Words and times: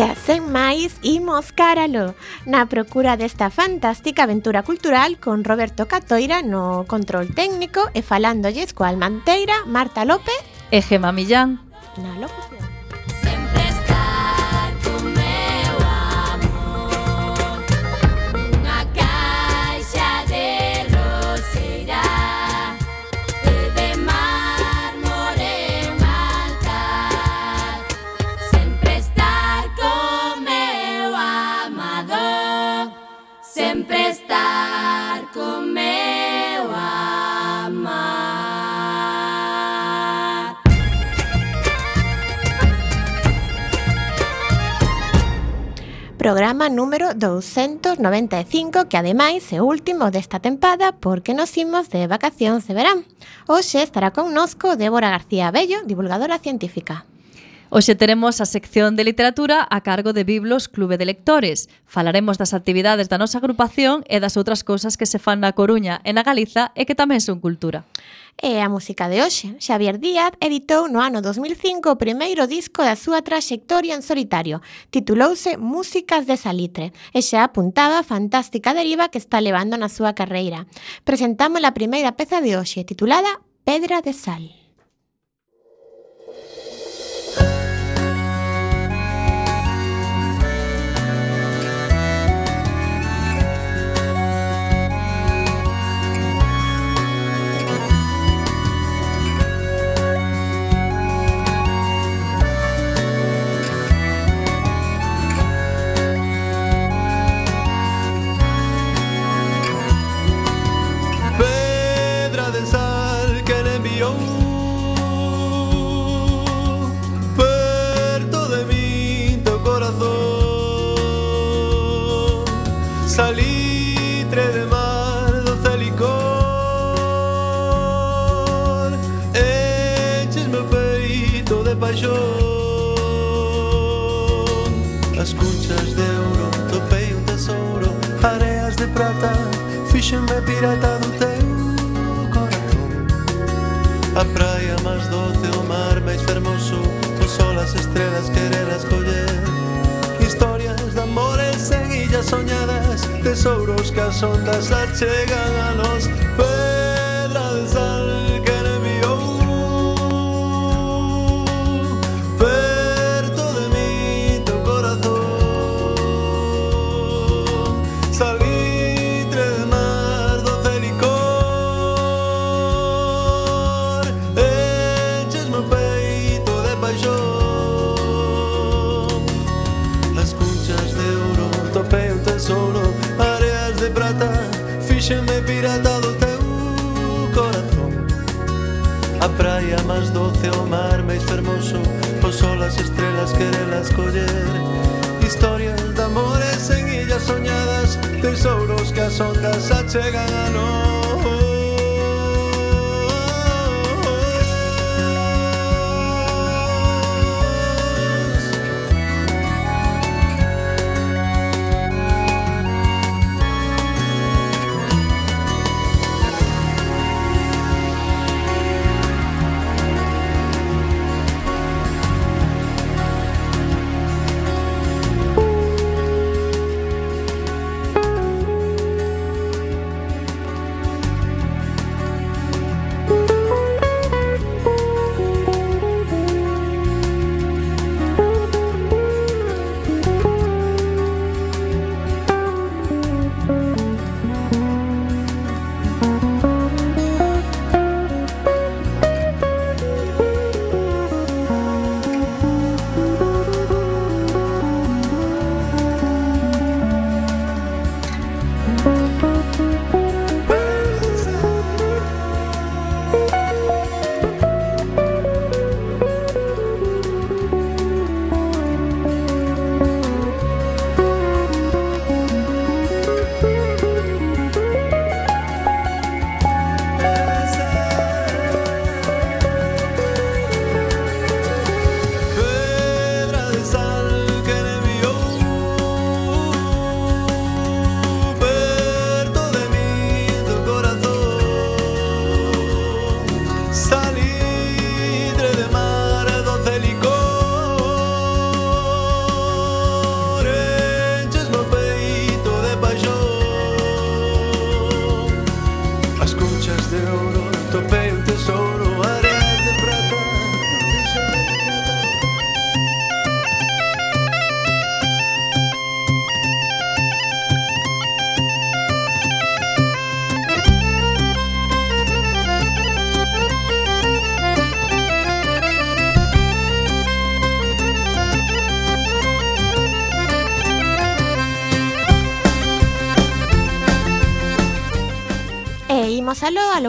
Xa 0.00 0.16
sen 0.16 0.48
máis, 0.48 0.96
imos 1.04 1.52
cáralo 1.52 2.16
na 2.48 2.64
procura 2.72 3.20
desta 3.20 3.52
fantástica 3.52 4.24
aventura 4.24 4.64
cultural 4.64 5.20
con 5.20 5.44
Roberto 5.44 5.92
Catoira 5.92 6.40
no 6.40 6.88
control 6.88 7.28
técnico 7.36 7.84
e 7.92 8.00
falándolles 8.00 8.72
coa 8.72 8.88
Almanteira, 8.88 9.68
Marta 9.68 10.08
López 10.08 10.40
e 10.72 10.80
Gema 10.80 11.12
Millán. 11.12 11.60
Na 12.00 12.16
locución. 12.16 12.59
programa 46.20 46.68
número 46.68 47.14
295 47.14 48.92
que 48.92 48.98
ademais 48.98 49.40
é 49.56 49.62
o 49.62 49.64
último 49.64 50.12
desta 50.12 50.36
tempada 50.36 50.92
porque 50.92 51.32
nos 51.32 51.56
imos 51.56 51.88
de 51.88 52.04
vacacións 52.04 52.68
de 52.68 52.76
verán. 52.76 53.08
Hoxe 53.48 53.80
estará 53.80 54.12
connosco 54.12 54.76
Débora 54.76 55.08
García 55.08 55.48
Bello, 55.48 55.80
divulgadora 55.88 56.36
científica. 56.36 57.08
Hoxe 57.72 57.96
teremos 57.96 58.44
a 58.44 58.44
sección 58.44 59.00
de 59.00 59.08
literatura 59.08 59.64
a 59.64 59.80
cargo 59.80 60.12
de 60.12 60.28
Biblos 60.28 60.68
Clube 60.68 61.00
de 61.00 61.08
Lectores. 61.08 61.72
Falaremos 61.88 62.36
das 62.36 62.52
actividades 62.52 63.08
da 63.08 63.16
nosa 63.16 63.40
agrupación 63.40 64.04
e 64.04 64.20
das 64.20 64.36
outras 64.36 64.60
cousas 64.60 65.00
que 65.00 65.08
se 65.08 65.16
fan 65.16 65.40
na 65.40 65.56
Coruña 65.56 66.04
e 66.04 66.12
na 66.12 66.20
Galiza 66.20 66.68
e 66.76 66.84
que 66.84 66.92
tamén 66.92 67.24
son 67.24 67.40
cultura. 67.40 67.88
E 68.36 68.60
a 68.60 68.68
música 68.68 69.08
de 69.08 69.24
hoxe, 69.24 69.56
Xavier 69.58 69.98
Díaz 69.98 70.32
editou 70.38 70.86
no 70.86 71.00
ano 71.00 71.24
2005 71.24 71.90
o 71.90 71.96
primeiro 71.96 72.46
disco 72.46 72.84
da 72.84 72.94
súa 72.94 73.24
traxectoria 73.24 73.96
en 73.96 74.04
solitario. 74.04 74.60
Titulouse 74.92 75.56
Músicas 75.56 76.28
de 76.28 76.36
Salitre 76.36 76.92
e 77.16 77.24
xa 77.24 77.48
apuntaba 77.48 77.98
a 77.98 78.06
fantástica 78.06 78.76
deriva 78.76 79.08
que 79.08 79.18
está 79.18 79.40
levando 79.40 79.80
na 79.80 79.88
súa 79.88 80.12
carreira. 80.12 80.68
Presentamos 81.08 81.64
a 81.64 81.72
primeira 81.72 82.12
peza 82.12 82.44
de 82.44 82.54
hoxe, 82.60 82.84
titulada 82.84 83.40
Pedra 83.64 84.04
de 84.04 84.12
Sal. 84.12 84.59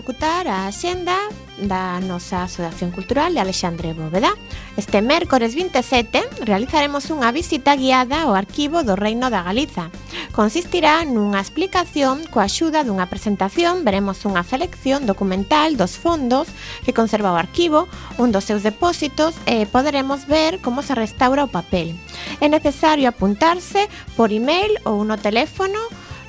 locutar 0.01 0.47
a 0.47 0.65
Xenda 0.73 1.13
da 1.61 2.01
nosa 2.01 2.49
Asociación 2.49 2.89
Cultural 2.89 3.35
de 3.35 3.39
Alexandre 3.39 3.93
Bóveda. 3.93 4.33
Este 4.75 4.97
mércores 5.05 5.53
27 5.53 6.41
realizaremos 6.41 7.13
unha 7.13 7.29
visita 7.29 7.77
guiada 7.77 8.25
ao 8.25 8.33
arquivo 8.33 8.81
do 8.81 8.97
Reino 8.97 9.29
da 9.29 9.45
Galiza. 9.45 9.93
Consistirá 10.33 11.05
nunha 11.05 11.37
explicación 11.37 12.25
coa 12.33 12.49
axuda 12.49 12.81
dunha 12.81 13.05
presentación 13.13 13.85
veremos 13.85 14.25
unha 14.25 14.41
selección 14.41 15.05
documental 15.05 15.77
dos 15.77 16.01
fondos 16.01 16.49
que 16.81 16.97
conserva 16.97 17.29
o 17.29 17.37
arquivo, 17.37 17.85
un 18.17 18.33
dos 18.33 18.49
seus 18.49 18.65
depósitos 18.65 19.37
e 19.45 19.69
poderemos 19.69 20.25
ver 20.25 20.65
como 20.65 20.81
se 20.81 20.97
restaura 20.97 21.45
o 21.45 21.53
papel. 21.53 21.93
É 22.41 22.49
necesario 22.49 23.05
apuntarse 23.05 23.85
por 24.17 24.33
email 24.33 24.81
ou 24.81 25.05
no 25.05 25.21
teléfono 25.21 25.77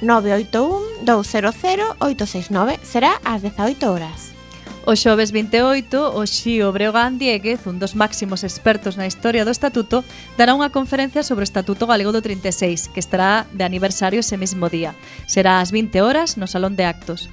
981-200-869. 0.02 2.78
Será 2.82 3.20
ás 3.24 3.42
18 3.42 3.90
horas. 3.90 4.32
O 4.84 4.98
xoves 4.98 5.30
28, 5.30 6.10
o 6.10 6.26
Xío 6.26 6.74
Breogán 6.74 7.14
Dieguez, 7.14 7.70
un 7.70 7.78
dos 7.78 7.94
máximos 7.94 8.42
expertos 8.42 8.98
na 8.98 9.06
historia 9.06 9.46
do 9.46 9.54
Estatuto, 9.54 10.02
dará 10.34 10.58
unha 10.58 10.74
conferencia 10.74 11.22
sobre 11.22 11.46
o 11.46 11.50
Estatuto 11.50 11.86
Galego 11.86 12.10
do 12.10 12.18
36, 12.18 12.90
que 12.90 12.98
estará 12.98 13.46
de 13.54 13.62
aniversario 13.62 14.26
ese 14.26 14.34
mesmo 14.34 14.66
día. 14.66 14.98
Será 15.30 15.62
ás 15.62 15.70
20 15.70 16.02
horas 16.02 16.34
no 16.34 16.50
Salón 16.50 16.74
de 16.74 16.82
Actos. 16.82 17.30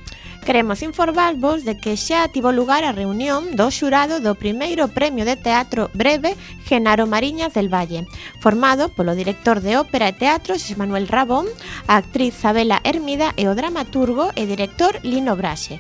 Queremos 0.49 0.81
informarvos 0.81 1.63
de 1.63 1.77
que 1.77 1.93
xa 1.93 2.25
tivo 2.33 2.49
lugar 2.49 2.81
a 2.81 2.89
reunión 2.89 3.53
do 3.53 3.69
xurado 3.69 4.17
do 4.17 4.33
primeiro 4.33 4.89
premio 4.89 5.21
de 5.21 5.37
teatro 5.37 5.93
breve 5.93 6.33
Genaro 6.65 7.05
Mariñas 7.05 7.53
del 7.53 7.69
Valle, 7.69 8.09
formado 8.41 8.89
polo 8.89 9.13
director 9.13 9.61
de 9.61 9.77
ópera 9.77 10.09
e 10.09 10.17
teatro 10.17 10.57
Xis 10.57 10.73
Manuel 10.73 11.05
Rabón, 11.05 11.45
a 11.85 12.01
actriz 12.01 12.33
Sabela 12.33 12.81
Hermida 12.81 13.29
e 13.37 13.45
o 13.45 13.53
dramaturgo 13.53 14.33
e 14.33 14.49
director 14.49 14.97
Lino 15.06 15.37
Braxe. 15.37 15.77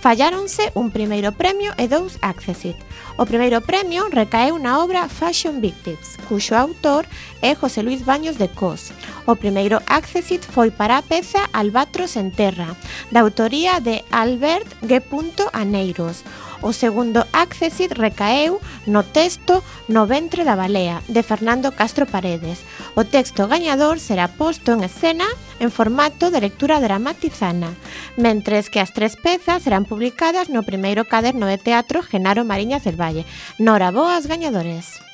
Falláronse 0.00 0.72
un 0.72 0.88
primeiro 0.90 1.30
premio 1.32 1.76
e 1.76 1.84
dous 1.84 2.16
Accessit. 2.22 2.74
O 3.20 3.28
primeiro 3.28 3.60
premio 3.60 4.08
recaeu 4.08 4.56
na 4.56 4.80
obra 4.80 5.12
Fashion 5.12 5.60
Victims, 5.60 6.16
cuxo 6.24 6.56
autor 6.56 7.04
é 7.44 7.52
José 7.52 7.84
Luis 7.84 8.00
Baños 8.00 8.40
de 8.40 8.48
Cos. 8.48 8.96
O 9.28 9.36
primeiro 9.36 9.76
Accessit 9.84 10.40
foi 10.40 10.70
para 10.72 10.96
a 10.96 11.02
peza 11.04 11.44
Albatros 11.52 12.16
en 12.16 12.32
Terra, 12.32 12.72
da 13.12 13.20
autoría 13.20 13.76
de 13.76 14.00
Albert 14.10 14.72
G. 14.80 15.04
Aneiros. 15.52 16.24
O 16.62 16.72
segundo 16.72 17.24
accessit 17.32 17.92
recaeu 17.96 18.60
no 18.86 19.02
texto 19.02 19.64
No 19.88 20.06
ventre 20.06 20.44
da 20.44 20.54
balea, 20.54 21.02
de 21.08 21.22
Fernando 21.22 21.72
Castro 21.72 22.06
Paredes. 22.06 22.60
O 22.94 23.04
texto 23.04 23.48
gañador 23.48 23.98
será 23.98 24.28
posto 24.28 24.72
en 24.72 24.84
escena 24.84 25.24
en 25.58 25.70
formato 25.70 26.30
de 26.30 26.40
lectura 26.40 26.80
dramatizana, 26.80 27.74
mentres 28.16 28.68
que 28.68 28.80
as 28.80 28.92
tres 28.92 29.16
pezas 29.16 29.64
serán 29.64 29.84
publicadas 29.84 30.48
no 30.48 30.62
primeiro 30.62 31.08
caderno 31.08 31.48
de 31.48 31.58
teatro 31.58 32.02
Genaro 32.04 32.44
Mariña 32.44 32.80
Cervalle. 32.80 33.24
Nora 33.58 33.90
boas 33.90 34.28
gañadores! 34.28 35.09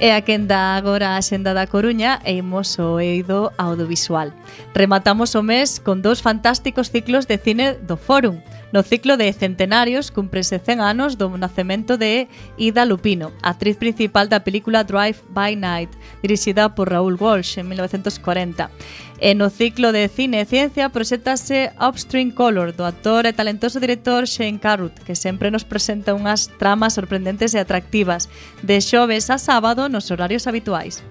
E 0.00 0.12
a 0.12 0.22
quenda 0.22 0.80
agora 0.80 1.16
a 1.16 1.20
xenda 1.20 1.52
da 1.52 1.68
Coruña 1.68 2.24
e 2.24 2.32
imos 2.40 2.78
o 2.80 2.96
eido 2.96 3.52
audiovisual. 3.60 4.32
Rematamos 4.72 5.36
o 5.36 5.42
mes 5.44 5.76
con 5.76 6.00
dous 6.00 6.24
fantásticos 6.24 6.88
ciclos 6.88 7.28
de 7.28 7.36
cine 7.36 7.76
do 7.84 8.00
Fórum. 8.00 8.40
No 8.72 8.84
ciclo 8.84 9.16
de 9.16 9.32
centenarios 9.32 10.12
cumprese 10.12 10.60
100 10.60 10.80
anos 10.80 11.18
do 11.18 11.28
nacemento 11.36 11.98
de 11.98 12.28
Ida 12.56 12.84
Lupino, 12.84 13.32
actriz 13.42 13.76
principal 13.76 14.28
da 14.28 14.46
película 14.46 14.84
Drive 14.84 15.18
by 15.28 15.56
Night, 15.56 15.90
dirixida 16.22 16.74
por 16.74 16.88
Raúl 16.88 17.18
Walsh 17.18 17.58
en 17.58 17.68
1940. 17.68 18.70
E 19.18 19.34
no 19.34 19.50
ciclo 19.50 19.90
de 19.90 20.06
cine 20.06 20.38
e 20.38 20.46
ciencia 20.46 20.88
proxectase 20.94 21.74
Upstream 21.82 22.30
Color, 22.30 22.70
do 22.70 22.86
actor 22.86 23.26
e 23.26 23.34
talentoso 23.34 23.82
director 23.82 24.22
Shane 24.24 24.62
Carruth, 24.62 25.02
que 25.02 25.18
sempre 25.18 25.50
nos 25.50 25.66
presenta 25.66 26.14
unhas 26.14 26.46
tramas 26.54 26.94
sorprendentes 26.94 27.52
e 27.52 27.58
atractivas, 27.58 28.30
de 28.62 28.78
xoves 28.78 29.34
a 29.34 29.36
sábado 29.42 29.90
nos 29.90 30.14
horarios 30.14 30.46
habituais. 30.46 31.02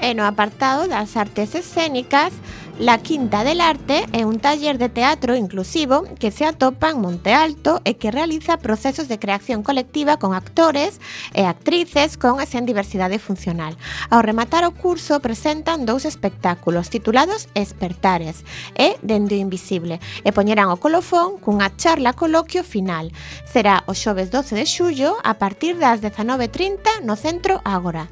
E 0.00 0.16
no 0.16 0.24
apartado 0.24 0.88
das 0.88 1.16
artes 1.16 1.54
escénicas, 1.54 2.32
La 2.80 2.98
Quinta 2.98 3.44
del 3.44 3.60
Arte 3.60 4.04
é 4.10 4.26
un 4.26 4.40
taller 4.40 4.78
de 4.78 4.88
teatro 4.88 5.36
inclusivo 5.36 6.02
que 6.18 6.32
se 6.32 6.44
atopa 6.44 6.90
en 6.90 7.00
Monte 7.00 7.32
Alto 7.32 7.80
e 7.84 7.94
que 7.94 8.10
realiza 8.10 8.58
procesos 8.58 9.06
de 9.06 9.20
creación 9.20 9.62
colectiva 9.62 10.16
con 10.18 10.34
actores 10.34 10.98
e 11.38 11.46
actrices 11.46 12.18
con 12.18 12.42
e 12.42 12.50
sen 12.50 12.66
diversidade 12.66 13.22
funcional. 13.22 13.78
Ao 14.10 14.26
rematar 14.26 14.66
o 14.66 14.74
curso 14.74 15.22
presentan 15.22 15.86
dous 15.86 16.02
espectáculos 16.02 16.90
titulados 16.90 17.46
Espertares 17.54 18.42
e 18.74 18.98
Dende 19.06 19.38
o 19.38 19.42
Invisible 19.46 20.02
e 20.26 20.34
poñerán 20.34 20.74
o 20.74 20.82
colofón 20.82 21.38
cunha 21.38 21.70
charla 21.78 22.18
coloquio 22.18 22.66
final. 22.66 23.14
Será 23.46 23.86
o 23.86 23.94
xoves 23.94 24.34
12 24.34 24.58
de 24.58 24.66
xullo 24.66 25.14
a 25.22 25.38
partir 25.38 25.78
das 25.78 26.02
19.30 26.02 27.06
no 27.06 27.14
Centro 27.14 27.62
Ágora. 27.62 28.10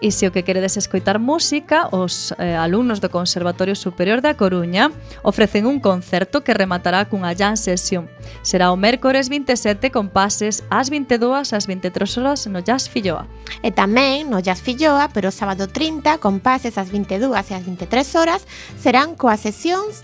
E 0.00 0.08
se 0.10 0.24
o 0.24 0.32
que 0.32 0.44
queredes 0.44 0.80
escoitar 0.80 1.20
música, 1.20 1.92
os 1.92 2.32
eh, 2.40 2.56
alumnos 2.56 3.04
do 3.04 3.12
Conservatorio 3.12 3.76
Superior 3.76 4.24
da 4.24 4.32
Coruña 4.32 4.88
ofrecen 5.20 5.68
un 5.68 5.76
concerto 5.76 6.40
que 6.40 6.56
rematará 6.56 7.04
cunha 7.04 7.36
jam 7.36 7.52
session. 7.52 8.08
Será 8.40 8.72
o 8.72 8.80
mércores 8.80 9.28
27 9.28 9.92
con 9.92 10.08
pases 10.08 10.64
ás 10.72 10.88
22 10.88 11.52
ás 11.52 11.68
23 11.68 12.16
horas 12.16 12.48
no 12.48 12.64
Jazz 12.64 12.88
Filloa. 12.88 13.28
E 13.60 13.68
tamén 13.76 14.32
no 14.32 14.40
Jazz 14.40 14.64
Filloa, 14.64 15.12
pero 15.12 15.28
o 15.28 15.36
sábado 15.36 15.68
30 15.68 16.16
con 16.16 16.40
pases 16.40 16.80
ás 16.80 16.88
22 16.88 17.36
e 17.36 17.52
ás 17.52 17.64
23 17.68 18.16
horas 18.16 18.48
serán 18.80 19.12
coas 19.20 19.44
sesións 19.44 20.00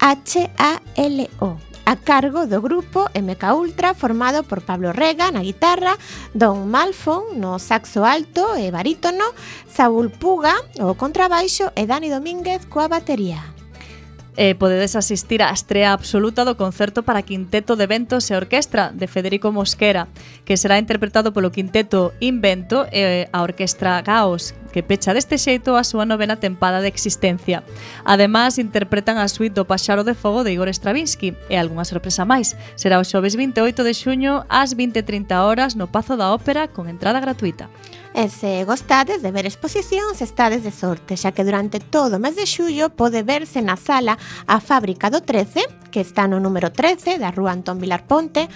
HALO 0.00 1.71
a 1.84 1.96
cargo 1.96 2.46
do 2.46 2.62
grupo 2.62 3.10
MK 3.14 3.54
Ultra 3.54 3.94
formado 3.94 4.44
por 4.44 4.62
Pablo 4.62 4.92
Rega 4.92 5.30
na 5.30 5.42
guitarra, 5.42 5.98
Don 6.34 6.66
Malfon 6.66 7.34
no 7.36 7.58
saxo 7.58 8.04
alto 8.04 8.56
e 8.56 8.70
barítono, 8.70 9.24
Saúl 9.66 10.10
Puga 10.10 10.54
o 10.80 10.94
contrabaixo 10.94 11.72
e 11.74 11.86
Dani 11.86 12.08
Domínguez 12.10 12.66
coa 12.66 12.88
batería. 12.88 13.42
E 14.32 14.56
podedes 14.56 14.96
asistir 14.96 15.44
á 15.44 15.52
estrea 15.52 15.92
absoluta 15.92 16.48
do 16.48 16.56
concerto 16.56 17.04
para 17.04 17.20
quinteto 17.20 17.76
de 17.76 17.84
ventos 17.84 18.32
e 18.32 18.32
orquestra 18.32 18.88
de 18.88 19.04
Federico 19.04 19.52
Mosquera, 19.52 20.08
que 20.48 20.56
será 20.56 20.80
interpretado 20.80 21.36
polo 21.36 21.52
quinteto 21.52 22.16
Invento 22.16 22.88
e 22.88 23.28
a 23.28 23.44
orquestra 23.44 24.00
Gaos, 24.00 24.56
que 24.72 24.82
pecha 24.82 25.12
deste 25.12 25.36
xeito 25.36 25.76
a 25.76 25.84
súa 25.84 26.08
novena 26.08 26.40
tempada 26.40 26.80
de 26.80 26.88
existencia. 26.88 27.62
Ademais, 28.02 28.56
interpretan 28.56 29.20
a 29.20 29.28
suite 29.28 29.54
do 29.54 29.68
Paxaro 29.68 30.02
de 30.02 30.16
Fogo 30.16 30.42
de 30.42 30.56
Igor 30.56 30.72
Stravinsky 30.72 31.36
e 31.52 31.60
algunha 31.60 31.84
sorpresa 31.84 32.24
máis. 32.24 32.56
Será 32.74 32.96
o 32.96 33.04
xoves 33.04 33.36
28 33.36 33.84
de 33.84 33.92
xuño 33.92 34.48
ás 34.48 34.72
20.30 34.72 35.36
horas 35.44 35.76
no 35.76 35.92
Pazo 35.92 36.16
da 36.16 36.32
Ópera 36.32 36.72
con 36.72 36.88
entrada 36.88 37.20
gratuita. 37.20 37.68
E 38.12 38.28
se 38.28 38.64
gostades 38.68 39.24
de 39.24 39.32
ver 39.32 39.48
exposicións, 39.48 40.20
estades 40.20 40.60
de 40.60 40.72
sorte, 40.72 41.16
xa 41.16 41.32
que 41.32 41.48
durante 41.48 41.80
todo 41.80 42.20
o 42.20 42.22
mes 42.22 42.36
de 42.36 42.44
xullo 42.44 42.92
pode 42.92 43.24
verse 43.24 43.64
na 43.64 43.80
sala 43.80 44.20
a 44.44 44.60
Fábrica 44.60 45.08
do 45.08 45.24
13, 45.24 45.64
que 45.88 46.04
está 46.04 46.28
no 46.28 46.36
número 46.36 46.68
13 46.68 47.16
da 47.16 47.32
Rúa 47.32 47.56
Antón 47.56 47.80
Vilar 47.80 48.04
Ponte, 48.04 48.52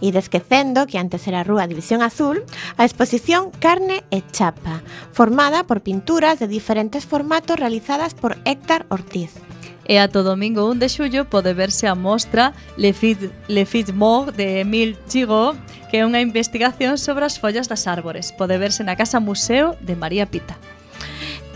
E 0.00 0.12
desquecendo 0.12 0.86
que 0.86 0.98
antes 0.98 1.24
era 1.26 1.40
a 1.40 1.46
Rúa 1.46 1.66
División 1.66 2.02
Azul, 2.02 2.44
a 2.76 2.84
exposición 2.84 3.50
Carne 3.50 4.04
e 4.10 4.22
Chapa, 4.32 4.82
formada 5.12 5.64
por 5.64 5.80
pinturas 5.80 6.38
de 6.38 6.48
diferentes 6.48 7.06
formatos 7.06 7.56
realizadas 7.56 8.12
por 8.14 8.36
Héctor 8.44 8.86
Ortiz. 8.88 9.32
E 9.86 10.02
ato 10.02 10.26
domingo 10.26 10.66
1 10.66 10.82
de 10.82 10.88
xullo 10.90 11.30
pode 11.30 11.54
verse 11.54 11.86
a 11.86 11.94
mostra 11.94 12.50
Le, 12.74 12.90
Fit, 12.90 13.30
Le 13.46 13.62
Fit 13.64 13.94
Mort 13.94 14.34
de 14.34 14.66
Emil 14.66 14.98
Chigo, 15.06 15.54
que 15.90 16.02
é 16.02 16.06
unha 16.06 16.18
investigación 16.18 16.98
sobre 16.98 17.22
as 17.22 17.38
follas 17.38 17.70
das 17.70 17.86
árbores. 17.86 18.34
Pode 18.34 18.58
verse 18.58 18.82
na 18.82 18.98
Casa 18.98 19.22
Museo 19.22 19.78
de 19.78 19.94
María 19.94 20.26
Pita. 20.26 20.58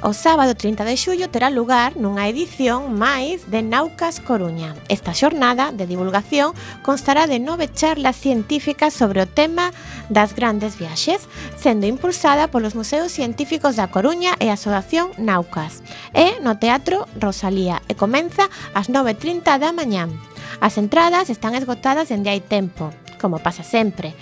O 0.03 0.15
sábado 0.15 0.55
30 0.55 0.85
de 0.85 0.97
xullo 0.97 1.29
terá 1.29 1.53
lugar 1.53 1.93
nunha 2.01 2.25
edición 2.25 2.97
máis 2.97 3.45
de 3.53 3.61
Naucas 3.61 4.17
Coruña. 4.17 4.73
Esta 4.89 5.13
xornada 5.13 5.77
de 5.77 5.85
divulgación 5.85 6.57
constará 6.81 7.29
de 7.29 7.37
nove 7.37 7.69
charlas 7.69 8.17
científicas 8.17 8.97
sobre 8.97 9.21
o 9.21 9.29
tema 9.29 9.77
das 10.09 10.33
grandes 10.33 10.81
viaxes, 10.81 11.29
sendo 11.61 11.85
impulsada 11.85 12.49
polos 12.49 12.73
Museos 12.73 13.13
Científicos 13.13 13.77
da 13.77 13.93
Coruña 13.93 14.41
e 14.41 14.49
a 14.49 14.57
Asociación 14.57 15.13
Naucas. 15.21 15.85
E 16.17 16.41
no 16.41 16.57
Teatro 16.57 17.05
Rosalía 17.21 17.85
e 17.85 17.93
comeza 17.93 18.49
ás 18.73 18.89
9.30 18.89 19.61
da 19.61 19.77
mañán. 19.77 20.17
As 20.65 20.81
entradas 20.81 21.29
están 21.29 21.53
esgotadas 21.53 22.09
dende 22.09 22.33
hai 22.33 22.41
tempo 22.41 22.89
como 23.21 23.39
pasa 23.39 23.63
sempre. 23.63 24.15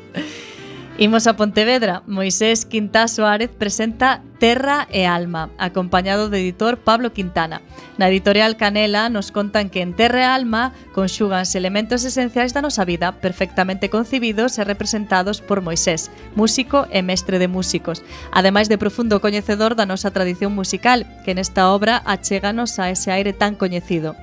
Imos 0.96 1.26
a 1.26 1.34
Pontevedra. 1.34 2.04
Moisés 2.06 2.64
Quintá 2.64 3.08
Suárez 3.08 3.50
presenta 3.50 4.22
Terra 4.38 4.86
e 4.94 5.10
Alma, 5.10 5.50
acompañado 5.58 6.30
do 6.30 6.38
editor 6.38 6.78
Pablo 6.78 7.10
Quintana. 7.10 7.66
Na 7.98 8.06
editorial 8.06 8.54
Canela 8.54 9.10
nos 9.10 9.34
contan 9.34 9.74
que 9.74 9.82
en 9.82 9.98
Terra 9.98 10.22
e 10.22 10.30
Alma 10.30 10.70
conxuganse 10.94 11.58
elementos 11.58 12.06
esenciais 12.06 12.54
da 12.54 12.62
nosa 12.62 12.86
vida, 12.86 13.10
perfectamente 13.18 13.90
concibidos 13.90 14.54
e 14.54 14.62
representados 14.62 15.42
por 15.42 15.66
Moisés, 15.66 16.14
músico 16.38 16.86
e 16.94 17.02
mestre 17.02 17.42
de 17.42 17.50
músicos, 17.50 18.06
ademais 18.30 18.70
de 18.70 18.78
profundo 18.78 19.18
coñecedor 19.18 19.74
da 19.74 19.90
nosa 19.90 20.14
tradición 20.14 20.54
musical, 20.54 21.10
que 21.26 21.34
nesta 21.34 21.74
obra 21.74 22.06
achéganos 22.06 22.78
a 22.78 22.94
ese 22.94 23.10
aire 23.10 23.34
tan 23.34 23.58
coñecido 23.58 24.14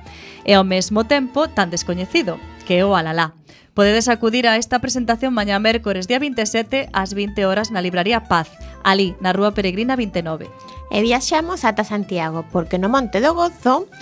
e 0.48 0.56
ao 0.56 0.64
mesmo 0.64 1.04
tempo 1.04 1.52
tan 1.52 1.68
descoñecido, 1.68 2.40
que 2.72 2.78
é 2.78 2.84
o 2.86 2.96
Alalá. 2.96 3.34
Podedes 3.74 4.08
acudir 4.08 4.48
a 4.48 4.56
esta 4.56 4.80
presentación 4.80 5.36
mañá 5.36 5.60
mércores 5.60 6.08
día 6.08 6.16
27 6.16 6.88
ás 6.96 7.12
20 7.12 7.44
horas 7.44 7.68
na 7.68 7.84
Libraría 7.84 8.24
Paz, 8.24 8.48
ali 8.80 9.12
na 9.20 9.36
Rúa 9.36 9.52
Peregrina 9.52 9.92
29. 9.92 10.48
E 10.88 10.98
viaxamos 11.04 11.68
ata 11.68 11.84
Santiago, 11.84 12.48
porque 12.48 12.80
no 12.80 12.88
Monte 12.88 13.20
do 13.20 13.36
Gozo 13.36 13.92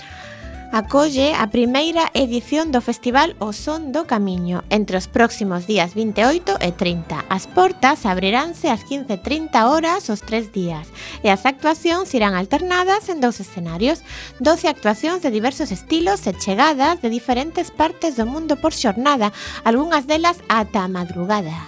acolle 0.71 1.35
a 1.35 1.51
primeira 1.51 2.07
edición 2.15 2.71
do 2.71 2.79
Festival 2.79 3.35
O 3.43 3.51
Son 3.51 3.91
do 3.91 4.07
Camiño 4.07 4.63
entre 4.71 4.95
os 4.95 5.11
próximos 5.11 5.67
días 5.67 5.91
28 5.91 6.63
e 6.63 6.71
30. 6.71 7.27
As 7.27 7.43
portas 7.43 8.07
abriránse 8.07 8.71
ás 8.71 8.87
15.30 8.87 9.51
horas 9.67 10.07
os 10.07 10.23
tres 10.23 10.55
días 10.55 10.87
e 11.21 11.27
as 11.27 11.43
actuacións 11.43 12.15
irán 12.15 12.39
alternadas 12.39 13.11
en 13.11 13.19
dous 13.19 13.43
escenarios, 13.43 13.99
12 14.39 14.71
actuacións 14.71 15.19
de 15.19 15.29
diversos 15.35 15.75
estilos 15.75 16.23
e 16.23 16.31
chegadas 16.39 17.03
de 17.03 17.11
diferentes 17.11 17.67
partes 17.67 18.15
do 18.15 18.23
mundo 18.23 18.55
por 18.55 18.71
xornada, 18.71 19.35
algunhas 19.67 20.07
delas 20.07 20.39
ata 20.47 20.87
a 20.87 20.91
madrugada. 20.91 21.67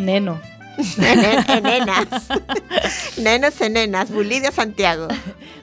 Neno, 0.00 0.40
nenas. 1.62 2.28
Nenos 3.16 3.60
e 3.60 3.68
nenas, 3.68 4.10
Bulidia 4.10 4.52
Santiago. 4.52 5.08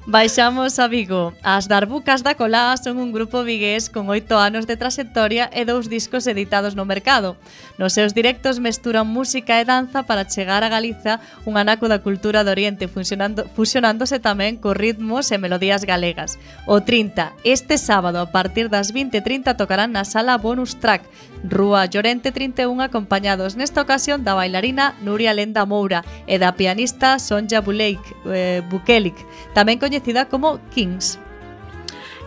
Baixamos 0.06 0.80
a 0.80 0.88
Vigo. 0.88 1.34
As 1.44 1.68
Darbucas 1.72 2.24
da 2.24 2.36
Colá 2.36 2.76
son 2.76 3.00
un 3.00 3.16
grupo 3.16 3.44
vigués 3.48 3.88
con 3.88 4.10
oito 4.12 4.36
anos 4.36 4.68
de 4.68 4.76
trayectoria 4.76 5.48
e 5.54 5.64
dous 5.64 5.88
discos 5.88 6.28
editados 6.28 6.76
no 6.76 6.84
mercado. 6.84 7.40
Nos 7.80 7.96
seus 7.96 8.12
directos 8.12 8.60
mesturan 8.60 9.08
música 9.08 9.62
e 9.62 9.66
danza 9.66 10.04
para 10.04 10.28
chegar 10.28 10.60
a 10.66 10.70
Galiza 10.74 11.24
un 11.48 11.56
anaco 11.56 11.88
da 11.88 12.04
cultura 12.04 12.44
do 12.44 12.52
Oriente 12.52 12.92
fusionando, 12.92 13.48
fusionándose 13.56 14.20
tamén 14.20 14.60
co 14.60 14.76
ritmos 14.76 15.32
e 15.32 15.40
melodías 15.40 15.88
galegas. 15.88 16.36
O 16.68 16.84
30, 16.84 17.32
este 17.48 17.80
sábado 17.80 18.20
a 18.20 18.28
partir 18.28 18.68
das 18.68 18.92
20.30 18.92 19.56
tocarán 19.56 19.96
na 19.96 20.04
sala 20.04 20.36
Bonus 20.36 20.76
Track 20.84 21.08
Rúa 21.44 21.86
Llorente 21.86 22.32
31 22.32 22.82
acompañados 22.82 23.60
nesta 23.60 23.84
ocasión 23.84 24.24
da 24.24 24.34
bailarina 24.34 24.96
Nuria 25.04 25.36
Lenda 25.36 25.68
Moura 25.68 26.08
e 26.26 26.40
da 26.40 26.56
pianista 26.56 27.20
Sonja 27.20 27.60
Buleik, 27.60 28.00
eh, 28.32 28.64
Bukelik, 28.72 29.20
tamén 29.52 29.78
coñecida 29.78 30.32
como 30.32 30.64
Kings. 30.72 31.20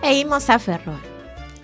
E 0.05 0.21
imos 0.21 0.53
a 0.53 0.61
Ferrol 0.61 1.01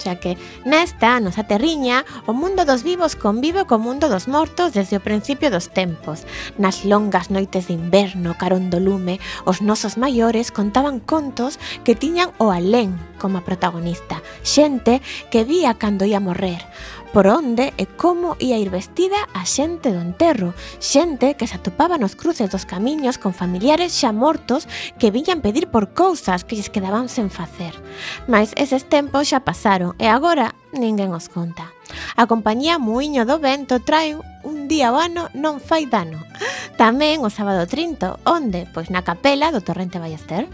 xa 0.03 0.19
que 0.19 0.35
nesta 0.67 1.23
nosa 1.23 1.47
terriña 1.47 2.03
o 2.27 2.35
mundo 2.35 2.67
dos 2.67 2.83
vivos 2.83 3.15
convive 3.15 3.63
co 3.71 3.79
mundo 3.79 4.11
dos 4.11 4.27
mortos 4.27 4.75
desde 4.75 4.99
o 4.99 5.05
principio 5.05 5.47
dos 5.47 5.71
tempos. 5.71 6.27
Nas 6.59 6.83
longas 6.83 7.31
noites 7.31 7.71
de 7.71 7.79
inverno, 7.79 8.35
carón 8.35 8.67
do 8.69 8.83
lume, 8.83 9.23
os 9.47 9.63
nosos 9.63 9.95
maiores 9.95 10.51
contaban 10.51 10.99
contos 10.99 11.63
que 11.87 11.95
tiñan 11.95 12.35
o 12.43 12.51
alén 12.51 12.99
como 13.23 13.38
a 13.38 13.47
protagonista, 13.47 14.19
xente 14.43 14.99
que 15.31 15.47
vía 15.47 15.79
cando 15.79 16.02
ia 16.02 16.19
morrer, 16.19 16.67
por 17.14 17.31
onde 17.31 17.71
e 17.79 17.87
como 17.87 18.35
ia 18.43 18.59
ir 18.59 18.75
vestida 18.75 19.31
a 19.31 19.47
xente 19.47 19.95
do 19.95 20.02
enterro, 20.02 20.59
xente 20.83 21.38
que 21.38 21.47
se 21.47 21.55
atopaba 21.55 22.02
nos 22.02 22.19
cruces 22.19 22.50
dos 22.50 22.67
camiños 22.67 23.23
con 23.23 23.31
familiares 23.31 23.95
xa 23.95 24.11
mortos 24.11 24.67
que 24.99 25.14
viñan 25.14 25.38
pedir 25.38 25.71
por 25.71 25.95
cousas 25.95 26.43
que 26.43 26.59
lles 26.59 26.73
quedaban 26.75 27.07
sen 27.07 27.31
facer. 27.31 27.79
Mas 28.26 28.50
eses 28.59 28.88
tempos 28.91 29.31
xa 29.31 29.47
pasaron 29.47 29.95
e 30.02 30.11
agora 30.11 30.59
ninguén 30.75 31.14
os 31.14 31.31
conta. 31.31 31.71
A 32.17 32.25
compañía 32.26 32.81
Muiño 32.81 33.29
do 33.29 33.37
Vento 33.38 33.79
trae 33.85 34.17
un 34.43 34.67
día 34.67 34.91
ao 34.91 34.97
ano 34.97 35.29
non 35.37 35.61
fai 35.61 35.85
dano. 35.85 36.19
Tamén 36.81 37.21
o 37.21 37.29
sábado 37.29 37.69
30, 37.69 38.25
onde? 38.25 38.64
Pois 38.73 38.88
na 38.88 39.05
capela 39.05 39.52
do 39.52 39.61
Torrente 39.61 40.00
Ballester. 40.00 40.49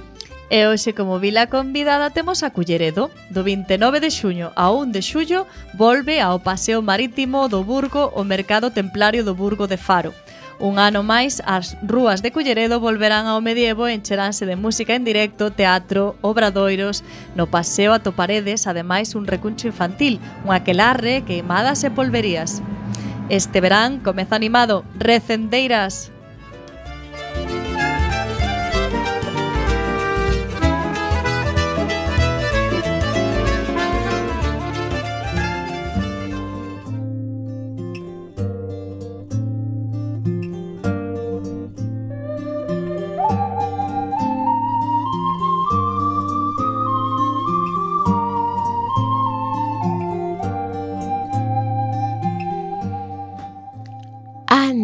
E 0.50 0.64
hoxe, 0.64 0.96
como 0.96 1.20
vila 1.20 1.46
convidada, 1.46 2.08
temos 2.08 2.42
a 2.42 2.48
Culleredo. 2.48 3.10
Do 3.28 3.44
29 3.44 4.00
de 4.00 4.08
xuño 4.08 4.48
a 4.56 4.72
1 4.72 4.96
de 4.96 5.02
xullo 5.04 5.44
volve 5.76 6.24
ao 6.24 6.40
Paseo 6.40 6.80
Marítimo 6.80 7.52
do 7.52 7.60
Burgo 7.60 8.08
o 8.16 8.24
Mercado 8.24 8.72
Templario 8.72 9.20
do 9.28 9.36
Burgo 9.36 9.68
de 9.68 9.76
Faro. 9.76 10.16
Un 10.58 10.80
ano 10.80 11.04
máis, 11.04 11.44
as 11.44 11.76
rúas 11.84 12.24
de 12.24 12.32
Culleredo 12.32 12.80
volverán 12.80 13.28
ao 13.28 13.44
medievo 13.44 13.86
e 13.86 13.94
encheránse 13.94 14.48
de 14.48 14.56
música 14.56 14.96
en 14.96 15.04
directo, 15.04 15.52
teatro, 15.52 16.16
obradoiros. 16.24 17.04
No 17.36 17.46
paseo 17.52 17.92
atoparedes, 17.92 18.66
ademais, 18.66 19.14
un 19.14 19.28
recuncho 19.28 19.68
infantil, 19.68 20.16
un 20.48 20.56
aquelarre, 20.56 21.28
queimadas 21.28 21.84
e 21.84 21.92
polverías. 21.92 22.64
Este 23.28 23.60
verán 23.60 24.00
comeza 24.00 24.34
animado 24.34 24.82
Recendeiras. 24.96 26.10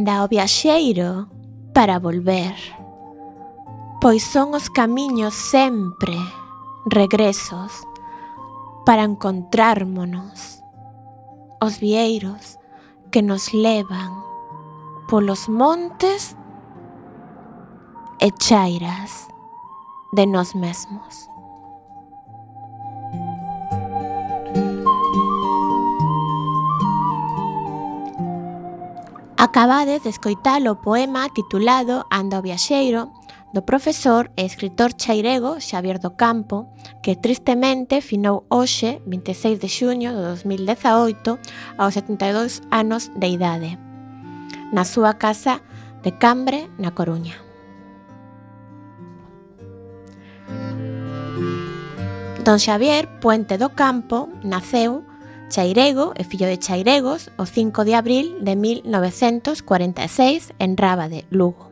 manda 0.05 0.23
o 0.23 0.29
viaxeiro 0.29 1.31
para 1.73 1.99
volver, 1.99 2.53
pois 4.03 4.23
son 4.23 4.53
os 4.53 4.69
camiños 4.69 5.33
sempre 5.33 6.13
regresos 6.93 7.73
para 8.85 9.05
encontrármonos, 9.05 10.61
os 11.57 11.81
vieiros 11.81 12.61
que 13.11 13.23
nos 13.23 13.55
levan 13.55 14.13
polos 15.09 15.49
montes 15.49 16.37
e 18.21 18.29
chairas 18.37 19.25
de 20.13 20.27
nós 20.27 20.53
mesmos. 20.53 21.34
Acabades 29.45 30.03
de 30.05 30.09
escoitar 30.09 30.63
o 30.73 30.81
poema 30.81 31.29
titulado 31.29 32.07
Anda 32.11 32.41
o 32.41 32.43
viaxeiro 32.49 33.13
do 33.53 33.61
profesor 33.61 34.33
e 34.41 34.49
escritor 34.49 34.97
chairego 34.97 35.61
Xavier 35.61 36.01
do 36.01 36.17
Campo, 36.17 36.73
que 37.05 37.13
tristemente 37.13 38.01
finou 38.01 38.49
hoxe, 38.49 39.05
26 39.05 39.61
de 39.61 39.69
xuño 39.69 40.17
de 40.17 40.25
2018, 40.33 41.37
aos 41.77 41.93
72 41.93 42.65
anos 42.73 43.13
de 43.21 43.29
idade, 43.29 43.77
na 44.73 44.89
súa 44.89 45.21
casa 45.21 45.61
de 46.01 46.17
Cambre, 46.17 46.73
na 46.81 46.97
Coruña. 46.97 47.37
Don 52.49 52.57
Xavier 52.57 53.21
Puente 53.21 53.61
do 53.61 53.77
Campo 53.77 54.33
naceu 54.41 55.05
Chairego 55.51 56.13
e 56.17 56.25
fillo 56.25 56.47
de 56.47 56.59
chairegos 56.59 57.31
o 57.37 57.47
5 57.47 57.85
de 57.85 57.95
abril 57.95 58.37
de 58.41 58.57
1946 58.57 60.55
en 60.59 60.77
Rábade, 60.77 61.27
Lugo. 61.31 61.71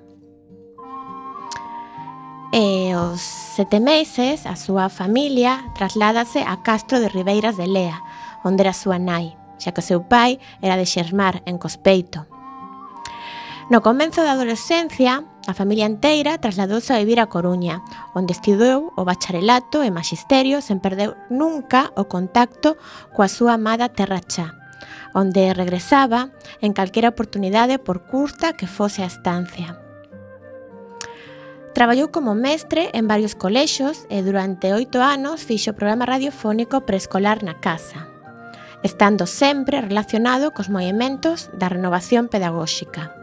E 2.53 2.93
aos 2.93 3.25
sete 3.57 3.81
meses, 3.81 4.45
a 4.45 4.61
súa 4.61 4.93
familia 4.93 5.65
trasládase 5.73 6.45
a 6.45 6.61
Castro 6.61 7.01
de 7.01 7.09
Ribeiras 7.09 7.57
de 7.57 7.65
Lea, 7.65 7.97
onde 8.45 8.61
era 8.61 8.77
súa 8.77 9.01
nai, 9.01 9.33
xa 9.57 9.73
que 9.73 9.81
o 9.81 9.89
seu 9.89 10.05
pai 10.05 10.37
era 10.61 10.77
de 10.77 10.85
Xermar, 10.85 11.41
en 11.49 11.57
Cospeito. 11.57 12.29
No 13.73 13.81
comenzo 13.81 14.21
da 14.21 14.37
adolescencia, 14.37 15.25
A 15.47 15.55
familia 15.55 15.91
enteira 15.91 16.39
trasladouse 16.39 16.95
a 16.95 17.03
vivir 17.03 17.19
a 17.19 17.27
Coruña, 17.27 17.83
onde 18.15 18.31
estudou 18.31 18.95
o 18.95 19.03
bacharelato 19.03 19.83
e 19.83 19.91
magisterio 19.91 20.63
sen 20.63 20.79
perder 20.79 21.19
nunca 21.35 21.91
o 21.99 22.07
contacto 22.07 22.79
coa 23.11 23.27
súa 23.27 23.59
amada 23.59 23.91
terra 23.91 24.23
chá, 24.23 24.55
onde 25.19 25.51
regresaba 25.51 26.31
en 26.63 26.71
calquera 26.71 27.11
oportunidade 27.11 27.83
por 27.83 28.07
curta 28.07 28.55
que 28.55 28.71
fose 28.71 29.03
a 29.03 29.11
estancia. 29.11 29.83
Traballou 31.75 32.15
como 32.15 32.39
mestre 32.39 32.95
en 32.95 33.11
varios 33.11 33.35
colexos 33.35 34.07
e 34.15 34.23
durante 34.23 34.71
oito 34.71 35.03
anos 35.03 35.43
fixo 35.43 35.75
o 35.75 35.79
programa 35.79 36.07
radiofónico 36.07 36.87
preescolar 36.87 37.43
na 37.43 37.59
casa, 37.59 38.07
estando 38.87 39.27
sempre 39.27 39.83
relacionado 39.83 40.55
cos 40.55 40.71
movimentos 40.71 41.51
da 41.51 41.67
renovación 41.67 42.31
pedagóxica. 42.31 43.22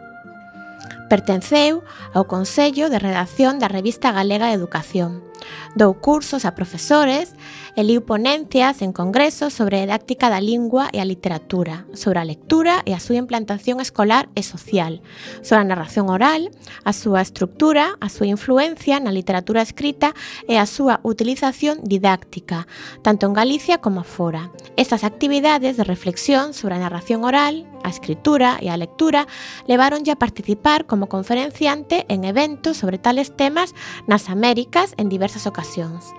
Pertenceu 1.10 1.82
ao 2.14 2.30
Consello 2.30 2.86
de 2.86 3.02
Redacción 3.02 3.58
da 3.58 3.66
Revista 3.66 4.14
Galega 4.14 4.46
de 4.46 4.54
Educación. 4.54 5.26
Dou 5.74 5.98
cursos 5.98 6.46
a 6.46 6.54
profesores 6.54 7.34
e 7.80 7.82
liu 7.82 8.04
ponencias 8.04 8.84
en 8.84 8.92
congresos 8.92 9.56
sobre 9.56 9.80
a 9.80 9.88
didáctica 9.88 10.28
da 10.28 10.36
lingua 10.36 10.92
e 10.92 11.00
a 11.00 11.08
literatura, 11.08 11.88
sobre 11.96 12.20
a 12.20 12.28
lectura 12.28 12.84
e 12.84 12.92
a 12.92 13.00
súa 13.00 13.16
implantación 13.16 13.80
escolar 13.80 14.28
e 14.36 14.44
social, 14.44 15.00
sobre 15.40 15.64
a 15.64 15.70
narración 15.72 16.12
oral, 16.12 16.52
a 16.84 16.92
súa 16.92 17.24
estructura, 17.24 17.96
a 17.96 18.12
súa 18.12 18.28
influencia 18.28 19.00
na 19.00 19.08
literatura 19.08 19.64
escrita 19.64 20.12
e 20.44 20.60
a 20.60 20.68
súa 20.68 21.00
utilización 21.08 21.80
didáctica, 21.80 22.68
tanto 23.00 23.24
en 23.24 23.32
Galicia 23.32 23.80
como 23.80 24.04
fora. 24.04 24.52
Estas 24.76 25.00
actividades 25.00 25.80
de 25.80 25.88
reflexión 25.88 26.52
sobre 26.52 26.76
a 26.76 26.84
narración 26.84 27.24
oral, 27.24 27.64
a 27.80 27.88
escritura 27.88 28.60
e 28.60 28.68
a 28.68 28.76
lectura 28.76 29.24
levaronlle 29.64 30.12
a 30.12 30.20
participar 30.20 30.84
como 30.84 31.08
conferenciante 31.08 32.04
en 32.12 32.28
eventos 32.28 32.76
sobre 32.76 33.00
tales 33.00 33.32
temas 33.32 33.72
nas 34.04 34.28
Américas 34.28 34.92
en 35.00 35.08
diversas 35.08 35.48
ocasións. 35.48 36.12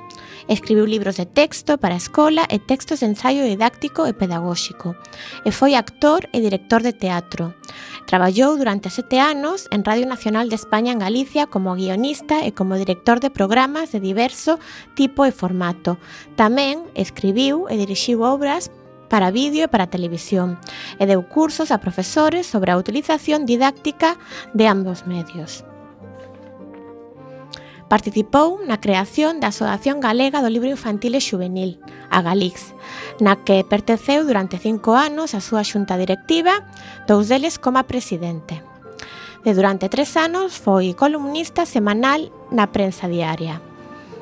Escribiu 0.51 0.85
libros 0.85 1.15
de 1.15 1.25
texto 1.25 1.77
para 1.77 1.93
a 1.93 1.97
escola 1.97 2.43
e 2.51 2.59
textos 2.59 2.99
de 2.99 3.07
ensaio 3.07 3.47
didáctico 3.47 4.03
e 4.03 4.11
pedagóxico. 4.11 4.99
E 5.47 5.49
foi 5.55 5.79
actor 5.79 6.27
e 6.35 6.43
director 6.43 6.83
de 6.83 6.91
teatro. 6.91 7.55
Traballou 8.03 8.59
durante 8.59 8.91
sete 8.91 9.15
anos 9.15 9.71
en 9.71 9.87
Radio 9.87 10.03
Nacional 10.11 10.51
de 10.51 10.59
España 10.59 10.91
en 10.91 10.99
Galicia 10.99 11.47
como 11.47 11.79
guionista 11.79 12.43
e 12.43 12.51
como 12.51 12.75
director 12.75 13.23
de 13.23 13.31
programas 13.31 13.95
de 13.95 14.03
diverso 14.03 14.59
tipo 14.91 15.23
e 15.23 15.31
formato. 15.31 15.95
Tamén 16.35 16.83
escribiu 16.99 17.71
e 17.71 17.79
dirixiu 17.79 18.19
obras 18.27 18.75
para 19.07 19.31
vídeo 19.31 19.63
e 19.63 19.71
para 19.71 19.87
televisión 19.87 20.59
e 20.99 21.07
deu 21.07 21.23
cursos 21.23 21.71
a 21.71 21.79
profesores 21.79 22.43
sobre 22.43 22.75
a 22.75 22.79
utilización 22.79 23.47
didáctica 23.47 24.19
de 24.51 24.67
ambos 24.67 25.07
medios. 25.07 25.63
Participou 27.91 28.63
na 28.63 28.79
creación 28.79 29.43
da 29.43 29.51
Asociación 29.51 29.99
Galega 29.99 30.39
do 30.39 30.47
Libro 30.47 30.71
Infantil 30.71 31.11
e 31.11 31.19
Xuvenil, 31.19 31.75
a 32.07 32.23
Galix, 32.23 32.71
na 33.19 33.43
que 33.43 33.67
perteceu 33.67 34.23
durante 34.23 34.55
cinco 34.55 34.95
anos 34.95 35.35
a 35.35 35.43
súa 35.43 35.67
xunta 35.67 35.99
directiva, 35.99 36.63
dous 37.03 37.27
deles 37.27 37.59
como 37.59 37.83
presidente. 37.83 38.63
De 39.43 39.51
durante 39.51 39.91
tres 39.91 40.15
anos 40.15 40.55
foi 40.55 40.95
columnista 40.95 41.67
semanal 41.67 42.31
na 42.47 42.71
prensa 42.71 43.11
diaria. 43.11 43.59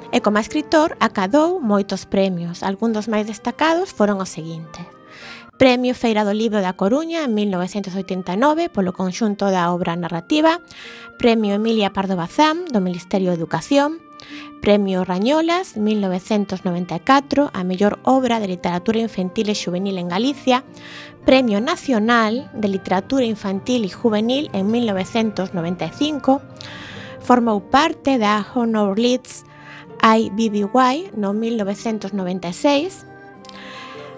E 0.10 0.18
como 0.18 0.42
escritor 0.42 0.98
acadou 0.98 1.62
moitos 1.62 2.10
premios, 2.10 2.66
algúns 2.66 2.98
dos 2.98 3.06
máis 3.06 3.30
destacados 3.30 3.94
foron 3.94 4.18
os 4.18 4.34
seguintes. 4.34 4.99
Premio 5.60 5.94
Feira 5.94 6.24
do 6.24 6.32
Libro 6.32 6.64
da 6.64 6.80
Coruña 6.80 7.28
en 7.28 7.36
1989 7.36 8.72
polo 8.72 8.96
conxunto 8.96 9.52
da 9.52 9.76
obra 9.76 10.00
narrativa, 10.00 10.64
Premio 11.20 11.52
Emilia 11.52 11.92
Pardo 11.92 12.16
Bazán 12.16 12.64
do 12.72 12.80
Ministerio 12.80 13.36
de 13.36 13.44
Educación, 13.44 14.00
Premio 14.64 15.04
Rañolas 15.04 15.76
1994 15.76 17.52
a 17.52 17.62
mellor 17.68 18.00
obra 18.08 18.40
de 18.40 18.48
literatura 18.48 19.04
infantil 19.04 19.52
e 19.52 19.60
juvenil 19.60 20.00
en 20.00 20.08
Galicia, 20.08 20.64
Premio 21.28 21.60
Nacional 21.60 22.48
de 22.56 22.72
Literatura 22.72 23.28
Infantil 23.28 23.84
e 23.84 23.92
Juvenil 23.92 24.48
en 24.56 24.72
1995, 24.72 26.40
formou 27.20 27.60
parte 27.68 28.16
da 28.16 28.48
Honor 28.56 28.96
Leeds 28.96 29.44
IBBY 30.00 31.20
no 31.20 31.36
1996, 31.36 33.09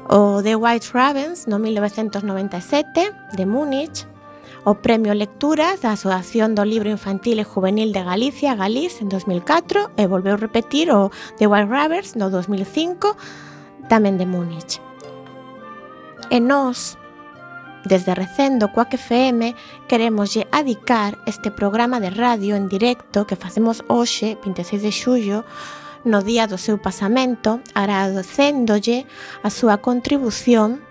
o 0.10 0.42
The 0.42 0.56
White 0.56 0.90
Ravens 0.94 1.48
no 1.48 1.60
1997 1.60 3.12
de 3.34 3.46
Múnich 3.46 4.08
o 4.64 4.76
Premio 4.76 5.14
Lecturas 5.14 5.82
da 5.82 5.94
Asociación 5.94 6.54
do 6.54 6.62
Libro 6.62 6.90
Infantil 6.90 7.42
e 7.42 7.46
Juvenil 7.46 7.90
de 7.92 8.06
Galicia, 8.06 8.54
Galís, 8.54 9.02
en 9.02 9.10
2004 9.10 9.98
e 9.98 10.06
volveu 10.06 10.38
repetir 10.38 10.94
o 10.94 11.10
The 11.42 11.50
White 11.50 11.70
Ravens 11.70 12.14
no 12.14 12.30
2005 12.30 13.18
tamén 13.90 14.22
de 14.22 14.30
Múnich. 14.30 14.78
E 16.30 16.38
nós, 16.38 16.96
desde 17.84 18.14
Recendo 18.14 18.70
Coac 18.70 18.94
FM, 18.94 19.58
queremos 19.90 20.38
lle 20.38 20.46
adicar 20.54 21.18
este 21.26 21.50
programa 21.50 21.98
de 21.98 22.14
radio 22.14 22.54
en 22.54 22.70
directo 22.70 23.26
que 23.26 23.36
facemos 23.36 23.82
hoxe, 23.90 24.38
26 24.46 24.86
de 24.86 24.94
xullo, 24.94 25.38
no 26.04 26.22
día 26.22 26.48
do 26.48 26.58
seu 26.58 26.78
pasamento, 26.82 27.62
agradecéndolle 27.74 29.06
a 29.44 29.50
súa 29.50 29.80
contribución 29.80 30.82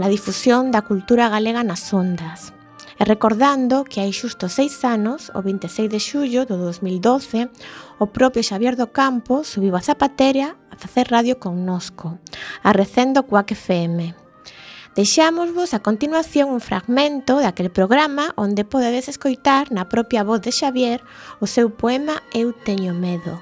la 0.00 0.08
difusión 0.08 0.72
da 0.72 0.80
cultura 0.80 1.28
galega 1.28 1.60
nas 1.60 1.92
ondas. 1.92 2.56
E 3.00 3.04
recordando 3.04 3.84
que 3.88 4.04
hai 4.04 4.12
xusto 4.12 4.52
seis 4.52 4.84
anos, 4.84 5.32
o 5.32 5.40
26 5.40 5.88
de 5.88 6.00
xullo 6.00 6.44
do 6.44 6.60
2012, 6.60 7.48
o 7.96 8.08
propio 8.12 8.44
Xavier 8.44 8.76
do 8.76 8.92
Campo 8.92 9.40
subiu 9.44 9.72
a 9.76 9.80
Zapatera 9.80 10.56
a 10.68 10.76
facer 10.76 11.08
radio 11.08 11.40
connosco, 11.40 12.20
a 12.60 12.76
recendo 12.76 13.24
Cuac 13.24 13.56
FM. 13.56 14.12
Deixámosvos 14.96 15.72
a 15.72 15.80
continuación 15.80 16.52
un 16.52 16.60
fragmento 16.60 17.40
daquel 17.40 17.72
programa 17.72 18.36
onde 18.36 18.68
podedes 18.68 19.08
escoitar 19.08 19.72
na 19.72 19.88
propia 19.88 20.20
voz 20.20 20.44
de 20.44 20.52
Xavier 20.52 21.00
o 21.40 21.48
seu 21.48 21.72
poema 21.72 22.20
Eu 22.36 22.52
teño 22.52 22.92
medo, 22.92 23.40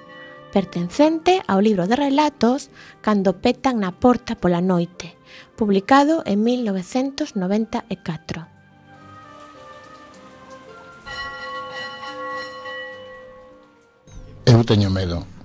pertencente 0.52 1.42
ao 1.46 1.60
libro 1.60 1.86
de 1.86 1.96
relatos 1.96 2.70
Cando 3.00 3.38
petan 3.38 3.80
na 3.80 3.92
porta 3.92 4.36
pola 4.36 4.60
noite, 4.60 5.16
publicado 5.56 6.22
en 6.24 6.42
1994. 6.42 8.46
Eu 14.48 14.64
teño 14.64 14.88
medo 14.88 15.38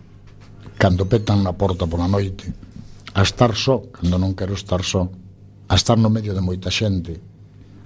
cando 0.84 1.08
petan 1.08 1.48
na 1.48 1.56
porta 1.56 1.88
pola 1.88 2.12
noite, 2.12 2.52
a 3.16 3.24
estar 3.24 3.56
só 3.56 3.88
cando 3.88 4.20
non 4.20 4.36
quero 4.36 4.52
estar 4.52 4.84
só, 4.84 5.08
a 5.72 5.76
estar 5.80 5.96
no 5.96 6.12
medio 6.12 6.36
de 6.36 6.44
moita 6.44 6.68
xente, 6.68 7.24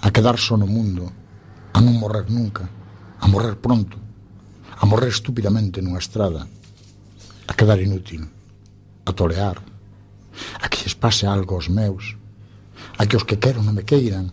a 0.01 0.09
quedar 0.09 0.41
só 0.41 0.57
no 0.57 0.65
mundo, 0.65 1.05
a 1.73 1.77
non 1.77 1.93
morrer 2.01 2.25
nunca, 2.33 2.65
a 3.21 3.29
morrer 3.29 3.61
pronto, 3.61 4.01
a 4.81 4.83
morrer 4.89 5.13
estúpidamente 5.13 5.77
nunha 5.77 6.01
estrada, 6.01 6.49
a 7.47 7.53
quedar 7.55 7.79
inútil, 7.79 8.27
a 9.07 9.11
tolear, 9.15 9.57
a 10.61 10.65
que 10.69 10.83
lles 10.83 10.95
pase 10.95 11.25
algo 11.25 11.55
aos 11.55 11.71
meus, 11.71 12.19
a 12.99 13.07
que 13.07 13.15
os 13.15 13.23
que 13.23 13.39
quero 13.39 13.63
non 13.63 13.73
me 13.73 13.87
queiran, 13.87 14.29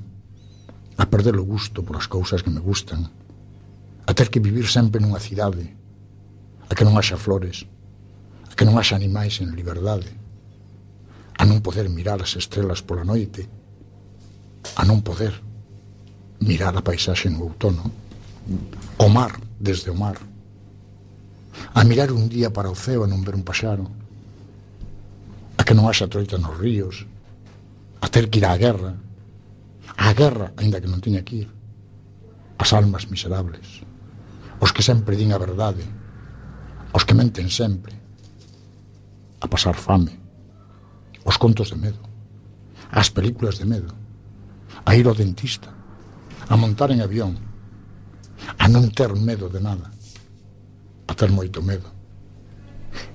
a 0.99 1.07
perder 1.07 1.39
o 1.39 1.47
gusto 1.47 1.83
por 1.87 1.97
as 1.97 2.11
cousas 2.11 2.43
que 2.43 2.51
me 2.51 2.61
gustan, 2.61 3.11
a 4.07 4.13
ter 4.13 4.29
que 4.29 4.43
vivir 4.43 4.67
sempre 4.67 5.01
nunha 5.01 5.23
cidade, 5.23 5.73
a 6.67 6.73
que 6.75 6.85
non 6.85 6.99
haxa 6.99 7.17
flores, 7.17 7.65
a 8.51 8.53
que 8.59 8.67
non 8.67 8.75
haxa 8.77 8.99
animais 8.99 9.39
en 9.41 9.55
liberdade, 9.55 10.11
a 11.39 11.43
non 11.47 11.63
poder 11.63 11.87
mirar 11.87 12.19
as 12.19 12.35
estrelas 12.35 12.83
pola 12.83 13.07
noite, 13.07 13.47
a 14.75 14.83
non 14.83 15.03
poder 15.07 15.35
mirar 16.43 16.75
a 16.75 16.83
paisaxe 16.83 17.31
no 17.31 17.47
outono, 17.47 17.89
o 18.99 19.07
mar 19.09 19.39
desde 19.59 19.91
o 19.91 19.97
mar, 19.97 20.19
a 21.75 21.83
mirar 21.83 22.13
un 22.13 22.29
día 22.29 22.53
para 22.53 22.71
o 22.71 22.79
ceo 22.79 23.03
e 23.03 23.11
non 23.11 23.27
ver 23.27 23.35
un 23.35 23.43
paxaro, 23.43 23.91
a 25.59 25.63
que 25.67 25.75
non 25.75 25.91
haxa 25.91 26.07
troita 26.07 26.39
nos 26.39 26.55
ríos, 26.55 27.03
a 27.99 28.07
ter 28.07 28.31
que 28.31 28.39
ir 28.39 28.47
á 28.47 28.55
guerra, 28.55 28.95
á 29.99 30.15
guerra, 30.15 30.55
aínda 30.55 30.79
que 30.79 30.87
non 30.87 31.03
tiña 31.03 31.27
que 31.27 31.43
ir, 31.43 31.51
as 32.63 32.71
almas 32.71 33.11
miserables, 33.11 33.83
os 34.63 34.71
que 34.71 34.87
sempre 34.87 35.19
din 35.19 35.35
a 35.35 35.43
verdade, 35.43 35.83
os 36.95 37.03
que 37.03 37.19
menten 37.19 37.51
sempre, 37.51 37.91
a 39.43 39.51
pasar 39.51 39.75
fame, 39.75 40.15
os 41.27 41.35
contos 41.43 41.75
de 41.75 41.79
medo, 41.83 42.03
as 42.95 43.11
películas 43.11 43.59
de 43.59 43.67
medo, 43.67 43.91
a 44.87 44.95
ir 44.95 45.11
ao 45.11 45.19
dentista, 45.19 45.75
a 46.47 46.55
montar 46.55 46.95
en 46.95 47.03
avión, 47.03 47.35
a 48.63 48.71
non 48.71 48.95
ter 48.95 49.11
medo 49.19 49.51
de 49.51 49.59
nada, 49.59 49.94
a 51.09 51.13
ter 51.17 51.31
moito 51.31 51.65
medo. 51.65 51.89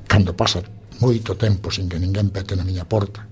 Cando 0.09 0.33
pasa 0.35 0.65
moito 0.99 1.37
tempo 1.37 1.71
sin 1.71 1.87
que 1.87 2.01
ninguén 2.01 2.33
pete 2.33 2.57
na 2.57 2.67
miña 2.67 2.89
porta, 2.89 3.28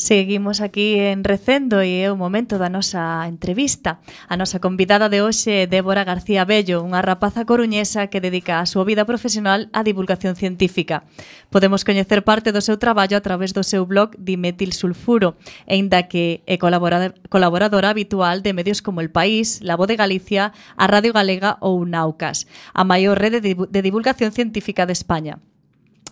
Seguimos 0.00 0.62
aquí 0.62 0.94
en 0.94 1.24
Recendo 1.24 1.84
e 1.84 2.00
é 2.00 2.08
o 2.08 2.16
momento 2.16 2.56
da 2.56 2.72
nosa 2.72 3.28
entrevista. 3.28 4.00
A 4.32 4.40
nosa 4.40 4.56
convidada 4.56 5.12
de 5.12 5.20
hoxe 5.20 5.68
é 5.68 5.68
Débora 5.68 6.08
García 6.08 6.48
Bello, 6.48 6.80
unha 6.80 7.04
rapaza 7.04 7.44
coruñesa 7.44 8.08
que 8.08 8.24
dedica 8.24 8.64
a 8.64 8.66
súa 8.66 8.88
vida 8.88 9.04
profesional 9.04 9.68
á 9.76 9.84
divulgación 9.84 10.40
científica. 10.40 11.04
Podemos 11.52 11.84
coñecer 11.84 12.24
parte 12.24 12.48
do 12.48 12.64
seu 12.64 12.80
traballo 12.80 13.20
a 13.20 13.20
través 13.20 13.52
do 13.52 13.60
seu 13.60 13.84
blog 13.84 14.16
Dimetil 14.16 14.72
Sulfuro, 14.72 15.36
aínda 15.68 16.08
que 16.08 16.40
é 16.48 16.56
colaboradora, 16.56 17.12
colaboradora 17.28 17.92
habitual 17.92 18.40
de 18.40 18.56
medios 18.56 18.80
como 18.80 19.04
El 19.04 19.12
País, 19.12 19.60
La 19.60 19.76
Voz 19.76 19.92
de 19.92 20.00
Galicia, 20.00 20.56
a 20.80 20.88
Radio 20.88 21.12
Galega 21.12 21.60
ou 21.60 21.84
Naucas, 21.84 22.48
a 22.72 22.88
maior 22.88 23.20
rede 23.20 23.44
de 23.44 23.80
divulgación 23.84 24.32
científica 24.32 24.88
de 24.88 24.96
España. 24.96 25.44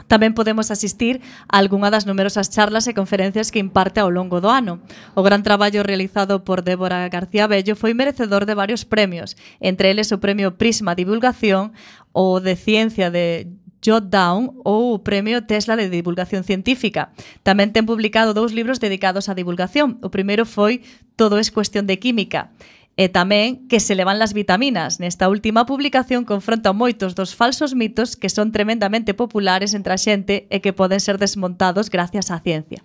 Tamén 0.09 0.33
podemos 0.33 0.73
asistir 0.73 1.21
a 1.47 1.61
algunha 1.61 1.93
das 1.93 2.09
numerosas 2.09 2.49
charlas 2.49 2.89
e 2.89 2.97
conferencias 2.97 3.53
que 3.53 3.61
imparte 3.61 4.01
ao 4.01 4.09
longo 4.09 4.41
do 4.41 4.49
ano. 4.49 4.81
O 5.13 5.21
gran 5.21 5.45
traballo 5.45 5.85
realizado 5.85 6.43
por 6.49 6.65
Débora 6.65 7.05
García 7.13 7.47
Bello 7.47 7.77
foi 7.77 7.93
merecedor 7.93 8.49
de 8.49 8.57
varios 8.57 8.89
premios, 8.89 9.37
entre 9.61 9.93
eles 9.93 10.09
o 10.11 10.19
Premio 10.19 10.57
Prisma 10.57 10.97
Divulgación, 10.97 11.77
o 12.17 12.41
de 12.41 12.57
Ciencia 12.57 13.13
de 13.13 13.53
Jotdown 13.85 14.59
ou 14.65 14.97
o 14.97 15.05
Premio 15.05 15.47
Tesla 15.47 15.77
de 15.77 15.93
Divulgación 15.93 16.43
Científica. 16.43 17.13
Tamén 17.45 17.71
ten 17.71 17.87
publicado 17.87 18.33
dous 18.33 18.51
libros 18.51 18.81
dedicados 18.81 19.29
á 19.31 19.37
divulgación. 19.37 20.01
O 20.03 20.09
primeiro 20.09 20.49
foi 20.49 20.83
Todo 21.19 21.43
es 21.43 21.51
cuestión 21.51 21.91
de 21.91 21.99
química 21.99 22.55
e 22.99 23.07
tamén 23.07 23.63
que 23.71 23.79
se 23.79 23.95
levan 23.95 24.19
las 24.19 24.35
vitaminas. 24.35 24.99
Nesta 24.99 25.31
última 25.31 25.71
publicación 25.71 26.27
confronta 26.27 26.75
moitos 26.75 27.15
dos 27.15 27.39
falsos 27.39 27.79
mitos 27.79 28.19
que 28.19 28.27
son 28.27 28.51
tremendamente 28.51 29.15
populares 29.15 29.71
entre 29.71 29.95
a 29.95 30.03
xente 30.03 30.51
e 30.51 30.59
que 30.59 30.75
poden 30.75 30.99
ser 30.99 31.15
desmontados 31.15 31.95
gracias 31.95 32.35
á 32.35 32.43
ciencia. 32.43 32.83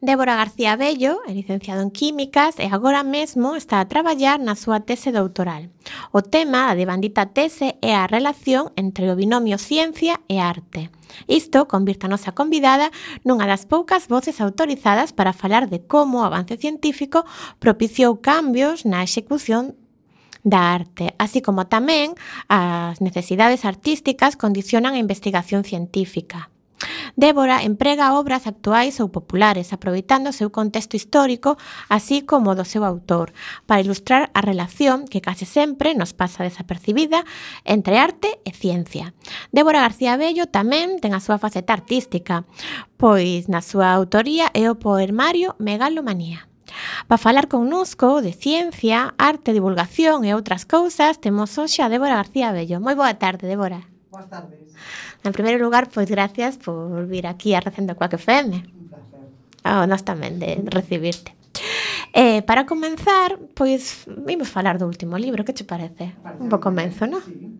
Débora 0.00 0.36
García 0.36 0.76
Bello 0.76 1.22
é 1.26 1.32
licenciado 1.32 1.80
en 1.82 1.90
Químicas 1.90 2.58
e 2.58 2.66
agora 2.66 3.02
mesmo 3.06 3.54
está 3.54 3.80
a 3.80 3.88
traballar 3.88 4.42
na 4.42 4.58
súa 4.58 4.82
tese 4.82 5.14
doutoral. 5.14 5.70
O 6.10 6.20
tema 6.20 6.66
da 6.66 6.74
devandita 6.74 7.30
tese 7.30 7.78
é 7.78 7.94
a 7.94 8.10
relación 8.10 8.74
entre 8.74 9.06
o 9.06 9.16
binomio 9.16 9.56
ciencia 9.56 10.18
e 10.26 10.42
arte. 10.42 10.90
Isto 11.30 11.70
convirta 11.70 12.10
a 12.10 12.12
nosa 12.12 12.34
convidada 12.34 12.90
nunha 13.22 13.46
das 13.46 13.64
poucas 13.70 14.10
voces 14.10 14.42
autorizadas 14.42 15.14
para 15.14 15.32
falar 15.32 15.70
de 15.70 15.86
como 15.86 16.20
o 16.20 16.26
avance 16.26 16.58
científico 16.58 17.22
propiciou 17.62 18.18
cambios 18.18 18.82
na 18.82 19.06
execución 19.06 19.78
da 20.44 20.74
arte, 20.74 21.16
así 21.16 21.40
como 21.40 21.70
tamén 21.70 22.18
as 22.50 23.00
necesidades 23.00 23.64
artísticas 23.64 24.36
condicionan 24.36 24.98
a 24.98 25.00
investigación 25.00 25.64
científica. 25.64 26.53
Débora 27.14 27.62
emprega 27.62 28.18
obras 28.18 28.46
actuais 28.50 28.98
ou 28.98 29.06
populares, 29.08 29.70
aproveitando 29.70 30.30
o 30.30 30.36
seu 30.36 30.50
contexto 30.50 30.98
histórico, 30.98 31.54
así 31.86 32.26
como 32.26 32.50
o 32.50 32.58
do 32.58 32.66
seu 32.66 32.82
autor, 32.82 33.30
para 33.70 33.80
ilustrar 33.80 34.34
a 34.34 34.42
relación 34.42 35.06
que 35.06 35.22
case 35.22 35.46
sempre 35.46 35.94
nos 35.94 36.10
pasa 36.10 36.42
desapercibida 36.42 37.22
entre 37.62 38.02
arte 38.02 38.42
e 38.42 38.50
ciencia. 38.50 39.14
Débora 39.54 39.86
García 39.86 40.18
Bello 40.18 40.50
tamén 40.50 40.98
ten 40.98 41.14
a 41.14 41.22
súa 41.22 41.38
faceta 41.38 41.70
artística, 41.70 42.42
pois 42.98 43.46
na 43.46 43.62
súa 43.62 43.94
autoría 43.94 44.50
é 44.50 44.66
o 44.66 44.74
poemario 44.74 45.54
Megalomanía. 45.62 46.50
Para 47.06 47.22
falar 47.22 47.46
connosco 47.46 48.22
de 48.22 48.32
ciencia, 48.34 49.14
arte, 49.18 49.54
divulgación 49.54 50.26
e 50.26 50.34
outras 50.34 50.66
cousas, 50.66 51.22
temos 51.22 51.54
hoxe 51.54 51.78
a 51.78 51.86
Débora 51.86 52.18
García 52.18 52.50
Bello. 52.50 52.82
Moi 52.82 52.98
boa 52.98 53.14
tarde, 53.14 53.46
Débora. 53.46 53.93
Boas 54.14 54.30
tardes. 54.30 54.70
En 55.26 55.32
primeiro 55.34 55.58
lugar, 55.58 55.90
pois 55.90 56.06
gracias 56.06 56.54
por 56.54 57.06
vir 57.10 57.26
aquí 57.26 57.50
a 57.54 57.60
Recendo 57.60 57.98
Coac 57.98 58.14
FM. 58.14 58.54
Un 58.54 58.86
placer. 58.86 59.26
Oh, 59.66 59.90
nós 59.90 60.06
tamén 60.06 60.38
de 60.38 60.62
recibirte. 60.70 61.34
Eh, 62.14 62.46
para 62.46 62.62
comenzar, 62.62 63.42
pois 63.58 64.06
vimos 64.06 64.46
falar 64.46 64.78
do 64.78 64.86
último 64.86 65.18
libro, 65.18 65.42
que 65.42 65.50
che 65.50 65.66
parece? 65.66 66.14
parece 66.22 66.38
Un 66.38 66.46
pouco 66.46 66.70
comenzo, 66.70 67.10
non? 67.10 67.18
Sí. 67.26 67.58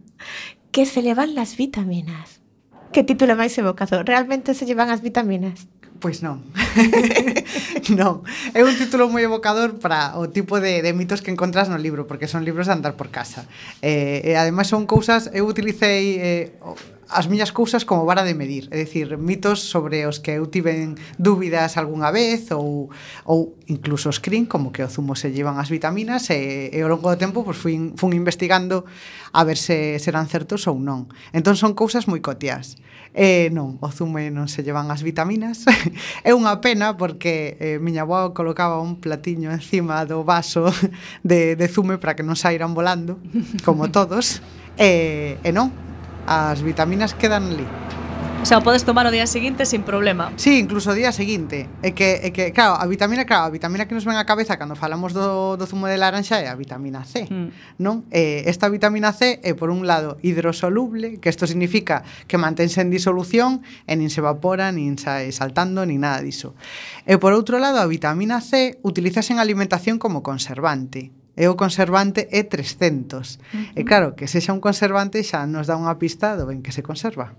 Que 0.70 0.86
se 0.86 1.02
levan 1.02 1.34
las 1.34 1.58
vitaminas. 1.58 2.38
Que 2.94 3.02
título 3.02 3.34
máis 3.34 3.58
evocado? 3.58 4.06
Realmente 4.06 4.54
se 4.54 4.62
llevan 4.62 4.94
as 4.94 5.02
vitaminas? 5.02 5.66
Pois 5.98 6.22
non. 6.22 6.46
non, 7.98 8.22
é 8.54 8.62
un 8.62 8.74
título 8.78 9.10
moi 9.10 9.26
evocador 9.26 9.78
para 9.82 10.14
o 10.16 10.30
tipo 10.30 10.62
de, 10.62 10.82
de 10.82 10.90
mitos 10.94 11.20
que 11.22 11.34
encontras 11.34 11.66
no 11.66 11.78
libro, 11.78 12.06
porque 12.06 12.30
son 12.30 12.46
libros 12.46 12.70
de 12.70 12.74
andar 12.74 12.94
por 12.94 13.10
casa. 13.10 13.46
Eh, 13.82 14.22
e 14.24 14.32
ademais 14.38 14.70
son 14.70 14.86
cousas, 14.86 15.30
eu 15.34 15.46
utilicei 15.46 16.18
eh, 16.20 16.44
as 17.08 17.28
miñas 17.28 17.52
cousas 17.52 17.84
como 17.84 18.04
vara 18.04 18.24
de 18.24 18.34
medir, 18.34 18.68
é 18.72 18.84
dicir, 18.84 19.16
mitos 19.18 19.60
sobre 19.60 20.06
os 20.08 20.20
que 20.20 20.36
eu 20.36 20.48
tiven 20.48 20.96
dúbidas 21.20 21.76
algunha 21.76 22.10
vez 22.10 22.48
ou 22.52 22.88
ou 23.24 23.56
incluso 23.66 24.08
os 24.08 24.20
crin 24.20 24.44
como 24.48 24.72
que 24.72 24.84
o 24.84 24.88
zumo 24.88 25.16
se 25.16 25.32
llevan 25.32 25.60
as 25.60 25.68
vitaminas 25.68 26.30
e, 26.30 26.70
e 26.72 26.78
ao 26.80 26.88
longo 26.88 27.10
do 27.10 27.20
tempo 27.20 27.44
pois 27.44 27.56
fui 27.56 27.92
fun 27.96 28.12
investigando 28.16 28.84
a 29.34 29.42
ver 29.44 29.58
se 29.58 29.98
serán 29.98 30.30
certos 30.30 30.64
ou 30.70 30.78
non. 30.78 31.10
Entón 31.34 31.58
son 31.58 31.74
cousas 31.74 32.06
moi 32.06 32.22
cotias. 32.22 32.78
Eh, 33.14 33.46
non, 33.54 33.78
o 33.78 33.88
zumo 33.94 34.18
non 34.18 34.50
se 34.50 34.66
llevan 34.66 34.90
as 34.90 35.06
vitaminas. 35.06 35.62
é 36.26 36.34
unha 36.34 36.58
pena 36.58 36.98
porque 36.98 37.54
eh, 37.62 37.78
miña 37.78 38.02
avó 38.02 38.34
colocaba 38.34 38.82
un 38.82 38.98
platiño 38.98 39.54
encima 39.54 40.02
do 40.02 40.26
vaso 40.26 40.66
de, 41.22 41.54
de 41.54 41.66
zume 41.70 42.02
para 42.02 42.18
que 42.18 42.26
non 42.26 42.34
sairan 42.34 42.74
volando, 42.74 43.22
como 43.62 43.86
todos. 43.94 44.42
E, 44.74 45.38
eh, 45.38 45.46
e 45.46 45.50
non, 45.54 45.70
as 46.26 46.62
vitaminas 46.62 47.14
quedan 47.14 47.52
ali. 47.52 47.66
O 48.44 48.46
sea, 48.46 48.60
podes 48.60 48.84
tomar 48.84 49.06
o 49.06 49.10
día 49.10 49.24
seguinte 49.24 49.64
sin 49.64 49.88
problema. 49.88 50.28
Sí, 50.36 50.60
incluso 50.60 50.92
o 50.92 50.94
día 50.94 51.16
seguinte. 51.16 51.64
É 51.80 51.96
que, 51.96 52.20
é 52.20 52.28
que 52.28 52.52
claro, 52.52 52.76
a 52.76 52.84
vitamina, 52.84 53.24
claro, 53.24 53.48
a 53.48 53.50
vitamina 53.50 53.88
que 53.88 53.96
nos 53.96 54.04
ven 54.04 54.20
á 54.20 54.28
cabeza 54.28 54.60
cando 54.60 54.76
falamos 54.76 55.16
do, 55.16 55.56
do 55.56 55.64
zumo 55.64 55.88
de 55.88 55.96
laranxa 55.96 56.44
é 56.44 56.52
a 56.52 56.54
vitamina 56.54 57.08
C, 57.08 57.24
mm. 57.24 57.80
non? 57.80 58.04
Eh, 58.12 58.44
esta 58.44 58.68
vitamina 58.68 59.16
C 59.16 59.40
é, 59.40 59.56
por 59.56 59.72
un 59.72 59.88
lado, 59.88 60.20
hidrosoluble, 60.20 61.24
que 61.24 61.32
isto 61.32 61.48
significa 61.48 62.04
que 62.28 62.36
mantense 62.36 62.84
en 62.84 62.92
disolución 62.92 63.64
e 63.88 63.96
nin 63.96 64.12
se 64.12 64.20
evapora, 64.20 64.68
nin 64.76 65.00
sae 65.00 65.32
saltando, 65.32 65.88
nin 65.88 66.04
nada 66.04 66.20
diso. 66.20 66.52
E, 67.08 67.16
por 67.16 67.32
outro 67.32 67.56
lado, 67.56 67.80
a 67.80 67.88
vitamina 67.88 68.44
C 68.44 68.76
utilizase 68.84 69.32
en 69.32 69.40
alimentación 69.40 69.96
como 69.96 70.20
conservante 70.20 71.23
e 71.34 71.50
o 71.50 71.58
conservante 71.58 72.30
é 72.30 72.46
300. 72.46 73.38
Uh 73.38 73.74
-huh. 73.74 73.78
E 73.78 73.82
claro, 73.82 74.14
que 74.14 74.30
sexa 74.30 74.54
un 74.54 74.62
conservante 74.62 75.22
xa 75.26 75.46
nos 75.50 75.66
dá 75.66 75.74
unha 75.74 75.98
pista 75.98 76.38
do 76.38 76.46
ben 76.46 76.62
que 76.62 76.74
se 76.74 76.82
conserva. 76.82 77.34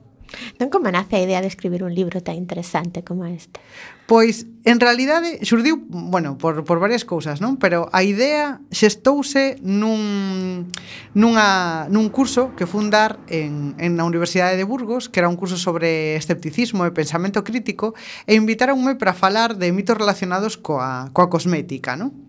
Non 0.60 0.74
como 0.74 0.90
nace 0.90 1.16
a 1.16 1.24
idea 1.24 1.40
de 1.40 1.48
escribir 1.48 1.86
un 1.86 1.94
libro 1.94 2.20
tan 2.20 2.36
interesante 2.36 3.06
como 3.06 3.26
este? 3.30 3.62
Pois, 4.06 4.46
en 4.66 4.78
realidade, 4.78 5.42
xurdiu, 5.42 5.82
bueno, 5.90 6.38
por, 6.38 6.62
por 6.66 6.78
varias 6.78 7.06
cousas, 7.06 7.42
non? 7.42 7.58
Pero 7.58 7.90
a 7.94 8.02
idea 8.06 8.62
xestouse 8.70 9.58
nun, 9.62 10.70
nunha, 11.14 11.90
nun 11.90 12.10
curso 12.14 12.54
que 12.58 12.70
fundar 12.70 13.22
en, 13.30 13.78
en 13.82 13.98
a 13.98 14.06
Universidade 14.06 14.58
de 14.58 14.66
Burgos, 14.66 15.10
que 15.10 15.22
era 15.22 15.30
un 15.30 15.38
curso 15.38 15.58
sobre 15.58 16.18
escepticismo 16.18 16.86
e 16.86 16.94
pensamento 16.94 17.46
crítico, 17.46 17.94
e 18.30 18.38
invitaronme 18.38 18.98
para 18.98 19.14
falar 19.14 19.58
de 19.58 19.74
mitos 19.74 19.98
relacionados 19.98 20.58
coa, 20.58 21.10
coa 21.14 21.30
cosmética, 21.30 21.98
non? 21.98 22.25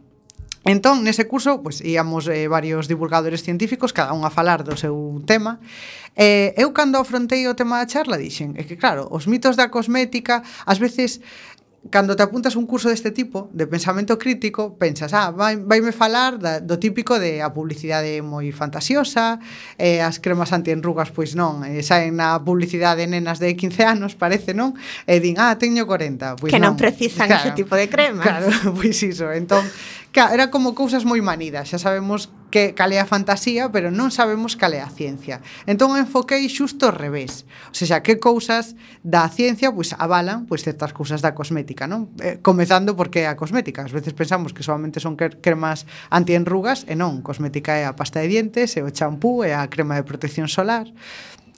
Entón, 0.67 1.07
nese 1.07 1.31
curso, 1.31 1.63
pois, 1.63 1.79
íamos 1.79 2.27
eh, 2.27 2.51
varios 2.51 2.91
divulgadores 2.91 3.47
científicos, 3.47 3.95
cada 3.95 4.11
un 4.11 4.27
a 4.27 4.35
falar 4.35 4.67
do 4.67 4.75
seu 4.75 5.23
tema. 5.23 5.63
Eh, 6.19 6.59
eu, 6.59 6.75
cando 6.75 6.99
afrontei 6.99 7.47
o 7.47 7.55
tema 7.55 7.79
da 7.79 7.87
charla, 7.87 8.19
dixen, 8.19 8.59
é 8.59 8.67
que, 8.67 8.75
claro, 8.75 9.07
os 9.15 9.31
mitos 9.31 9.55
da 9.55 9.71
cosmética, 9.71 10.43
ás 10.67 10.83
veces, 10.83 11.23
cando 11.91 12.17
te 12.17 12.23
apuntas 12.23 12.57
un 12.57 12.67
curso 12.67 12.89
deste 12.89 13.11
tipo 13.11 13.49
de 13.53 13.67
pensamento 13.67 14.19
crítico, 14.19 14.75
pensas, 14.79 15.15
ah, 15.15 15.31
vai, 15.31 15.57
vaime 15.57 15.93
falar 15.93 16.39
da, 16.39 16.59
do 16.59 16.79
típico 16.79 17.19
de 17.19 17.43
a 17.43 17.55
publicidade 17.55 18.23
moi 18.23 18.51
fantasiosa, 18.51 19.39
eh, 19.79 20.03
as 20.03 20.19
cremas 20.19 20.51
antienrugas, 20.51 21.15
pois 21.15 21.39
non, 21.39 21.63
eh, 21.63 21.83
saen 21.87 22.19
na 22.19 22.43
publicidade 22.43 23.07
nenas 23.07 23.39
de 23.39 23.55
15 23.55 23.87
anos, 23.87 24.19
parece, 24.19 24.51
non? 24.51 24.75
E 25.07 25.23
din, 25.23 25.39
ah, 25.39 25.55
teño 25.55 25.87
40. 25.87 26.43
Pois 26.43 26.51
que 26.51 26.59
non, 26.59 26.75
non 26.75 26.81
precisan 26.81 27.31
claro, 27.31 27.47
ese 27.47 27.51
tipo 27.55 27.75
de 27.79 27.87
cremas. 27.87 28.27
Claro, 28.27 28.51
pois 28.77 28.99
iso. 29.03 29.31
Entón, 29.31 29.63
Claro, 30.17 30.33
era 30.33 30.49
como 30.49 30.73
cousas 30.73 31.05
moi 31.05 31.21
manidas, 31.21 31.69
xa 31.69 31.77
sabemos 31.77 32.33
que 32.49 32.73
cal 32.73 32.89
é 32.89 32.97
a 32.97 33.05
fantasía, 33.05 33.69
pero 33.69 33.93
non 33.93 34.09
sabemos 34.09 34.57
cal 34.57 34.73
é 34.73 34.81
a 34.81 34.89
ciencia. 34.89 35.45
Entón 35.69 35.93
enfoquei 35.93 36.41
xusto 36.49 36.89
ao 36.89 36.97
revés. 36.97 37.45
O 37.69 37.77
sea, 37.77 38.01
que 38.01 38.17
cousas 38.17 38.81
da 39.05 39.29
ciencia 39.29 39.69
pois 39.69 39.93
avalan 39.93 40.49
pois 40.49 40.65
certas 40.65 40.97
cousas 40.97 41.21
da 41.21 41.37
cosmética, 41.37 41.85
non? 41.85 42.09
Eh, 42.25 42.41
comezando 42.41 42.97
porque 42.97 43.25
é 43.25 43.29
a 43.29 43.37
cosmética. 43.37 43.85
Ás 43.85 43.93
veces 43.93 44.17
pensamos 44.17 44.57
que 44.57 44.65
solamente 44.65 45.05
son 45.05 45.21
cremas 45.21 45.85
antienrugas 46.09 46.89
e 46.89 46.97
non, 46.97 47.21
cosmética 47.21 47.77
é 47.77 47.85
a 47.85 47.93
pasta 47.93 48.25
de 48.25 48.33
dientes, 48.33 48.73
é 48.73 48.81
o 48.81 48.89
champú, 48.89 49.45
é 49.45 49.53
a 49.53 49.69
crema 49.69 50.01
de 50.01 50.09
protección 50.09 50.49
solar. 50.49 50.89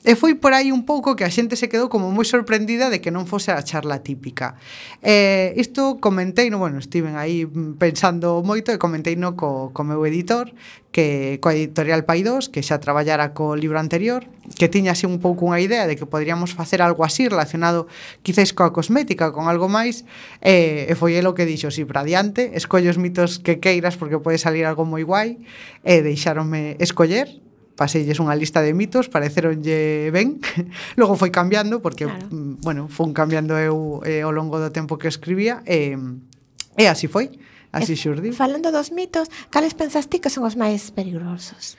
E 0.06 0.14
foi 0.14 0.38
por 0.38 0.54
aí 0.54 0.70
un 0.70 0.86
pouco 0.86 1.18
que 1.18 1.26
a 1.26 1.30
xente 1.30 1.58
se 1.58 1.66
quedou 1.66 1.90
como 1.90 2.14
moi 2.14 2.22
sorprendida 2.22 2.86
de 2.86 3.02
que 3.02 3.10
non 3.10 3.26
fose 3.26 3.50
a 3.50 3.58
charla 3.66 3.98
típica. 3.98 4.54
Eh, 5.02 5.58
isto 5.58 5.98
comentei, 5.98 6.54
no, 6.54 6.62
bueno, 6.62 6.78
estiven 6.78 7.18
aí 7.18 7.42
pensando 7.82 8.38
moito 8.46 8.70
e 8.70 8.78
comentei 8.78 9.18
no 9.18 9.34
co, 9.34 9.74
co 9.74 9.82
meu 9.82 9.98
editor 10.06 10.54
que 10.94 11.42
coa 11.42 11.58
editorial 11.58 12.06
Paidós, 12.06 12.46
que 12.46 12.62
xa 12.62 12.78
traballara 12.78 13.34
co 13.34 13.58
libro 13.58 13.82
anterior, 13.82 14.22
que 14.54 14.70
tiña 14.70 14.94
así 14.94 15.02
un 15.02 15.18
pouco 15.18 15.50
unha 15.50 15.58
idea 15.58 15.90
de 15.90 15.98
que 15.98 16.06
poderíamos 16.06 16.54
facer 16.54 16.78
algo 16.78 17.02
así 17.02 17.26
relacionado 17.26 17.90
quizáis 18.22 18.54
coa 18.54 18.70
cosmética, 18.70 19.34
con 19.34 19.50
algo 19.50 19.66
máis, 19.66 20.06
eh, 20.46 20.86
e 20.86 20.94
foi 20.94 21.18
el 21.18 21.26
o 21.26 21.34
que 21.34 21.42
dixo, 21.42 21.74
si, 21.74 21.82
para 21.82 22.06
diante, 22.06 22.54
escollo 22.54 22.86
os 22.86 23.02
mitos 23.02 23.42
que 23.42 23.58
queiras 23.58 23.98
porque 23.98 24.22
pode 24.22 24.38
salir 24.38 24.62
algo 24.62 24.86
moi 24.86 25.02
guai, 25.02 25.42
e 25.82 25.98
eh, 25.98 26.00
deixáronme 26.06 26.78
escoller, 26.78 27.47
paselles 27.78 28.18
unha 28.18 28.34
lista 28.34 28.58
de 28.58 28.74
mitos, 28.74 29.06
pareceronlle 29.06 30.10
ben, 30.10 30.42
logo 31.00 31.14
foi 31.14 31.30
cambiando 31.30 31.78
porque 31.78 32.10
claro. 32.10 32.26
Mm, 32.34 32.58
bueno, 32.66 32.82
fun 32.90 33.14
cambiando 33.14 33.54
eu 33.54 34.02
eh, 34.02 34.26
ao 34.26 34.34
longo 34.34 34.58
do 34.58 34.74
tempo 34.74 34.98
que 34.98 35.06
escribía 35.06 35.62
e 35.62 35.94
eh, 35.94 36.82
e 36.82 36.86
así 36.90 37.06
foi. 37.06 37.38
Así 37.70 38.00
xurdiu. 38.00 38.32
Falando 38.32 38.72
dos 38.72 38.90
mitos, 38.96 39.28
cales 39.52 39.76
pensas 39.76 40.08
ti 40.08 40.24
que 40.24 40.32
son 40.32 40.48
os 40.48 40.56
máis 40.56 40.88
perigosos? 40.88 41.76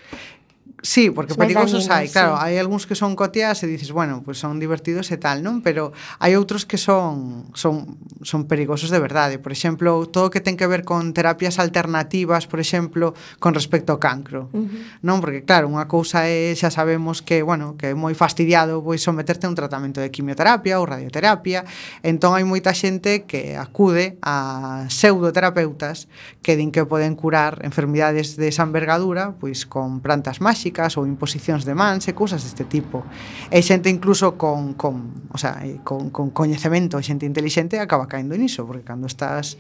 Sí, 0.82 1.10
porque 1.12 1.34
os 1.34 1.38
perigosos 1.38 1.90
hai, 1.92 2.08
claro, 2.08 2.40
sí. 2.40 2.44
hai 2.48 2.56
algúns 2.56 2.88
que 2.88 2.96
son 2.96 3.20
cotiás 3.20 3.60
e 3.64 3.68
dices, 3.68 3.92
bueno, 3.92 4.24
pues 4.24 4.40
son 4.40 4.64
divertidos 4.64 5.12
e 5.12 5.20
tal, 5.20 5.44
non? 5.44 5.60
Pero 5.60 5.92
hai 6.24 6.40
outros 6.40 6.64
que 6.64 6.80
son 6.80 7.52
son 7.52 8.00
son 8.24 8.48
perigosos 8.48 8.88
de 8.88 9.00
verdade. 9.04 9.44
Por 9.44 9.52
exemplo, 9.52 10.08
todo 10.08 10.28
o 10.28 10.32
que 10.32 10.40
ten 10.40 10.56
que 10.56 10.64
ver 10.72 10.88
con 10.88 11.12
terapias 11.12 11.60
alternativas, 11.60 12.48
por 12.48 12.64
exemplo, 12.64 13.12
con 13.44 13.52
respecto 13.52 13.92
ao 13.92 14.00
cancro. 14.00 14.48
Uh 14.56 14.72
-huh. 14.72 15.04
Non, 15.04 15.20
porque 15.20 15.44
claro, 15.44 15.68
unha 15.68 15.84
cousa 15.92 16.32
é 16.32 16.56
xa 16.56 16.72
sabemos 16.72 17.20
que, 17.20 17.44
bueno, 17.44 17.76
que 17.76 17.92
é 17.92 17.96
moi 17.96 18.16
fastidiado 18.16 18.80
pois 18.80 19.04
someterte 19.04 19.44
a 19.48 19.52
un 19.52 19.60
tratamento 19.60 20.00
de 20.00 20.08
quimioterapia 20.08 20.80
ou 20.80 20.88
radioterapia. 20.88 21.68
Entón 22.08 22.40
hai 22.40 22.48
moita 22.48 22.72
xente 22.72 23.28
que 23.28 23.60
acude 23.60 24.16
a 24.24 24.88
pseudoterapeutas 24.88 26.08
que 26.40 26.56
din 26.56 26.72
que 26.72 26.88
poden 26.88 27.20
curar 27.20 27.60
enfermidades 27.68 28.40
de 28.40 28.48
esa 28.48 28.64
envergadura 28.64 29.36
pois 29.36 29.68
con 29.68 30.00
plantas 30.00 30.40
máxicas 30.40 30.69
físicas 30.70 30.98
ou 30.98 31.10
imposicións 31.10 31.66
de 31.66 31.74
mans 31.74 32.06
e 32.08 32.14
cousas 32.14 32.46
deste 32.46 32.64
tipo. 32.70 33.02
E 33.50 33.60
xente 33.66 33.90
incluso 33.90 34.38
con, 34.38 34.78
con, 34.78 35.26
o 35.34 35.38
sea, 35.38 35.58
con, 35.82 36.14
con 36.14 36.30
coñecemento 36.30 37.02
xente 37.02 37.26
intelixente 37.26 37.82
acaba 37.82 38.06
caendo 38.06 38.38
niso, 38.38 38.70
porque 38.70 38.86
cando 38.86 39.10
estás 39.10 39.58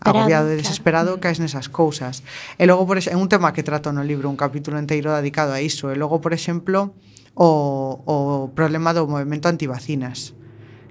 agobiado 0.00 0.48
e 0.48 0.56
desesperado 0.56 1.20
claro. 1.20 1.22
caes 1.22 1.38
nesas 1.38 1.68
cousas. 1.68 2.24
E 2.56 2.64
logo, 2.64 2.88
por 2.88 2.96
é 2.96 3.14
un 3.14 3.28
tema 3.28 3.52
que 3.52 3.60
trato 3.60 3.92
no 3.92 4.00
libro, 4.00 4.32
un 4.32 4.40
capítulo 4.40 4.80
inteiro 4.80 5.12
dedicado 5.12 5.52
a 5.52 5.60
iso. 5.60 5.92
E 5.92 5.96
logo, 6.00 6.24
por 6.24 6.32
exemplo, 6.32 6.96
o, 7.36 8.00
o 8.08 8.16
problema 8.56 8.96
do 8.96 9.04
movimento 9.04 9.52
antivacinas, 9.52 10.32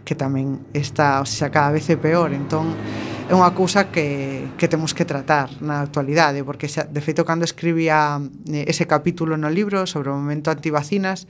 que 0.06 0.14
tamén 0.14 0.62
está, 0.78 1.18
o 1.18 1.28
sea, 1.28 1.50
cada 1.50 1.74
vez 1.74 1.90
é 1.90 1.98
peor. 1.98 2.30
Entón, 2.30 2.70
é 3.26 3.34
unha 3.34 3.50
cousa 3.58 3.90
que, 3.90 4.46
que 4.54 4.70
temos 4.70 4.94
que 4.94 5.02
tratar 5.02 5.50
na 5.58 5.82
actualidade, 5.82 6.46
porque 6.46 6.70
xa, 6.70 6.86
de 6.86 7.02
feito 7.02 7.26
cando 7.26 7.42
escribía 7.42 8.22
ese 8.46 8.86
capítulo 8.86 9.34
no 9.34 9.50
libro 9.50 9.90
sobre 9.90 10.14
o 10.14 10.16
momento 10.16 10.54
antivacinas, 10.54 11.26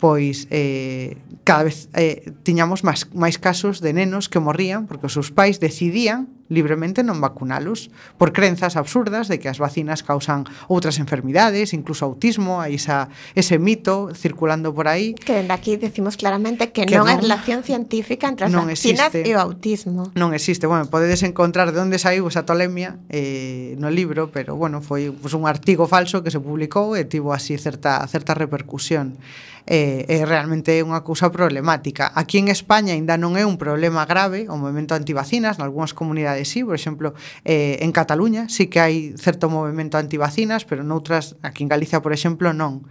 pois 0.00 0.48
eh, 0.48 1.20
cada 1.44 1.68
vez 1.68 1.92
eh, 1.92 2.32
tiñamos 2.48 2.80
máis, 2.80 3.12
máis 3.12 3.36
casos 3.36 3.84
de 3.84 3.92
nenos 3.92 4.32
que 4.32 4.40
morrían 4.40 4.88
porque 4.88 5.06
os 5.06 5.12
seus 5.12 5.28
pais 5.36 5.60
decidían 5.60 6.32
libremente 6.48 7.00
non 7.00 7.20
vacunalos 7.20 7.88
por 8.20 8.32
crenzas 8.36 8.76
absurdas 8.76 9.28
de 9.28 9.40
que 9.40 9.48
as 9.48 9.56
vacinas 9.56 10.04
causan 10.04 10.44
outras 10.68 11.00
enfermidades, 11.00 11.72
incluso 11.72 12.04
autismo, 12.04 12.60
hai 12.60 12.76
esa, 12.76 13.08
ese 13.32 13.56
mito 13.56 14.12
circulando 14.12 14.72
por 14.76 14.88
aí. 14.88 15.16
Que 15.16 15.40
dende 15.40 15.56
aquí 15.56 15.76
decimos 15.76 16.16
claramente 16.20 16.68
que, 16.68 16.84
que 16.84 16.96
non, 16.96 17.08
non 17.08 17.16
hai 17.16 17.18
relación 17.20 17.64
científica 17.64 18.28
entre 18.28 18.48
as 18.48 18.52
vacinas 18.52 19.12
existe. 19.12 19.24
e 19.24 19.32
o 19.32 19.40
autismo. 19.40 20.12
Non 20.16 20.36
existe. 20.36 20.68
Bueno, 20.68 20.84
podedes 20.88 21.24
en 21.24 21.32
encontrar 21.34 21.74
de 21.74 21.82
onde 21.82 21.98
saiu 21.98 22.30
esa 22.30 22.46
tolemia 22.46 23.02
eh, 23.10 23.74
no 23.82 23.90
libro, 23.90 24.30
pero 24.30 24.54
bueno, 24.54 24.78
foi 24.78 25.10
pues, 25.10 25.34
un 25.34 25.50
artigo 25.50 25.90
falso 25.90 26.22
que 26.22 26.30
se 26.30 26.38
publicou 26.38 26.94
e 26.94 27.02
tivo 27.02 27.34
así 27.34 27.58
certa, 27.58 27.98
certa 28.06 28.38
repercusión. 28.38 29.18
Eh, 29.66 30.06
é 30.06 30.22
realmente 30.22 30.78
unha 30.86 31.02
cousa 31.02 31.34
problemática. 31.34 32.14
Aquí 32.14 32.38
en 32.38 32.46
España 32.52 32.94
ainda 32.94 33.18
non 33.18 33.34
é 33.34 33.42
un 33.42 33.58
problema 33.58 34.06
grave 34.06 34.46
o 34.46 34.54
movimento 34.54 34.94
antivacinas, 34.94 35.58
nalgúnas 35.58 35.90
comunidades 35.90 36.46
sí, 36.54 36.62
por 36.62 36.78
exemplo, 36.78 37.18
eh, 37.42 37.82
en 37.82 37.90
Cataluña 37.90 38.46
sí 38.46 38.70
que 38.70 38.78
hai 38.78 38.96
certo 39.18 39.50
movimento 39.50 39.98
antivacinas, 39.98 40.62
pero 40.62 40.86
noutras, 40.86 41.34
aquí 41.42 41.66
en 41.66 41.72
Galicia, 41.74 41.98
por 41.98 42.14
exemplo, 42.14 42.54
non. 42.54 42.86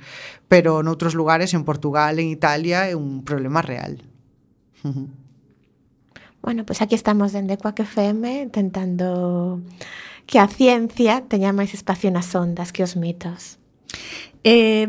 Pero 0.52 0.84
noutros 0.84 1.16
lugares, 1.16 1.56
en 1.56 1.64
Portugal, 1.64 2.20
en 2.20 2.28
Italia, 2.28 2.92
é 2.92 2.98
un 3.00 3.24
problema 3.24 3.64
real. 3.64 4.04
Uh 4.84 4.92
-huh. 4.92 5.23
Bueno, 6.44 6.66
pois 6.68 6.78
pues 6.78 6.82
aquí 6.82 6.96
estamos 6.96 7.32
dende 7.32 7.58
Coac 7.58 7.80
FM 7.80 8.52
tentando 8.52 9.62
que 10.28 10.40
a 10.40 10.48
ciencia 10.52 11.24
teña 11.24 11.56
máis 11.56 11.72
espacio 11.72 12.12
nas 12.12 12.36
ondas 12.36 12.76
que 12.76 12.84
os 12.84 13.00
mitos. 13.00 13.64
Eh, 14.44 14.84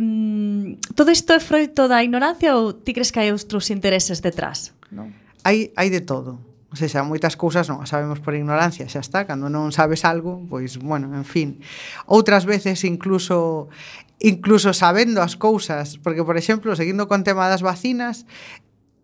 todo 0.99 1.15
isto 1.15 1.31
é 1.31 1.39
froito 1.39 1.87
da 1.87 2.03
ignorancia 2.03 2.59
ou 2.59 2.75
ti 2.75 2.91
crees 2.91 3.15
que 3.15 3.23
hai 3.23 3.31
outros 3.31 3.71
intereses 3.71 4.19
detrás? 4.19 4.75
Non? 4.91 5.15
Hai, 5.47 5.71
hai 5.79 5.95
de 5.95 6.03
todo. 6.03 6.43
O 6.75 6.75
sea, 6.75 7.07
moitas 7.07 7.39
cousas 7.39 7.71
non 7.71 7.79
as 7.79 7.95
sabemos 7.95 8.19
por 8.19 8.35
ignorancia, 8.35 8.91
xa 8.91 8.99
está, 8.99 9.23
cando 9.23 9.47
non 9.47 9.71
sabes 9.71 10.03
algo, 10.03 10.43
pois, 10.51 10.75
bueno, 10.83 11.15
en 11.15 11.23
fin. 11.23 11.63
Outras 12.11 12.51
veces 12.51 12.83
incluso 12.83 13.71
incluso 14.19 14.75
sabendo 14.75 15.23
as 15.23 15.39
cousas, 15.39 16.03
porque 16.03 16.27
por 16.27 16.35
exemplo, 16.35 16.75
seguindo 16.75 17.07
con 17.07 17.23
tema 17.23 17.47
das 17.47 17.63
vacinas, 17.63 18.27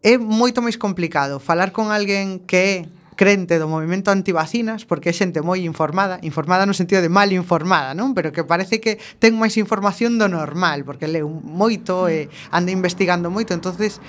é 0.03 0.17
moito 0.17 0.65
máis 0.65 0.81
complicado 0.81 1.37
falar 1.37 1.77
con 1.77 1.93
alguén 1.93 2.41
que 2.49 2.57
é 2.57 2.75
crente 3.21 3.61
do 3.61 3.69
movimento 3.69 4.09
antivacinas 4.09 4.89
porque 4.89 5.13
é 5.13 5.15
xente 5.15 5.45
moi 5.45 5.61
informada, 5.61 6.17
informada 6.25 6.65
no 6.65 6.73
sentido 6.73 7.05
de 7.05 7.13
mal 7.13 7.29
informada, 7.37 7.93
non? 7.93 8.17
Pero 8.17 8.33
que 8.33 8.49
parece 8.49 8.81
que 8.81 8.97
ten 9.21 9.37
máis 9.37 9.61
información 9.61 10.17
do 10.17 10.25
normal 10.25 10.89
porque 10.89 11.05
leu 11.05 11.29
moito 11.29 12.09
e 12.09 12.33
anda 12.49 12.73
investigando 12.73 13.29
moito, 13.29 13.53
entonces 13.53 14.01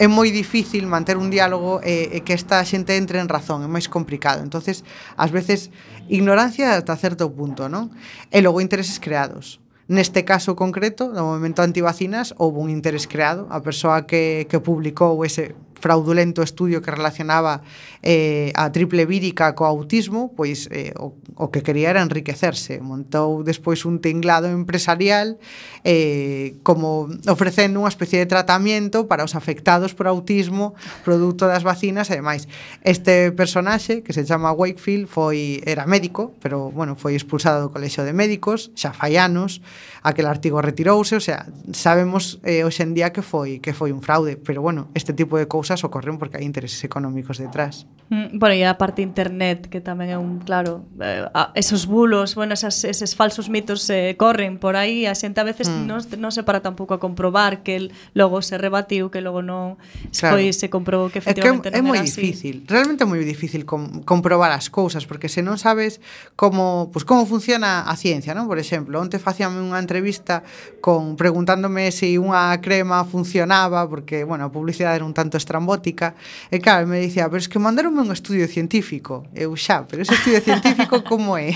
é 0.00 0.08
moi 0.08 0.32
difícil 0.32 0.88
manter 0.88 1.20
un 1.20 1.28
diálogo 1.28 1.84
e, 1.84 2.08
e 2.08 2.24
que 2.24 2.32
esta 2.32 2.64
xente 2.64 2.96
entre 2.96 3.20
en 3.20 3.28
razón, 3.28 3.60
é 3.60 3.68
máis 3.68 3.84
complicado. 3.92 4.40
Entonces, 4.40 4.80
ás 5.20 5.28
veces 5.28 5.68
ignorancia 6.08 6.72
ata 6.72 6.96
certo 6.96 7.28
punto, 7.28 7.68
non? 7.68 7.92
E 8.32 8.40
logo 8.40 8.64
intereses 8.64 8.96
creados 8.96 9.60
Neste 9.88 10.20
caso 10.22 10.52
concreto, 10.52 11.08
no 11.08 11.32
movimento 11.32 11.64
antivacinas, 11.64 12.36
houve 12.36 12.60
un 12.60 12.68
interés 12.68 13.08
creado. 13.08 13.48
A 13.48 13.64
persoa 13.64 14.04
que, 14.04 14.44
que 14.44 14.60
publicou 14.60 15.24
ese 15.24 15.56
fraudulento 15.78 16.42
estudio 16.42 16.82
que 16.82 16.90
relacionaba 16.90 17.62
eh, 18.02 18.52
a 18.54 18.70
triple 18.72 19.06
vírica 19.06 19.54
co 19.54 19.66
autismo, 19.66 20.32
pois 20.34 20.70
eh, 20.70 20.94
o, 20.98 21.14
o 21.34 21.50
que 21.50 21.62
quería 21.62 21.90
era 21.90 22.02
enriquecerse. 22.02 22.80
Montou 22.80 23.42
despois 23.42 23.84
un 23.84 23.98
tinglado 23.98 24.48
empresarial 24.48 25.38
eh, 25.84 26.56
como 26.62 27.10
ofrecendo 27.28 27.82
unha 27.82 27.92
especie 27.92 28.18
de 28.22 28.30
tratamento 28.30 29.04
para 29.06 29.26
os 29.26 29.36
afectados 29.36 29.92
por 29.92 30.08
autismo 30.08 30.72
produto 31.04 31.44
das 31.44 31.62
vacinas 31.62 32.08
e 32.08 32.18
demais. 32.18 32.48
Este 32.80 33.30
personaxe, 33.34 34.00
que 34.00 34.16
se 34.16 34.24
chama 34.24 34.54
Wakefield, 34.54 35.06
foi 35.06 35.60
era 35.68 35.84
médico, 35.84 36.32
pero 36.40 36.72
bueno, 36.72 36.96
foi 36.96 37.12
expulsado 37.12 37.68
do 37.68 37.70
colexo 37.70 38.02
de 38.02 38.16
médicos, 38.16 38.72
xa 38.72 38.96
fai 38.96 39.20
anos, 39.20 39.60
aquel 40.00 40.24
artigo 40.24 40.64
retirouse, 40.64 41.18
o 41.18 41.22
sea, 41.22 41.44
sabemos 41.76 42.40
eh, 42.42 42.64
hoxendía 42.64 43.12
que 43.12 43.20
foi 43.20 43.60
que 43.60 43.76
foi 43.76 43.92
un 43.92 44.00
fraude, 44.00 44.40
pero 44.40 44.64
bueno, 44.64 44.88
este 44.96 45.12
tipo 45.12 45.36
de 45.36 45.44
cousas 45.44 45.67
cousas 45.68 45.84
ocorren 45.84 46.16
porque 46.16 46.40
hai 46.40 46.48
intereses 46.48 46.80
económicos 46.80 47.36
detrás. 47.36 47.84
Mm, 48.08 48.40
bueno, 48.40 48.56
e 48.56 48.64
a 48.64 48.80
parte 48.80 49.04
internet, 49.04 49.68
que 49.68 49.84
tamén 49.84 50.08
é 50.08 50.16
un, 50.16 50.40
claro, 50.40 50.88
eh, 50.96 51.28
esos 51.52 51.84
bulos, 51.84 52.32
bueno, 52.32 52.56
esas, 52.56 52.80
eses 52.88 53.12
falsos 53.12 53.52
mitos 53.52 53.84
eh, 53.92 54.16
corren 54.16 54.56
por 54.56 54.80
aí, 54.80 55.04
a 55.04 55.12
xente 55.12 55.44
a 55.44 55.44
veces 55.44 55.68
mm. 55.68 55.84
non, 55.84 56.00
non 56.16 56.32
se 56.32 56.40
para 56.40 56.64
tampouco 56.64 56.96
a 56.96 57.00
comprobar 57.00 57.60
que 57.60 57.76
el, 57.76 57.92
logo 58.16 58.40
se 58.40 58.56
rebatiu, 58.56 59.12
que 59.12 59.20
logo 59.20 59.44
non 59.44 59.76
claro. 60.16 60.40
foi, 60.40 60.56
se 60.56 60.72
comprobou 60.72 61.12
que 61.12 61.20
efectivamente 61.20 61.68
é 61.68 61.76
que 61.76 61.84
non 61.84 61.84
é, 61.84 61.92
non 61.92 61.92
era 61.92 62.00
moi 62.00 62.00
así. 62.00 62.24
difícil, 62.24 62.64
realmente 62.64 63.04
é 63.04 63.08
moi 63.08 63.20
difícil 63.20 63.68
com, 63.68 64.00
comprobar 64.08 64.56
as 64.56 64.72
cousas, 64.72 65.04
porque 65.04 65.28
se 65.28 65.44
non 65.44 65.60
sabes 65.60 66.00
como, 66.32 66.88
pues, 66.88 67.04
como 67.04 67.28
funciona 67.28 67.84
a 67.84 67.92
ciencia, 67.92 68.32
non? 68.32 68.48
Por 68.48 68.56
exemplo, 68.56 68.96
onte 68.96 69.20
facíame 69.20 69.60
unha 69.60 69.76
entrevista 69.76 70.40
con 70.80 71.20
preguntándome 71.20 71.92
se 71.92 72.08
si 72.08 72.16
unha 72.16 72.56
crema 72.64 73.04
funcionaba, 73.04 73.84
porque, 73.84 74.24
bueno, 74.24 74.48
a 74.48 74.50
publicidade 74.54 74.96
era 74.96 75.04
un 75.04 75.12
tanto 75.12 75.36
estrambótica 75.58 76.14
e 76.50 76.58
claro, 76.60 76.86
me 76.86 77.00
dicía, 77.00 77.26
ah, 77.26 77.28
pero 77.28 77.38
es 77.38 77.48
que 77.48 77.58
mandaronme 77.58 78.00
un 78.00 78.12
estudio 78.12 78.46
científico. 78.46 79.26
Eu 79.34 79.54
xa, 79.58 79.84
pero 79.86 80.02
ese 80.02 80.14
estudio 80.14 80.40
científico 80.40 81.02
como 81.02 81.36
é? 81.36 81.52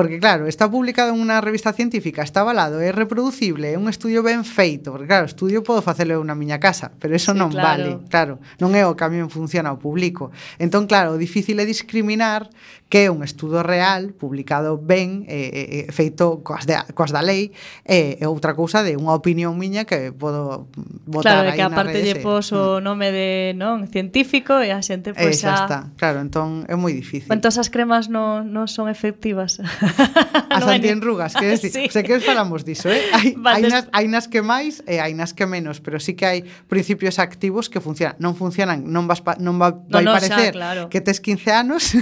Porque 0.00 0.18
claro, 0.18 0.46
está 0.46 0.64
publicado 0.64 1.12
en 1.12 1.20
unha 1.20 1.44
revista 1.44 1.76
científica, 1.76 2.24
está 2.24 2.40
avalado, 2.40 2.80
é 2.80 2.88
reproducible, 2.88 3.68
é 3.68 3.76
un 3.76 3.84
estudio 3.84 4.24
ben 4.24 4.48
feito, 4.48 4.96
porque 4.96 5.04
claro, 5.04 5.28
estudio 5.28 5.60
podo 5.60 5.84
facelo 5.84 6.16
eu 6.16 6.24
na 6.24 6.32
miña 6.32 6.56
casa, 6.56 6.96
pero 6.96 7.12
eso 7.12 7.36
sí, 7.36 7.38
non 7.38 7.52
claro. 7.52 7.68
vale, 7.68 7.90
claro, 8.08 8.34
non 8.56 8.72
é 8.72 8.88
o 8.88 8.96
que 8.96 9.04
a 9.04 9.12
min 9.12 9.28
funciona 9.28 9.68
o 9.68 9.76
público. 9.76 10.32
Entón, 10.56 10.88
claro, 10.88 11.12
o 11.12 11.20
difícil 11.20 11.60
é 11.60 11.68
discriminar 11.68 12.48
que 12.90 13.06
é 13.06 13.08
un 13.12 13.22
estudo 13.22 13.62
real, 13.62 14.10
publicado 14.18 14.74
ben, 14.80 15.22
eh, 15.30 15.86
eh, 15.86 15.92
feito 15.94 16.42
coas, 16.42 16.66
de, 16.66 16.74
coas 16.96 17.14
da 17.14 17.22
lei, 17.22 17.54
eh, 17.86 18.18
é 18.18 18.26
outra 18.26 18.58
cousa 18.58 18.82
de 18.82 18.98
unha 18.98 19.14
opinión 19.14 19.54
miña 19.54 19.86
que 19.86 20.10
podo 20.10 20.66
botar 21.06 21.46
claro, 21.46 21.48
aí 21.52 21.60
que 21.60 21.62
aparte 21.62 22.02
lle 22.02 22.18
pos 22.18 22.50
o 22.50 22.80
mm. 22.80 22.82
nome 22.82 23.14
de 23.14 23.54
non 23.54 23.86
científico 23.86 24.58
e 24.58 24.74
a 24.74 24.82
xente 24.82 25.14
pois 25.14 25.38
pues, 25.38 25.46
xa 25.46 25.54
está. 25.54 25.80
Claro, 25.94 26.18
entón 26.18 26.66
é 26.66 26.74
moi 26.74 26.90
difícil. 26.90 27.30
Entón 27.30 27.54
as 27.54 27.70
cremas 27.70 28.10
non 28.10 28.50
non 28.50 28.66
son 28.66 28.90
efectivas. 28.90 29.62
as 30.50 30.62
en 30.64 30.70
antienrugas, 30.70 31.34
que 31.40 31.46
decir, 31.46 31.70
sí. 31.70 31.88
o 31.88 32.02
que 32.02 32.20
falamos 32.20 32.64
diso, 32.64 32.90
eh? 32.90 33.02
Hai, 33.12 33.34
vale. 33.38 33.66
hai, 33.66 33.70
nas, 33.70 33.84
hai 33.90 34.06
nas 34.06 34.26
que 34.28 34.42
máis 34.42 34.84
e 34.84 35.00
hai 35.00 35.16
nas 35.16 35.32
que 35.32 35.46
menos, 35.48 35.80
pero 35.80 35.96
sí 35.98 36.14
que 36.14 36.26
hai 36.26 36.38
principios 36.68 37.18
activos 37.18 37.72
que 37.72 37.80
funcionan, 37.80 38.18
non 38.20 38.36
funcionan, 38.36 38.84
non 38.84 39.08
vas 39.08 39.24
pa, 39.24 39.40
non 39.40 39.56
va, 39.56 39.72
no, 39.72 39.88
vai 39.88 40.04
no, 40.04 40.12
parecer 40.12 40.52
xa, 40.52 40.58
claro. 40.58 40.82
que 40.92 41.00
tes 41.00 41.24
15 41.24 41.50
anos, 41.50 41.96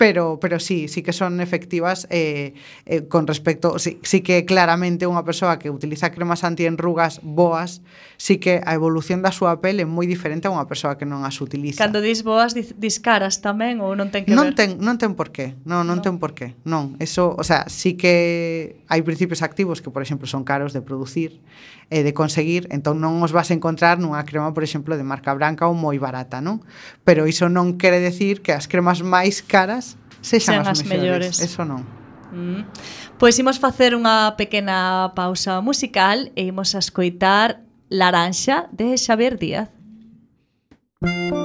pero 0.00 0.36
pero 0.38 0.60
sí, 0.60 0.86
sí 0.92 1.00
que 1.00 1.16
son 1.16 1.40
efectivas 1.40 2.06
eh, 2.10 2.52
eh, 2.84 3.08
con 3.08 3.26
respecto, 3.26 3.78
sí, 3.78 3.98
sí 4.04 4.20
que 4.20 4.44
claramente 4.44 5.08
unha 5.08 5.24
persoa 5.24 5.56
que 5.56 5.72
utiliza 5.72 6.12
cremas 6.12 6.44
antienrugas 6.44 7.24
boas, 7.24 7.80
sí 8.20 8.36
que 8.36 8.60
a 8.60 8.76
evolución 8.76 9.24
da 9.24 9.32
súa 9.32 9.64
pele 9.64 9.86
é 9.86 9.88
moi 9.88 10.04
diferente 10.04 10.46
a 10.46 10.52
unha 10.52 10.68
persoa 10.68 11.00
que 11.00 11.08
non 11.08 11.24
as 11.24 11.40
utiliza. 11.40 11.80
Cando 11.80 12.04
dis 12.04 12.20
boas, 12.20 12.52
dis, 12.52 12.76
dis 12.76 13.00
caras 13.00 13.40
tamén 13.40 13.80
ou 13.80 13.96
non 13.96 14.12
ten 14.12 14.28
que 14.28 14.36
non 14.36 14.52
ver? 14.52 14.58
Ten, 14.58 14.70
non 14.84 15.00
ten 15.00 15.16
por 15.16 15.32
qué, 15.32 15.56
non, 15.64 15.88
non 15.88 15.94
non 15.94 16.02
ten 16.02 16.18
por 16.18 16.34
qué, 16.34 16.58
non, 16.66 16.98
es 16.98 17.13
eso, 17.14 17.36
o 17.38 17.44
sea, 17.44 17.68
sí 17.68 17.94
que 17.94 18.82
hai 18.90 19.06
principios 19.06 19.46
activos 19.46 19.78
que, 19.78 19.94
por 19.94 20.02
exemplo, 20.02 20.26
son 20.26 20.42
caros 20.42 20.74
de 20.74 20.82
producir 20.82 21.38
e 21.86 22.02
de 22.02 22.10
conseguir, 22.10 22.66
entón 22.74 22.98
non 22.98 23.22
os 23.22 23.30
vas 23.30 23.54
a 23.54 23.54
encontrar 23.54 24.02
nunha 24.02 24.26
crema, 24.26 24.50
por 24.50 24.66
exemplo, 24.66 24.98
de 24.98 25.06
marca 25.06 25.30
branca 25.30 25.70
ou 25.70 25.78
moi 25.78 25.94
barata, 26.02 26.42
non? 26.42 26.66
Pero 27.06 27.30
iso 27.30 27.46
non 27.46 27.78
quere 27.78 28.02
decir 28.02 28.42
que 28.42 28.50
as 28.50 28.66
cremas 28.66 29.06
máis 29.06 29.46
caras 29.46 29.94
sexan, 30.26 30.66
as, 30.66 30.82
as 30.82 30.90
mellores. 30.90 31.38
mellores. 31.38 31.46
Eso 31.46 31.62
non. 31.62 31.86
Mm. 32.34 32.66
Pois 33.14 33.38
imos 33.38 33.62
facer 33.62 33.94
unha 33.94 34.34
pequena 34.34 35.14
pausa 35.14 35.62
musical 35.62 36.34
e 36.34 36.50
imos 36.50 36.74
a 36.74 36.82
escoitar 36.82 37.62
Laranxa 37.94 38.66
de 38.74 38.98
Xavier 38.98 39.38
Díaz. 39.38 39.70
Música 40.98 41.43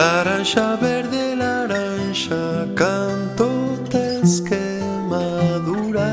Laranxa 0.00 0.76
verde, 0.76 1.34
laranxa, 1.34 2.66
canto 2.74 3.78
tes 3.90 4.40
que 4.40 4.80
madurar. 5.10 6.06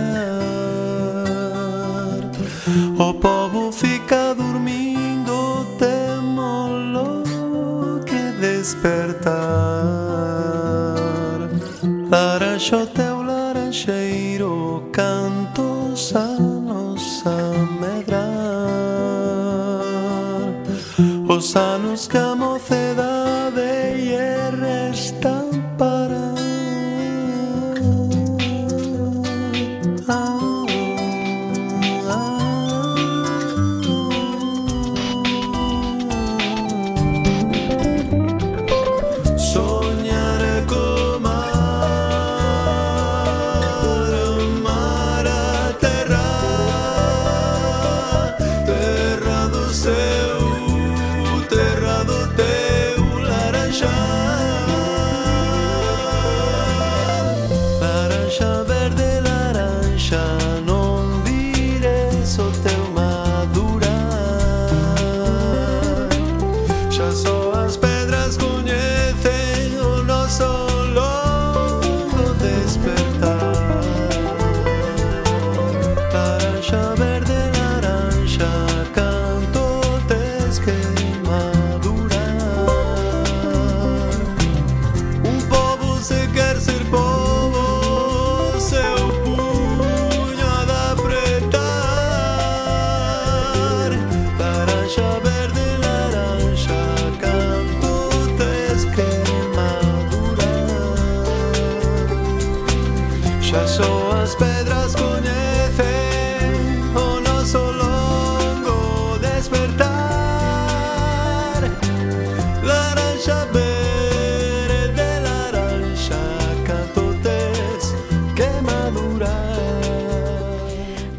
O 2.99 3.13
povo 3.13 3.71
fica 3.71 4.35
dormindo, 4.35 5.65
temolo 5.79 7.23
que 8.05 8.33
despertar. 8.41 9.37
Laranxa, 12.11 12.79
o 12.79 12.87
teu 12.87 13.23
laranxeiro, 13.23 14.83
cantos 14.91 16.13
a 16.13 16.27
medrar. 17.79 18.47
Os 21.29 21.55
anos 21.55 22.07
que 22.07 22.17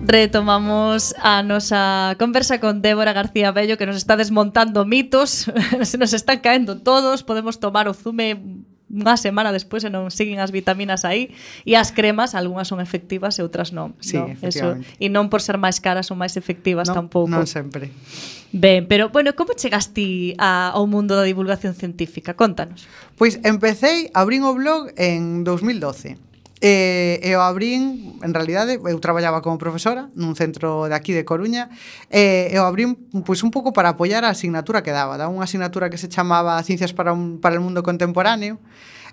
retomamos 0.09 1.15
a 1.21 1.45
nosa 1.45 2.17
conversa 2.19 2.59
con 2.65 2.81
Débora 2.81 3.13
García 3.13 3.53
Bello 3.53 3.77
que 3.77 3.85
nos 3.85 3.97
está 3.97 4.17
desmontando 4.17 4.87
mitos, 4.87 5.53
se 5.83 5.99
nos 5.99 6.15
están 6.15 6.41
caendo 6.41 6.81
todos, 6.81 7.23
podemos 7.23 7.61
tomar 7.61 7.87
o 7.89 7.95
zume 7.95 8.65
unha 8.89 9.21
semana 9.21 9.53
despois 9.53 9.85
e 9.85 9.93
non 9.93 10.09
siguen 10.09 10.41
as 10.41 10.49
vitaminas 10.49 11.05
aí 11.05 11.37
e 11.69 11.77
as 11.77 11.93
cremas, 11.93 12.33
algunhas 12.33 12.73
son 12.73 12.81
efectivas 12.81 13.37
e 13.37 13.45
outras 13.45 13.69
non, 13.69 13.93
sí, 14.01 14.17
no? 14.17 14.33
Eso, 14.41 14.81
e 14.97 15.13
non 15.13 15.29
por 15.29 15.45
ser 15.45 15.61
máis 15.61 15.77
caras 15.77 16.09
son 16.09 16.17
máis 16.17 16.41
efectivas 16.41 16.89
non, 16.89 17.05
tampouco. 17.05 17.29
Non 17.29 17.45
sempre. 17.45 17.93
Ben, 18.49 18.89
pero 18.89 19.13
bueno, 19.13 19.37
como 19.37 19.53
chegas 19.53 19.93
ti 19.93 20.33
a, 20.41 20.73
ao 20.73 20.89
mundo 20.89 21.21
da 21.21 21.29
divulgación 21.29 21.77
científica? 21.77 22.33
Contanos. 22.33 22.89
Pois 23.21 23.37
empecé, 23.45 24.09
abrín 24.17 24.41
o 24.49 24.57
blog 24.57 24.89
en 24.97 25.45
2012 25.45 26.28
E, 26.59 27.23
e 27.23 27.31
o 27.39 27.43
abrín, 27.43 28.19
en 28.19 28.33
realidade, 28.35 28.83
eu 28.83 28.99
traballaba 28.99 29.39
como 29.47 29.63
profesora 29.63 30.11
nun 30.19 30.35
centro 30.35 30.91
de 30.91 30.95
aquí 30.99 31.15
de 31.15 31.23
Coruña 31.23 31.71
e, 32.11 32.51
e 32.51 32.57
o 32.59 32.67
abrín 32.67 32.99
pois 33.23 33.47
un 33.47 33.55
pouco 33.55 33.71
para 33.71 33.95
apoiar 33.95 34.27
a 34.27 34.35
asignatura 34.35 34.83
que 34.83 34.91
daba. 34.91 35.15
Daba 35.15 35.31
unha 35.31 35.47
asignatura 35.47 35.87
que 35.87 36.03
se 36.03 36.11
chamaba 36.11 36.59
Ciencias 36.67 36.91
para, 36.91 37.15
un, 37.15 37.39
para 37.39 37.55
el 37.55 37.63
Mundo 37.63 37.87
Contemporáneo 37.87 38.59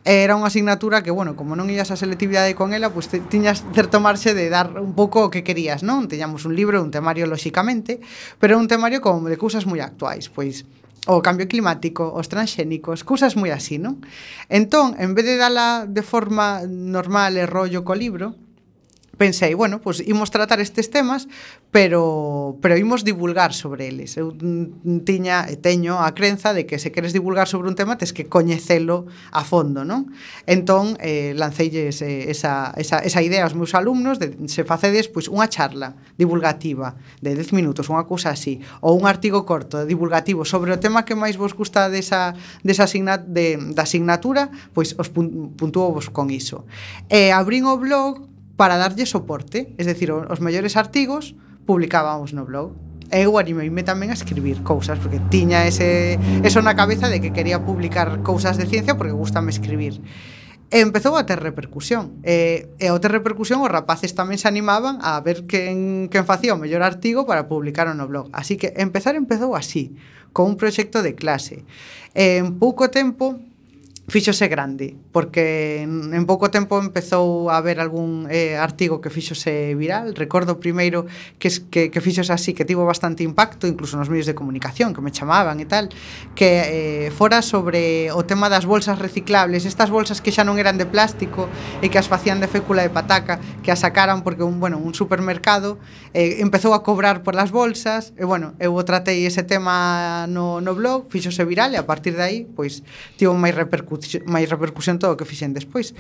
era 0.06 0.38
unha 0.38 0.54
asignatura 0.54 1.02
que, 1.02 1.10
bueno, 1.10 1.34
como 1.34 1.58
non 1.58 1.66
ias 1.74 1.90
a 1.90 1.98
selectividade 1.98 2.54
con 2.54 2.78
ela, 2.78 2.94
pois 2.94 3.10
pues, 3.10 3.26
tiñas 3.26 3.66
certo 3.74 3.98
marxe 3.98 4.38
de 4.38 4.54
dar 4.54 4.78
un 4.78 4.94
pouco 4.94 5.26
o 5.26 5.32
que 5.34 5.42
querías, 5.42 5.82
non? 5.82 6.06
Teñamos 6.06 6.46
un 6.46 6.54
libro, 6.54 6.78
un 6.86 6.94
temario, 6.94 7.26
lóxicamente, 7.26 7.98
pero 8.38 8.62
un 8.62 8.70
temario 8.70 9.02
como 9.02 9.26
de 9.26 9.42
cousas 9.42 9.66
moi 9.66 9.82
actuais, 9.82 10.30
pois 10.30 10.70
o 11.10 11.22
cambio 11.26 11.50
climático, 11.50 12.06
os 12.14 12.30
transxénicos, 12.30 13.02
cousas 13.02 13.34
moi 13.34 13.50
así, 13.50 13.82
non? 13.82 13.98
Entón, 14.46 14.94
en 15.02 15.18
vez 15.18 15.26
de 15.26 15.42
dala 15.42 15.90
de 15.90 16.06
forma 16.06 16.62
normal 16.70 17.42
e 17.42 17.50
rollo 17.50 17.82
co 17.82 17.98
libro, 17.98 18.38
pensei, 19.18 19.54
bueno, 19.54 19.82
pois 19.82 19.98
pues, 20.04 20.10
imos 20.10 20.32
tratar 20.32 20.60
estes 20.60 20.92
temas, 20.92 21.28
pero 21.72 22.58
pero 22.62 22.78
imos 22.78 23.04
divulgar 23.04 23.54
sobre 23.54 23.88
eles. 23.88 24.18
Eu 24.18 24.36
tiña 25.04 25.48
e 25.48 25.56
teño 25.56 26.00
a 26.04 26.12
crenza 26.14 26.54
de 26.54 26.68
que 26.68 26.80
se 26.80 26.92
queres 26.92 27.14
divulgar 27.14 27.48
sobre 27.48 27.68
un 27.68 27.76
tema 27.76 27.98
tes 27.98 28.12
que 28.12 28.28
coñecelo 28.28 29.08
a 29.32 29.44
fondo, 29.44 29.88
non? 29.88 30.12
Entón, 30.46 31.00
eh, 31.00 31.34
lanceilles 31.36 32.02
eh, 32.04 32.32
esa, 32.32 32.76
esa, 32.78 33.00
esa 33.00 33.22
idea 33.24 33.44
aos 33.44 33.56
meus 33.56 33.74
alumnos 33.74 34.20
de 34.20 34.36
se 34.52 34.64
facedes 34.68 35.08
pois, 35.08 35.32
unha 35.32 35.48
charla 35.48 35.96
divulgativa 36.20 36.96
de 37.24 37.36
10 37.36 37.56
minutos, 37.56 37.88
unha 37.88 38.04
cousa 38.04 38.36
así, 38.36 38.60
ou 38.84 38.96
un 38.96 39.08
artigo 39.08 39.48
corto 39.48 39.84
divulgativo 39.88 40.44
sobre 40.44 40.76
o 40.76 40.82
tema 40.82 41.08
que 41.08 41.16
máis 41.16 41.40
vos 41.40 41.56
gusta 41.56 41.88
desa, 41.88 42.36
desa 42.64 42.86
asigna, 42.88 43.18
de, 43.18 43.58
da 43.72 43.88
asignatura, 43.88 44.52
pois 44.76 44.96
os 45.00 45.08
puntúo 45.10 45.92
vos 45.96 46.12
con 46.12 46.30
iso. 46.30 46.68
E 47.08 47.30
eh, 47.30 47.32
abrín 47.32 47.66
o 47.66 47.80
blog 47.80 48.35
para 48.56 48.78
darlle 48.78 49.06
soporte. 49.06 49.76
Es 49.78 49.86
decir, 49.86 50.12
os 50.12 50.40
mellores 50.40 50.76
artigos 50.76 51.36
publicábamos 51.66 52.34
no 52.34 52.46
blog. 52.46 52.74
E 53.14 53.22
eu 53.22 53.38
animeime 53.38 53.86
tamén 53.86 54.10
a 54.10 54.18
escribir 54.18 54.66
cousas 54.66 54.98
porque 54.98 55.22
tiña 55.30 55.70
ese 55.70 56.18
eso 56.42 56.60
na 56.66 56.74
cabeza 56.74 57.06
de 57.06 57.22
que 57.22 57.30
quería 57.30 57.62
publicar 57.62 58.26
cousas 58.26 58.58
de 58.58 58.66
ciencia 58.66 58.98
porque 58.98 59.14
gustame 59.14 59.54
escribir. 59.54 60.02
E 60.74 60.82
empezou 60.82 61.14
a 61.14 61.30
ter 61.30 61.38
repercusión. 61.38 62.18
E, 62.26 62.74
e 62.82 62.90
ao 62.90 62.98
ter 62.98 63.14
repercusión 63.14 63.62
os 63.62 63.70
rapaces 63.70 64.18
tamén 64.18 64.42
se 64.42 64.50
animaban 64.50 64.98
a 65.06 65.22
ver 65.22 65.46
quen, 65.46 66.10
quen 66.10 66.26
facía 66.26 66.58
o 66.58 66.60
mellor 66.60 66.82
artigo 66.82 67.30
para 67.30 67.46
publicar 67.46 67.86
no 67.94 68.10
blog. 68.10 68.34
Así 68.34 68.58
que 68.58 68.74
empezar 68.74 69.14
empezou 69.14 69.54
así, 69.54 69.94
con 70.34 70.50
un 70.50 70.56
proxecto 70.58 71.06
de 71.06 71.14
clase. 71.14 71.62
E 72.18 72.42
en 72.42 72.58
pouco 72.58 72.90
tempo 72.90 73.38
fíxose 74.10 74.50
grande 74.50 74.98
porque 75.16 75.88
en 75.88 76.26
pouco 76.28 76.52
tempo 76.52 76.76
empezou 76.76 77.48
a 77.48 77.56
haber 77.56 77.80
algún 77.80 78.28
eh, 78.28 78.60
artigo 78.60 79.00
que 79.00 79.08
fixose 79.08 79.72
viral. 79.72 80.12
Recordo 80.12 80.60
primeiro 80.60 81.08
que, 81.40 81.48
que, 81.72 81.88
que 81.88 82.04
fixose 82.04 82.36
así, 82.36 82.52
que 82.52 82.68
tivo 82.68 82.84
bastante 82.84 83.24
impacto, 83.24 83.64
incluso 83.64 83.96
nos 83.96 84.12
medios 84.12 84.28
de 84.28 84.36
comunicación, 84.36 84.92
que 84.92 85.00
me 85.00 85.16
chamaban 85.16 85.64
e 85.64 85.72
tal, 85.72 85.88
que 86.36 87.08
eh, 87.08 87.16
fora 87.16 87.40
sobre 87.40 88.12
o 88.12 88.28
tema 88.28 88.52
das 88.52 88.68
bolsas 88.68 89.00
reciclables, 89.00 89.64
estas 89.64 89.88
bolsas 89.88 90.20
que 90.20 90.36
xa 90.36 90.44
non 90.44 90.60
eran 90.60 90.76
de 90.76 90.84
plástico 90.84 91.48
e 91.80 91.88
que 91.88 91.96
as 91.96 92.12
facían 92.12 92.44
de 92.44 92.52
fécula 92.52 92.84
de 92.84 92.92
pataca, 92.92 93.40
que 93.64 93.72
as 93.72 93.88
sacaran 93.88 94.20
porque 94.20 94.44
un, 94.44 94.60
bueno, 94.60 94.84
un 94.84 94.92
supermercado 94.92 95.80
eh, 96.12 96.44
empezou 96.44 96.76
a 96.76 96.84
cobrar 96.84 97.24
por 97.24 97.40
las 97.40 97.56
bolsas, 97.56 98.12
e 98.20 98.28
bueno, 98.28 98.52
eu 98.60 98.76
tratei 98.84 99.24
ese 99.24 99.48
tema 99.48 100.28
no, 100.28 100.60
no 100.60 100.76
blog, 100.76 101.08
fixose 101.08 101.48
viral 101.48 101.72
e 101.72 101.80
a 101.80 101.88
partir 101.88 102.20
de 102.20 102.24
aí, 102.28 102.40
pois, 102.44 102.84
tivo 103.16 103.32
máis 103.32 103.56
repercusión, 103.56 104.28
máis 104.28 104.52
repercusión 104.52 105.00
todo 105.06 105.14
o 105.14 105.18
que 105.22 105.30
fixen 105.30 105.54
despois. 105.54 105.94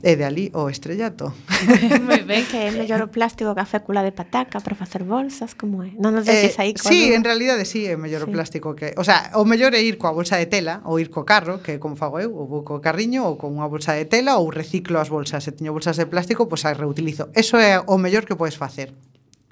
E 0.00 0.16
de 0.16 0.24
ali 0.24 0.48
o 0.56 0.72
estrellato. 0.72 1.36
Moi 2.08 2.24
ben, 2.24 2.48
que 2.48 2.56
é 2.56 2.72
mellor 2.72 3.04
o 3.04 3.12
plástico 3.12 3.52
que 3.52 3.60
a 3.60 3.68
fécula 3.68 4.00
de 4.00 4.16
pataca 4.16 4.64
para 4.64 4.72
facer 4.72 5.04
bolsas, 5.04 5.52
como 5.52 5.84
é? 5.84 5.92
Non 6.00 6.16
nos 6.16 6.24
eh, 6.24 6.32
deixes 6.32 6.56
eh, 6.56 6.62
aí 6.64 6.72
coa 6.72 6.88
Sí, 6.88 7.12
en 7.12 7.20
realidade 7.20 7.68
sí, 7.68 7.84
é 7.84 8.00
mellor 8.00 8.24
sí. 8.24 8.26
o 8.26 8.32
plástico 8.32 8.72
que... 8.72 8.96
O 8.96 9.04
sea, 9.04 9.36
o 9.36 9.44
mellor 9.44 9.76
é 9.76 9.82
ir 9.84 10.00
coa 10.00 10.16
bolsa 10.16 10.40
de 10.40 10.48
tela 10.48 10.80
ou 10.88 10.96
ir 10.96 11.12
co 11.12 11.28
carro, 11.28 11.60
que 11.60 11.76
é 11.76 11.78
como 11.82 12.00
fago 12.00 12.16
eu, 12.16 12.32
ou 12.32 12.48
vou 12.48 12.64
co 12.64 12.80
carriño 12.80 13.28
ou 13.28 13.36
con 13.36 13.52
unha 13.52 13.68
bolsa 13.68 13.92
de 13.92 14.08
tela 14.08 14.40
ou 14.40 14.48
reciclo 14.48 14.96
as 14.96 15.12
bolsas. 15.12 15.44
Se 15.44 15.52
teño 15.52 15.76
bolsas 15.76 16.00
de 16.00 16.08
plástico, 16.08 16.48
pois 16.48 16.64
pues 16.64 16.72
as 16.72 16.80
reutilizo. 16.80 17.28
Eso 17.36 17.60
é 17.60 17.76
o 17.84 18.00
mellor 18.00 18.24
que 18.24 18.38
podes 18.38 18.56
facer. 18.56 18.94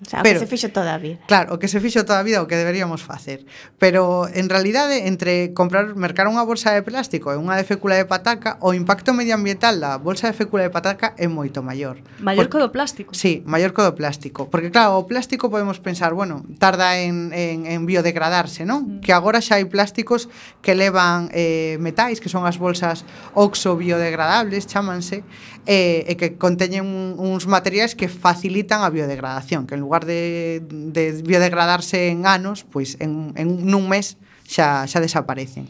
O 0.03 0.11
sea, 0.11 0.23
Pero, 0.27 0.39
o 0.39 0.43
que 0.43 0.47
se 0.47 0.51
fixo 0.51 0.69
toda 0.75 0.91
a 0.95 0.99
vida. 0.99 1.23
Claro, 1.31 1.55
o 1.55 1.63
que 1.63 1.71
se 1.71 1.79
fixo 1.79 2.03
toda 2.03 2.19
a 2.19 2.27
vida 2.27 2.43
o 2.43 2.51
que 2.51 2.59
deberíamos 2.59 3.07
facer. 3.07 3.47
Pero, 3.79 4.27
en 4.27 4.51
realidade, 4.51 5.07
entre 5.07 5.55
comprar, 5.55 5.95
mercar 5.95 6.27
unha 6.27 6.43
bolsa 6.43 6.75
de 6.75 6.83
plástico 6.83 7.31
e 7.31 7.39
unha 7.39 7.55
de 7.55 7.63
fécula 7.63 7.95
de 7.95 8.03
pataca, 8.03 8.59
o 8.59 8.75
impacto 8.75 9.15
medioambiental 9.15 9.79
da 9.79 9.95
bolsa 10.03 10.27
de 10.27 10.35
fécula 10.35 10.67
de 10.67 10.75
pataca 10.75 11.15
é 11.15 11.31
moito 11.31 11.63
maior. 11.63 12.03
Maior 12.19 12.51
co 12.51 12.59
do 12.59 12.75
plástico? 12.75 13.15
Sí, 13.15 13.47
maior 13.47 13.71
co 13.71 13.87
do 13.87 13.95
plástico. 13.95 14.51
Porque, 14.51 14.75
claro, 14.75 14.99
o 14.99 15.07
plástico 15.07 15.47
podemos 15.47 15.79
pensar, 15.79 16.11
bueno, 16.11 16.43
tarda 16.59 16.99
en, 16.99 17.31
en, 17.31 17.63
en 17.71 17.87
biodegradarse, 17.87 18.67
non? 18.67 18.99
Mm. 18.99 19.07
Que 19.07 19.15
agora 19.15 19.39
xa 19.39 19.63
hai 19.63 19.67
plásticos 19.71 20.27
que 20.59 20.75
levan 20.75 21.31
eh, 21.31 21.79
metais, 21.79 22.19
que 22.19 22.27
son 22.27 22.43
as 22.51 22.59
bolsas 22.59 23.07
oxo 23.39 23.79
biodegradables, 23.79 24.67
chámanse, 24.67 25.23
e, 25.67 26.05
e 26.09 26.13
que 26.21 26.37
conteñen 26.37 26.85
un, 26.85 27.17
uns 27.17 27.49
materiais 27.49 27.97
que 27.97 28.09
facilitan 28.09 28.85
a 28.85 28.93
biodegradación, 28.93 29.65
que 29.65 29.75
en 29.75 29.81
lugar 29.81 30.05
de, 30.05 30.61
de 30.69 31.13
biodegradarse 31.25 32.13
en 32.13 32.29
anos, 32.29 32.65
pois 32.69 33.01
en, 33.01 33.33
en 33.37 33.65
nun 33.65 33.89
mes 33.89 34.21
xa, 34.45 34.85
xa 34.85 35.01
desaparecen. 35.01 35.69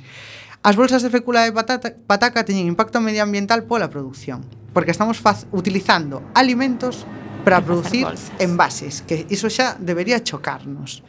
As 0.64 0.74
bolsas 0.74 1.04
de 1.04 1.12
fécula 1.12 1.46
de 1.46 1.52
patata, 1.52 1.94
pataca 1.94 2.42
teñen 2.42 2.66
impacto 2.66 2.98
medioambiental 2.98 3.68
pola 3.70 3.92
produción, 3.92 4.42
porque 4.74 4.90
estamos 4.90 5.22
faz, 5.22 5.46
utilizando 5.54 6.24
alimentos 6.34 7.06
para 7.44 7.60
producir 7.60 8.08
envases, 8.40 9.04
que 9.06 9.28
iso 9.30 9.46
xa 9.46 9.78
debería 9.78 10.24
chocarnos. 10.24 11.04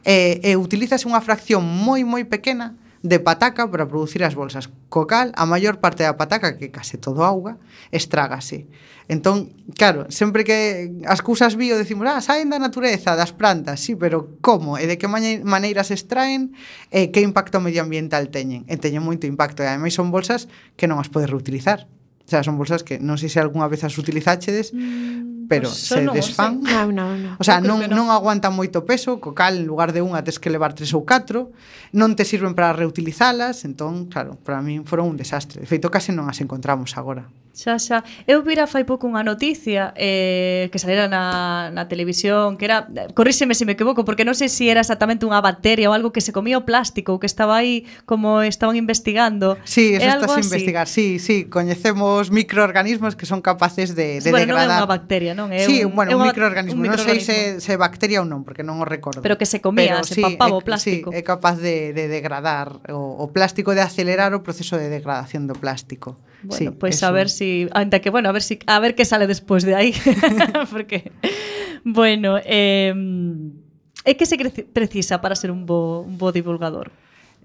E, 0.00 0.40
e 0.40 0.56
utilízase 0.56 1.04
unha 1.04 1.20
fracción 1.20 1.60
moi 1.60 2.08
moi 2.08 2.24
pequena 2.24 2.79
de 3.02 3.18
pataca 3.18 3.70
para 3.70 3.88
producir 3.88 4.20
as 4.24 4.36
bolsas. 4.36 4.68
Co 4.92 5.08
cal, 5.08 5.32
a 5.32 5.48
maior 5.48 5.80
parte 5.80 6.04
da 6.04 6.20
pataca, 6.20 6.60
que 6.60 6.68
case 6.68 7.00
todo 7.00 7.24
auga, 7.24 7.56
estrágase. 7.88 8.68
Entón, 9.08 9.56
claro, 9.74 10.06
sempre 10.12 10.44
que 10.44 10.92
as 11.08 11.24
cousas 11.24 11.56
bio 11.56 11.80
decimos, 11.80 12.06
ah, 12.06 12.20
saen 12.20 12.52
da 12.52 12.60
natureza, 12.60 13.16
das 13.16 13.32
plantas, 13.32 13.80
sí, 13.80 13.96
pero 13.96 14.36
como? 14.44 14.76
E 14.76 14.84
de 14.84 15.00
que 15.00 15.08
maneiras 15.08 15.88
extraen? 15.90 16.52
E 16.92 17.08
que 17.08 17.24
impacto 17.24 17.58
medioambiental 17.58 18.28
teñen? 18.28 18.68
E 18.68 18.76
teñen 18.76 19.00
moito 19.00 19.24
impacto, 19.24 19.64
e 19.64 19.68
ademais 19.68 19.96
son 19.96 20.12
bolsas 20.12 20.46
que 20.76 20.84
non 20.84 21.00
as 21.00 21.08
podes 21.08 21.32
reutilizar. 21.32 21.88
O 22.22 22.28
sea, 22.30 22.44
son 22.44 22.60
bolsas 22.60 22.84
que 22.84 23.00
non 23.00 23.16
sei 23.16 23.32
se 23.32 23.40
algunha 23.40 23.66
vez 23.66 23.82
as 23.82 23.96
utilizáchedes, 23.96 24.76
mm 24.76 25.29
pero 25.50 25.66
pues 25.66 25.90
se 25.90 25.98
non 25.98 26.14
desfán. 26.14 26.62
Sei. 26.62 26.70
Non, 26.70 26.94
non, 26.94 27.10
non. 27.18 27.34
O 27.34 27.42
sea, 27.42 27.58
non, 27.58 27.82
non 27.90 28.14
aguantan 28.14 28.54
moito 28.54 28.86
peso, 28.86 29.18
co 29.18 29.34
cal 29.34 29.58
en 29.58 29.66
lugar 29.66 29.90
de 29.90 29.98
unha 29.98 30.22
tes 30.22 30.38
que 30.38 30.46
levar 30.46 30.78
tres 30.78 30.94
ou 30.94 31.02
catro, 31.02 31.50
non 31.90 32.14
te 32.14 32.22
sirven 32.22 32.54
para 32.54 32.70
reutilizalas, 32.70 33.66
entón, 33.66 34.06
claro, 34.06 34.38
para 34.46 34.62
min 34.62 34.86
foron 34.86 35.10
un 35.10 35.18
desastre. 35.18 35.58
De 35.58 35.66
feito, 35.66 35.90
case 35.90 36.14
non 36.14 36.30
as 36.30 36.38
encontramos 36.38 36.94
agora. 36.94 37.26
Xa, 37.50 37.82
xa. 37.82 38.06
Eu 38.30 38.46
vira 38.46 38.70
fai 38.70 38.86
pouco 38.86 39.10
unha 39.10 39.26
noticia 39.26 39.90
eh, 39.98 40.70
que 40.70 40.78
salera 40.78 41.10
na, 41.10 41.74
na 41.74 41.90
televisión, 41.90 42.54
que 42.54 42.70
era, 42.70 42.86
corríxeme 43.18 43.58
se 43.58 43.66
me 43.66 43.74
equivoco, 43.74 44.06
porque 44.06 44.22
non 44.22 44.38
sei 44.38 44.46
se 44.46 44.60
si 44.60 44.68
era 44.68 44.84
exactamente 44.84 45.24
unha 45.24 45.40
bacteria 45.40 45.88
ou 45.88 45.96
algo 45.96 46.12
que 46.12 46.20
se 46.20 46.36
comía 46.36 46.60
o 46.60 46.68
plástico, 46.68 47.16
ou 47.16 47.18
que 47.18 47.24
estaba 47.24 47.56
aí 47.56 47.88
como 48.04 48.44
estaban 48.44 48.76
investigando. 48.76 49.56
Sí, 49.64 49.96
eso 49.96 50.04
é 50.04 50.12
estás 50.20 50.36
a 50.36 50.44
investigar. 50.44 50.84
Sí, 50.84 51.16
sí, 51.16 51.48
coñecemos 51.48 52.28
microorganismos 52.28 53.16
que 53.16 53.24
son 53.24 53.40
capaces 53.40 53.96
de, 53.96 54.20
de 54.20 54.28
bueno, 54.28 54.52
degradar. 54.52 54.68
Bueno, 54.68 54.68
non 54.68 54.76
é 54.76 54.84
unha 54.84 54.92
bacteria, 54.92 55.32
non? 55.32 55.39
non 55.40 55.48
é 55.56 55.64
sí, 55.64 55.80
un, 55.80 55.96
bueno, 55.96 56.12
é 56.12 56.16
un, 56.20 56.28
microorganismo. 56.28 56.84
un. 56.84 56.92
Non 56.92 57.00
sei 57.00 57.24
se, 57.24 57.64
se 57.64 57.72
bacteria 57.80 58.20
ou 58.20 58.28
non, 58.28 58.44
porque 58.44 58.60
non 58.60 58.76
o 58.76 58.84
recordo. 58.84 59.24
Pero 59.24 59.40
que 59.40 59.48
se 59.48 59.64
comía, 59.64 60.04
Pero, 60.04 60.04
se 60.04 60.20
sí, 60.20 60.22
papaba 60.22 60.52
o 60.52 60.60
plástico. 60.60 61.08
Sí, 61.08 61.16
é 61.16 61.24
capaz 61.24 61.56
de, 61.56 61.96
de 61.96 62.12
degradar 62.12 62.84
o, 62.92 63.24
o 63.24 63.26
plástico, 63.32 63.72
de 63.72 63.80
acelerar 63.80 64.36
o 64.36 64.44
proceso 64.44 64.76
de 64.76 64.92
degradación 64.92 65.48
do 65.48 65.56
plástico. 65.56 66.20
Bueno, 66.44 66.56
sí, 66.56 66.64
pois 66.76 66.76
pues 66.76 66.94
eso. 67.00 67.08
a 67.08 67.12
ver 67.16 67.28
si 67.32 67.68
anda 67.72 68.04
que 68.04 68.12
bueno, 68.12 68.28
a 68.28 68.32
ver 68.36 68.44
si 68.44 68.60
a 68.68 68.76
ver 68.78 68.92
que 68.92 69.08
sale 69.08 69.24
despois 69.24 69.64
de 69.64 69.72
aí, 69.72 69.96
porque 70.72 71.12
bueno, 71.84 72.36
eh, 72.44 72.92
é 74.04 74.12
que 74.16 74.24
se 74.28 74.36
precisa 74.72 75.20
para 75.20 75.36
ser 75.36 75.50
un 75.50 75.64
bo, 75.64 76.04
un 76.04 76.16
bo 76.16 76.32
divulgador? 76.32 76.92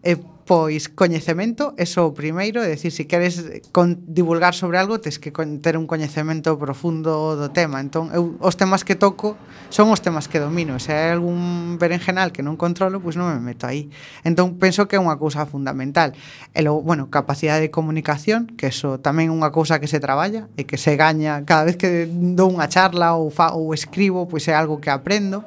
E, 0.06 0.22
pois 0.45 0.93
coñecemento, 0.93 1.74
eso 1.82 2.06
o 2.06 2.14
primeiro, 2.14 2.62
é 2.62 2.78
dicir, 2.78 2.93
se 2.93 3.10
queres 3.10 3.41
con, 3.74 4.06
divulgar 4.06 4.53
sobre 4.53 4.78
algo, 4.78 5.01
tes 5.01 5.18
que 5.18 5.34
ter 5.34 5.74
un 5.82 5.89
coñecemento 5.89 6.53
profundo 6.62 7.34
do 7.34 7.49
tema. 7.49 7.82
Entón, 7.82 8.14
eu 8.14 8.38
os 8.38 8.53
temas 8.53 8.86
que 8.86 8.93
toco 8.93 9.34
son 9.74 9.89
os 9.89 10.06
temas 10.06 10.30
que 10.30 10.38
domino. 10.38 10.78
Se 10.78 10.93
hai 10.93 11.10
algún 11.10 11.82
berenjenal 11.82 12.30
que 12.30 12.45
non 12.45 12.53
controlo, 12.62 13.01
pois 13.01 13.18
non 13.18 13.34
me 13.34 13.41
meto 13.41 13.66
aí. 13.66 13.89
Entón, 14.22 14.62
penso 14.62 14.86
que 14.86 14.93
é 14.93 15.01
unha 15.01 15.18
cousa 15.18 15.49
fundamental. 15.49 16.14
E 16.53 16.62
logo, 16.62 16.86
bueno, 16.86 17.10
capacidade 17.10 17.66
de 17.66 17.74
comunicación, 17.74 18.45
que 18.53 18.70
eso 18.70 19.01
tamén 19.01 19.34
é 19.34 19.34
unha 19.34 19.49
cousa 19.49 19.82
que 19.82 19.89
se 19.89 19.97
traballa 19.97 20.45
e 20.53 20.70
que 20.70 20.78
se 20.78 20.93
gaña 20.93 21.41
cada 21.49 21.66
vez 21.66 21.82
que 21.82 22.06
dou 22.06 22.53
unha 22.53 22.70
charla 22.70 23.18
ou, 23.18 23.34
fa, 23.34 23.58
ou 23.58 23.74
escribo, 23.74 24.30
pois 24.30 24.45
é 24.45 24.53
algo 24.53 24.78
que 24.78 24.93
aprendo. 24.93 25.41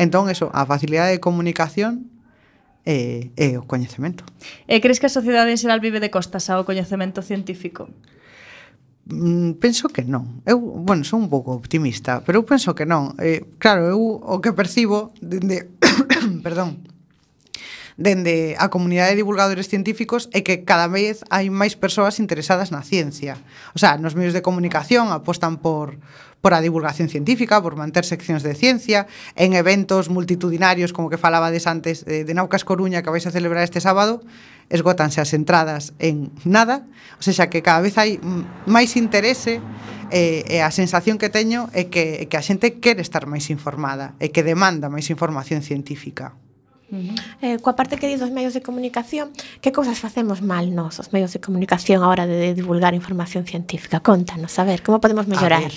Entón, 0.00 0.32
eso, 0.32 0.48
a 0.56 0.64
facilidade 0.64 1.12
de 1.12 1.20
comunicación 1.20 2.15
e, 2.86 3.34
e 3.34 3.58
o 3.58 3.66
coñecemento. 3.66 4.22
E 4.70 4.78
crees 4.78 5.02
que 5.02 5.10
a 5.10 5.12
sociedade 5.12 5.50
en 5.50 5.58
xeral 5.58 5.82
vive 5.82 5.98
de 5.98 6.08
costas 6.08 6.46
ao 6.48 6.62
coñecemento 6.62 7.20
científico? 7.20 7.90
Mm, 9.10 9.58
penso 9.58 9.90
que 9.90 10.06
non. 10.06 10.42
Eu, 10.46 10.58
bueno, 10.58 11.02
son 11.02 11.26
un 11.26 11.30
pouco 11.30 11.52
optimista, 11.52 12.22
pero 12.22 12.40
eu 12.40 12.44
penso 12.46 12.78
que 12.78 12.86
non. 12.86 13.18
Eh, 13.18 13.44
claro, 13.58 13.90
eu 13.90 13.98
o 13.98 14.38
que 14.38 14.54
percibo 14.54 15.10
dende 15.18 15.66
perdón, 16.46 16.86
dende 17.96 18.54
a 18.60 18.68
comunidade 18.68 19.16
de 19.16 19.22
divulgadores 19.22 19.68
científicos 19.70 20.28
é 20.36 20.44
que 20.44 20.62
cada 20.68 20.86
vez 20.86 21.24
hai 21.32 21.48
máis 21.48 21.74
persoas 21.74 22.20
interesadas 22.20 22.70
na 22.70 22.84
ciencia. 22.84 23.40
O 23.72 23.80
sea, 23.80 23.96
nos 23.96 24.14
medios 24.14 24.36
de 24.36 24.44
comunicación 24.44 25.08
apostan 25.10 25.58
por 25.58 25.96
por 26.40 26.54
a 26.54 26.60
divulgación 26.60 27.08
científica, 27.08 27.58
por 27.58 27.74
manter 27.74 28.06
seccións 28.06 28.46
de 28.46 28.54
ciencia, 28.54 29.10
en 29.34 29.54
eventos 29.54 30.08
multitudinarios, 30.08 30.94
como 30.94 31.10
que 31.10 31.18
falabades 31.18 31.66
antes, 31.66 32.04
de, 32.04 32.22
de 32.22 32.32
Naucas 32.34 32.62
Coruña, 32.62 33.02
que 33.02 33.10
vais 33.10 33.26
a 33.26 33.34
celebrar 33.34 33.64
este 33.64 33.82
sábado, 33.82 34.22
esgótanse 34.70 35.20
as 35.20 35.34
entradas 35.34 35.94
en 35.98 36.30
nada, 36.44 36.86
o 37.18 37.22
sea 37.22 37.50
que 37.50 37.62
cada 37.62 37.80
vez 37.82 37.98
hai 37.98 38.18
máis 38.66 38.94
interese 38.94 39.62
e, 40.10 40.46
e 40.46 40.62
a 40.62 40.70
sensación 40.70 41.18
que 41.18 41.30
teño 41.30 41.70
é 41.74 41.90
que, 41.90 42.22
é 42.22 42.24
que 42.30 42.38
a 42.38 42.42
xente 42.42 42.78
quere 42.78 43.02
estar 43.02 43.26
máis 43.26 43.50
informada 43.50 44.14
e 44.22 44.30
que 44.30 44.46
demanda 44.46 44.90
máis 44.90 45.10
información 45.10 45.62
científica. 45.62 46.34
Eh, 47.42 47.58
coa 47.58 47.74
parte 47.74 47.98
que 47.98 48.06
di 48.06 48.14
dos 48.14 48.30
medios 48.30 48.54
de 48.54 48.62
comunicación, 48.62 49.34
que 49.58 49.74
cousas 49.74 49.98
facemos 49.98 50.38
mal 50.38 50.70
nos, 50.70 51.02
os 51.02 51.10
medios 51.10 51.34
de 51.34 51.42
comunicación, 51.42 52.06
a 52.06 52.08
hora 52.08 52.30
de 52.30 52.54
divulgar 52.54 52.94
información 52.94 53.42
científica? 53.42 53.98
Contanos, 53.98 54.54
a 54.58 54.64
ver, 54.64 54.82
como 54.86 55.02
podemos 55.02 55.26
mellorar? 55.26 55.70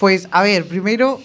Pois, 0.00 0.24
a 0.32 0.40
ver, 0.40 0.64
a 0.64 0.64
ver 0.64 0.64
primeiro, 0.64 1.20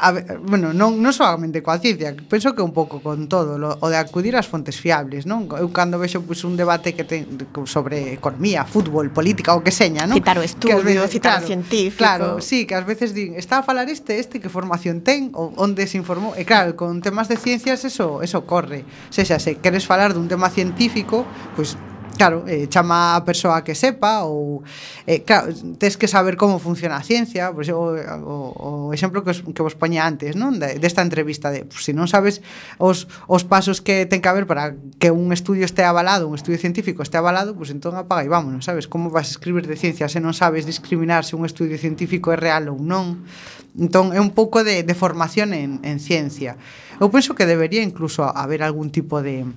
a, 0.00 0.16
bueno, 0.40 0.72
non, 0.72 0.96
non 0.98 1.12
solamente 1.12 1.60
coa 1.60 1.76
ciencia, 1.76 2.16
penso 2.16 2.56
que 2.56 2.64
un 2.64 2.72
pouco 2.72 3.04
con 3.04 3.28
todo, 3.28 3.60
lo, 3.60 3.76
o 3.78 3.86
de 3.92 4.00
acudir 4.00 4.32
ás 4.34 4.48
fontes 4.48 4.80
fiables, 4.80 5.28
non? 5.28 5.46
Eu 5.60 5.68
cando 5.70 6.00
vexo 6.00 6.24
pues, 6.24 6.42
un 6.42 6.56
debate 6.56 6.96
que 6.96 7.04
ten 7.04 7.28
sobre 7.68 8.16
economía, 8.16 8.64
fútbol, 8.64 9.12
política, 9.12 9.52
o 9.52 9.60
que 9.60 9.70
seña, 9.70 10.08
non? 10.08 10.16
Citar 10.16 10.40
o 10.40 10.44
estudio, 10.44 10.80
veces, 10.80 11.12
citar 11.12 11.38
claro, 11.38 11.44
o 11.44 11.50
científico. 11.52 12.00
Claro, 12.00 12.26
sí, 12.40 12.64
que 12.64 12.74
ás 12.74 12.88
veces 12.88 13.12
din, 13.12 13.36
está 13.36 13.60
a 13.60 13.64
falar 13.64 13.92
este, 13.92 14.18
este, 14.18 14.40
que 14.40 14.48
formación 14.48 15.04
ten, 15.04 15.30
o 15.36 15.52
onde 15.60 15.84
se 15.84 16.00
informou. 16.00 16.32
E 16.32 16.48
claro, 16.48 16.72
con 16.74 17.04
temas 17.04 17.28
de 17.28 17.36
ciencias 17.36 17.84
eso, 17.84 18.24
eso 18.24 18.48
corre. 18.48 18.88
Se 19.12 19.28
xa, 19.28 19.36
se 19.36 19.60
queres 19.60 19.84
falar 19.84 20.16
dun 20.16 20.32
tema 20.32 20.48
científico, 20.48 21.28
pois 21.52 21.76
pues, 21.76 21.89
Claro, 22.20 22.44
eh, 22.46 22.68
chama 22.68 23.16
a 23.16 23.24
persoa 23.24 23.64
que 23.64 23.72
sepa 23.72 24.28
ou 24.28 24.60
eh, 25.08 25.24
claro, 25.24 25.56
tes 25.80 25.96
que 25.96 26.04
saber 26.04 26.36
como 26.36 26.60
funciona 26.60 27.00
a 27.00 27.02
ciencia, 27.02 27.48
por 27.48 27.64
exemplo, 27.64 27.96
o, 27.96 28.28
o, 28.28 28.92
o 28.92 28.92
exemplo 28.92 29.24
que, 29.24 29.32
os, 29.32 29.40
que 29.40 29.62
vos 29.64 29.72
poña 29.72 30.04
antes, 30.04 30.36
non? 30.36 30.60
De, 30.60 30.76
desta 30.76 31.00
entrevista 31.00 31.48
de, 31.48 31.64
pues, 31.64 31.88
se 31.88 31.96
non 31.96 32.12
sabes 32.12 32.44
os, 32.76 33.08
os 33.24 33.48
pasos 33.48 33.80
que 33.80 34.04
ten 34.04 34.20
que 34.20 34.28
haber 34.28 34.44
para 34.44 34.76
que 35.00 35.08
un 35.08 35.32
estudio 35.32 35.64
este 35.64 35.80
avalado, 35.80 36.28
un 36.28 36.36
estudio 36.36 36.60
científico 36.60 37.00
este 37.00 37.16
avalado, 37.16 37.56
pues, 37.56 37.72
entón 37.72 37.96
apaga 37.96 38.20
e 38.20 38.28
vámonos, 38.28 38.68
sabes? 38.68 38.84
Como 38.84 39.08
vas 39.08 39.32
a 39.32 39.40
escribir 39.40 39.64
de 39.64 39.80
ciencia 39.80 40.04
se 40.12 40.20
non 40.20 40.36
sabes 40.36 40.68
discriminar 40.68 41.24
se 41.24 41.40
un 41.40 41.48
estudio 41.48 41.80
científico 41.80 42.28
é 42.28 42.36
real 42.36 42.68
ou 42.68 42.76
non? 42.76 43.24
Entón 43.80 44.12
é 44.12 44.20
un 44.20 44.36
pouco 44.36 44.60
de, 44.60 44.84
de 44.84 44.92
formación 44.92 45.56
en, 45.56 45.80
en 45.88 45.96
ciencia. 45.96 46.60
Eu 47.00 47.08
penso 47.08 47.32
que 47.32 47.48
debería 47.48 47.80
incluso 47.80 48.28
haber 48.28 48.60
algún 48.60 48.92
tipo 48.92 49.24
de 49.24 49.48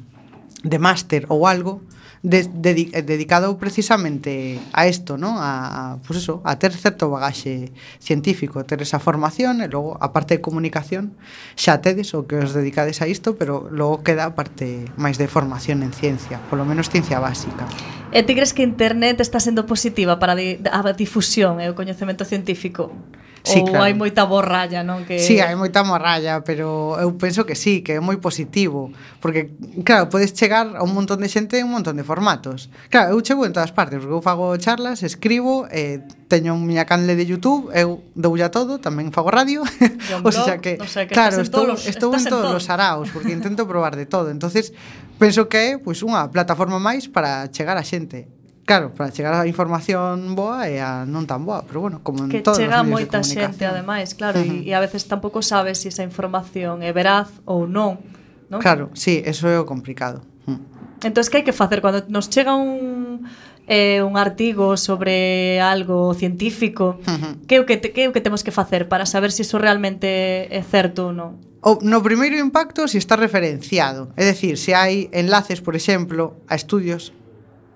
de 0.64 0.80
máster 0.80 1.28
ou 1.28 1.44
algo 1.44 1.84
de, 2.24 2.48
de, 2.54 2.90
eh, 2.94 3.02
dedicado 3.02 3.58
precisamente 3.58 4.58
a 4.72 4.88
isto, 4.88 5.18
¿no? 5.18 5.40
A, 5.40 5.94
a, 5.94 5.98
pues 5.98 6.20
eso, 6.20 6.42
a 6.46 6.58
ter 6.58 6.72
certo 6.72 7.10
bagaxe 7.10 7.74
científico, 8.00 8.64
ter 8.64 8.82
esa 8.82 8.98
formación 8.98 9.60
e 9.60 9.68
logo 9.68 10.00
a 10.00 10.16
parte 10.16 10.40
de 10.40 10.42
comunicación 10.42 11.20
xa 11.60 11.84
tedes 11.84 12.16
o 12.16 12.24
que 12.24 12.40
os 12.40 12.56
dedicades 12.56 13.04
a 13.04 13.12
isto, 13.12 13.36
pero 13.36 13.68
logo 13.68 14.08
queda 14.08 14.24
a 14.24 14.40
parte 14.40 14.88
máis 14.96 15.20
de 15.20 15.28
formación 15.28 15.84
en 15.84 15.92
ciencia, 15.92 16.40
polo 16.48 16.64
menos 16.64 16.88
ciencia 16.88 17.20
básica. 17.20 17.68
E 18.16 18.24
ti 18.24 18.40
crees 18.40 18.56
que 18.56 18.64
internet 18.64 19.20
está 19.20 19.44
sendo 19.44 19.68
positiva 19.68 20.16
para 20.16 20.40
a 20.40 20.80
difusión 20.96 21.60
e 21.60 21.68
o 21.68 21.76
coñecemento 21.76 22.24
científico? 22.24 22.96
Sí, 23.44 23.60
Ou 23.60 23.68
claro. 23.68 23.84
hai 23.84 23.92
moita 23.92 24.24
borralla, 24.24 24.88
non? 24.88 25.04
Que... 25.04 25.20
Sí, 25.20 25.44
hai 25.44 25.52
moita 25.60 25.84
morralla, 25.84 26.48
pero 26.48 26.96
eu 26.96 27.12
penso 27.20 27.44
que 27.44 27.60
sí, 27.60 27.84
que 27.84 28.00
é 28.00 28.02
moi 28.02 28.16
positivo. 28.16 28.96
Porque, 29.20 29.52
claro, 29.84 30.08
podes 30.08 30.32
chegar 30.32 30.80
a 30.80 30.82
un 30.82 30.96
montón 30.96 31.20
de 31.20 31.28
xente 31.28 31.60
en 31.60 31.68
un 31.68 31.76
montón 31.76 32.00
de 32.00 32.08
formatos. 32.08 32.72
Claro, 32.88 33.12
eu 33.12 33.20
chego 33.20 33.44
en 33.44 33.52
todas 33.52 33.76
partes, 33.76 34.00
porque 34.00 34.16
eu 34.16 34.24
fago 34.24 34.56
charlas, 34.56 35.04
escribo, 35.04 35.68
eh, 35.76 36.08
teño 36.32 36.56
un 36.56 36.64
miña 36.64 36.88
canle 36.88 37.20
de 37.20 37.28
YouTube, 37.28 37.68
eu 37.76 38.00
doulla 38.16 38.48
todo, 38.48 38.80
tamén 38.80 39.12
fago 39.12 39.28
radio. 39.28 39.60
o 40.24 40.32
sea 40.32 40.64
que, 40.64 40.80
o 40.80 40.88
sea 40.88 41.04
que 41.04 41.12
claro, 41.12 41.44
estou, 41.44 41.68
los, 41.68 41.84
estou 41.84 42.16
en 42.16 42.24
todos 42.24 42.48
todo. 42.48 42.64
os 42.64 42.72
araos, 42.72 43.12
porque 43.12 43.36
intento 43.36 43.68
probar 43.68 44.00
de 44.00 44.08
todo. 44.08 44.32
entonces 44.32 44.72
penso 45.20 45.52
que 45.52 45.60
é 45.60 45.70
pois, 45.76 46.00
unha 46.00 46.32
plataforma 46.32 46.80
máis 46.80 47.12
para 47.12 47.52
chegar 47.52 47.76
a 47.76 47.84
xente. 47.84 48.32
Claro, 48.66 48.94
para 48.94 49.12
chegar 49.12 49.34
a 49.34 49.44
información 49.44 50.40
boa 50.40 50.72
e 50.72 50.80
a 50.80 51.04
non 51.04 51.28
tan 51.28 51.44
boa, 51.44 51.68
pero 51.68 51.84
bueno, 51.84 52.00
como 52.00 52.24
en 52.24 52.32
que 52.32 52.40
todos 52.40 52.64
chega 52.64 52.80
moita 52.80 53.20
xente 53.20 53.68
ademais, 53.68 54.16
claro, 54.16 54.40
uh 54.40 54.48
-huh. 54.48 54.64
e, 54.64 54.72
e 54.72 54.78
a 54.78 54.80
veces 54.80 55.04
tampouco 55.04 55.44
sabes 55.44 55.84
se 55.84 55.92
esa 55.92 56.08
información 56.08 56.80
é 56.80 56.96
veraz 56.96 57.28
ou 57.44 57.68
non, 57.68 58.00
non? 58.48 58.64
Claro, 58.64 58.88
sí, 58.96 59.20
eso 59.28 59.52
é 59.52 59.60
o 59.60 59.68
complicado. 59.68 60.24
Hm. 60.48 60.64
Entonces. 61.04 61.28
Entón, 61.28 61.32
que 61.32 61.38
hai 61.40 61.44
que 61.44 61.52
facer 61.52 61.84
cando 61.84 62.08
nos 62.08 62.32
chega 62.32 62.56
un 62.56 63.28
eh, 63.68 64.00
un 64.00 64.16
artigo 64.16 64.80
sobre 64.80 65.60
algo 65.60 66.16
científico, 66.16 67.04
uh 67.04 67.20
-huh. 67.20 67.34
que 67.44 67.56
é 67.56 67.60
o 67.60 67.68
que 67.68 67.76
te, 67.76 67.92
que 67.92 68.04
é 68.04 68.08
o 68.08 68.16
que 68.16 68.24
temos 68.24 68.48
que 68.48 68.56
facer 68.56 68.88
para 68.88 69.04
saber 69.04 69.36
se 69.36 69.44
si 69.44 69.52
iso 69.52 69.60
realmente 69.60 70.08
é 70.48 70.64
certo 70.64 71.12
ou 71.12 71.12
non? 71.12 71.36
O, 71.60 71.80
no 71.84 72.00
primeiro 72.00 72.40
impacto 72.40 72.88
se 72.88 72.96
si 72.96 73.04
está 73.04 73.20
referenciado, 73.20 74.12
é 74.16 74.24
dicir, 74.24 74.56
se 74.56 74.72
hai 74.72 75.12
enlaces, 75.12 75.60
por 75.60 75.76
exemplo, 75.76 76.40
a 76.48 76.56
estudios 76.56 77.12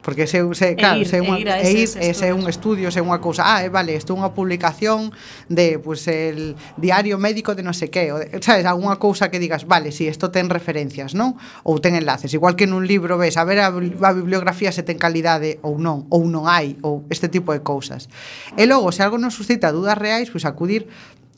porque 0.08 0.26
se, 0.26 0.40
se, 0.56 0.78
claro, 0.78 0.96
e 0.96 1.02
ir, 1.02 1.08
se 1.12 1.20
unha, 1.20 1.36
e 1.36 1.68
ir, 1.68 1.92
e 2.00 2.08
ese 2.16 2.32
é 2.32 2.32
un 2.32 2.48
estudio, 2.48 2.88
se 2.96 3.00
é 3.00 3.04
unha 3.04 3.20
cousa, 3.20 3.44
ah, 3.44 3.60
eh, 3.60 3.68
vale, 3.68 3.92
isto 3.92 4.16
é 4.16 4.16
unha 4.16 4.32
publicación 4.32 5.12
de 5.52 5.84
pues 5.84 6.08
el 6.08 6.56
diario 6.80 7.20
médico 7.20 7.60
de 7.60 7.60
non 7.60 7.76
sei 7.76 7.92
que, 7.92 8.16
ou, 8.16 8.24
sabes, 8.40 8.64
algunha 8.64 8.96
cousa 9.04 9.28
que 9.28 9.36
digas, 9.36 9.68
vale, 9.68 9.92
si 9.92 10.08
sí, 10.08 10.16
isto 10.16 10.32
ten 10.32 10.48
referencias, 10.48 11.12
non? 11.12 11.36
Ou 11.68 11.84
ten 11.84 12.00
enlaces, 12.00 12.32
igual 12.32 12.56
que 12.56 12.72
nun 12.72 12.88
libro 12.88 13.20
ves, 13.20 13.36
a 13.36 13.44
ver 13.44 13.60
a, 13.60 13.68
a 13.68 14.12
bibliografía 14.16 14.72
se 14.72 14.80
ten 14.80 14.96
calidade 14.96 15.60
ou 15.60 15.76
non, 15.76 16.08
ou 16.08 16.24
non 16.24 16.48
hai, 16.48 16.80
ou 16.88 17.04
este 17.12 17.28
tipo 17.28 17.52
de 17.52 17.60
cousas. 17.60 18.08
E 18.56 18.64
logo, 18.64 18.96
se 18.96 19.04
algo 19.04 19.20
nos 19.20 19.36
suscita 19.36 19.76
dúdas 19.76 20.00
reais, 20.00 20.32
pois 20.32 20.48
pues, 20.48 20.56
acudir 20.56 20.88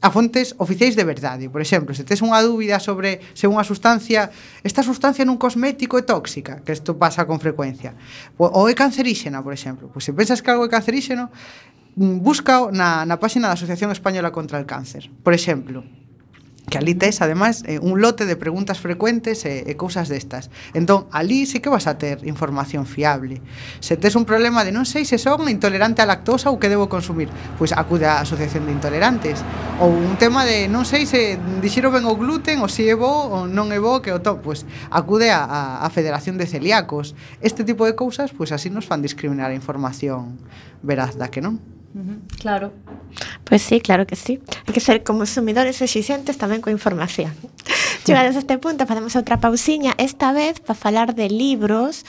a 0.01 0.09
fontes 0.11 0.55
oficiais 0.57 0.95
de 0.95 1.03
verdade. 1.03 1.49
Por 1.49 1.61
exemplo, 1.61 1.91
se 1.91 2.07
tes 2.07 2.23
unha 2.23 2.39
dúbida 2.39 2.79
sobre 2.79 3.19
se 3.35 3.45
unha 3.51 3.67
sustancia, 3.67 4.31
esta 4.63 4.79
sustancia 4.79 5.27
nun 5.27 5.35
cosmético 5.35 5.99
é 5.99 6.03
tóxica, 6.07 6.63
que 6.63 6.71
isto 6.71 6.95
pasa 6.95 7.27
con 7.27 7.43
frecuencia, 7.43 7.95
ou 8.39 8.71
é 8.71 8.73
canceríxena, 8.73 9.43
por 9.43 9.51
exemplo. 9.51 9.91
Pois 9.91 10.07
se 10.07 10.15
pensas 10.15 10.39
que 10.39 10.47
algo 10.47 10.63
é 10.63 10.71
canceríxeno, 10.71 11.27
mm, 11.99 12.23
busca 12.23 12.71
na, 12.71 13.03
na 13.03 13.19
páxina 13.19 13.51
da 13.51 13.59
Asociación 13.59 13.91
Española 13.91 14.31
contra 14.31 14.55
el 14.55 14.65
Cáncer, 14.65 15.11
por 15.21 15.35
exemplo 15.35 15.83
que 16.69 16.77
ali 16.77 16.95
tes, 16.95 17.21
ademais, 17.21 17.63
eh, 17.65 17.79
un 17.81 18.01
lote 18.01 18.25
de 18.25 18.35
preguntas 18.35 18.79
frecuentes 18.79 19.43
e, 19.45 19.65
e 19.65 19.73
cousas 19.75 20.07
destas. 20.07 20.53
Entón, 20.77 21.09
ali 21.11 21.49
sí 21.49 21.59
que 21.59 21.69
vas 21.69 21.89
a 21.89 21.97
ter 21.97 22.21
información 22.23 22.85
fiable. 22.85 23.41
Se 23.81 23.97
tes 23.97 24.15
un 24.15 24.23
problema 24.23 24.63
de 24.63 24.71
non 24.71 24.85
sei 24.85 25.03
se 25.03 25.17
son 25.17 25.49
intolerante 25.49 25.99
á 26.01 26.07
lactosa 26.07 26.53
ou 26.53 26.61
que 26.61 26.69
debo 26.69 26.87
consumir, 26.87 27.27
pois 27.57 27.73
acude 27.73 28.05
á 28.05 28.21
Asociación 28.21 28.69
de 28.69 28.77
Intolerantes. 28.77 29.41
Ou 29.81 29.89
un 29.89 30.15
tema 30.21 30.45
de 30.45 30.69
non 30.69 30.85
sei 30.85 31.09
se 31.09 31.41
dixero 31.59 31.89
ben 31.89 32.05
o 32.05 32.13
gluten 32.15 32.61
ou 32.61 32.69
se 32.69 32.85
é 32.85 32.95
bo 32.95 33.09
ou 33.09 33.49
non 33.49 33.73
é 33.73 33.81
bo 33.81 33.99
que 33.99 34.13
o 34.13 34.21
to, 34.21 34.39
pois 34.39 34.63
acude 34.93 35.33
á, 35.33 35.81
á 35.81 35.87
Federación 35.89 36.37
de 36.37 36.45
Celíacos. 36.45 37.17
Este 37.41 37.65
tipo 37.65 37.89
de 37.89 37.97
cousas, 37.97 38.29
pois 38.31 38.53
así 38.53 38.69
nos 38.69 38.85
fan 38.85 39.01
discriminar 39.01 39.49
a 39.49 39.57
información 39.57 40.37
veraz 40.85 41.17
da 41.17 41.33
que 41.33 41.41
non. 41.41 41.57
Uh 41.95 42.05
-huh. 42.05 42.17
Claro. 42.37 42.71
Pois 43.49 43.61
sí, 43.61 43.81
claro 43.81 44.05
que 44.05 44.15
sí. 44.15 44.37
Hai 44.69 44.73
que 44.77 44.79
ser 44.79 45.01
consumidores 45.01 45.81
exixentes 45.81 46.37
tamén 46.37 46.61
coa 46.61 46.69
información. 46.69 47.33
Chegados 48.05 48.37
a 48.37 48.41
este 48.45 48.61
punto, 48.61 48.85
facemos 48.85 49.17
outra 49.17 49.41
pausiña, 49.41 49.97
esta 49.97 50.29
vez 50.31 50.61
para 50.61 50.77
falar 50.77 51.17
de 51.17 51.33
libros, 51.33 52.05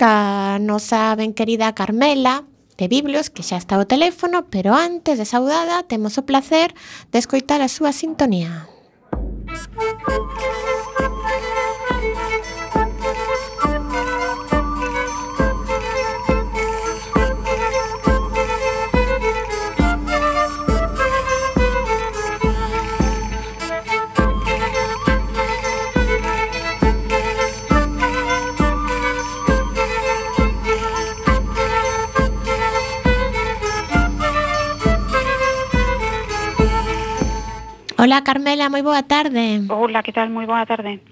ca 0.00 0.56
nosa 0.56 1.12
ben 1.12 1.36
querida 1.36 1.76
Carmela, 1.76 2.48
de 2.80 2.88
Biblios, 2.88 3.28
que 3.28 3.44
xa 3.44 3.60
está 3.60 3.76
o 3.76 3.84
teléfono, 3.84 4.48
pero 4.48 4.72
antes 4.72 5.20
de 5.20 5.28
saudada, 5.28 5.84
temos 5.84 6.16
o 6.16 6.24
placer 6.24 6.72
de 7.12 7.20
escoitar 7.20 7.60
a 7.60 7.68
súa 7.68 7.92
sintonía. 7.92 8.64
Música 9.48 10.67
Hola 37.98 38.22
Carmela, 38.22 38.70
moi 38.70 38.86
boa 38.86 39.02
tarde. 39.02 39.66
Hola, 39.66 40.06
que 40.06 40.14
tal? 40.14 40.30
Moi 40.30 40.46
boa 40.46 40.62
tarde. 40.62 41.02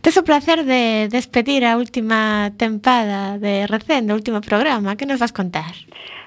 Tes 0.00 0.16
o 0.16 0.24
placer 0.24 0.64
de 0.64 1.04
despedir 1.12 1.68
a 1.68 1.76
última 1.76 2.48
tempada 2.56 3.36
de 3.36 3.68
recén, 3.68 4.08
do 4.08 4.16
último 4.16 4.40
programa. 4.40 4.96
Que 4.96 5.04
nos 5.04 5.20
vas 5.20 5.36
contar? 5.36 5.68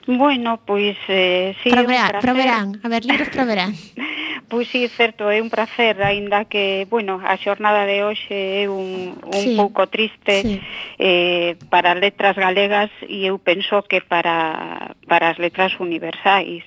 Bueno, 0.05 0.61
pois... 0.69 1.01
Eh, 1.09 1.57
sí, 1.65 1.73
proverán, 1.73 2.21
proverán. 2.21 2.67
A 2.86 2.88
ver, 2.93 3.09
libros 3.09 3.34
proverán. 3.34 3.73
pois 4.53 4.69
sí, 4.69 4.86
certo, 4.86 5.34
é 5.34 5.41
un 5.41 5.49
placer, 5.49 5.97
aínda 6.05 6.45
que, 6.45 6.86
bueno, 6.86 7.17
a 7.17 7.34
xornada 7.41 7.89
de 7.89 8.05
hoxe 8.05 8.61
é 8.61 8.69
un, 8.69 9.17
un 9.17 9.34
sí, 9.34 9.57
pouco 9.57 9.89
triste 9.89 10.45
sí. 10.45 10.61
eh, 11.01 11.57
para 11.73 11.97
letras 11.97 12.38
galegas 12.38 12.93
e 13.09 13.25
eu 13.25 13.41
penso 13.41 13.82
que 13.89 14.05
para, 14.05 14.93
para 15.09 15.34
as 15.34 15.41
letras 15.41 15.73
universais 15.82 16.61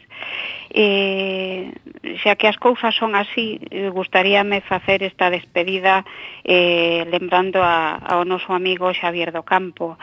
eh, 0.74 1.70
xa 2.22 2.34
que 2.34 2.50
as 2.50 2.58
cousas 2.58 2.94
son 2.94 3.14
así, 3.14 3.60
eh, 3.70 3.88
gustaríame 3.90 4.60
facer 4.60 5.02
esta 5.02 5.30
despedida 5.30 6.04
eh, 6.42 7.06
lembrando 7.10 7.62
a, 7.62 7.94
ao 8.02 8.26
noso 8.26 8.50
amigo 8.50 8.90
Xavier 8.90 9.30
do 9.30 9.46
Campo. 9.46 9.96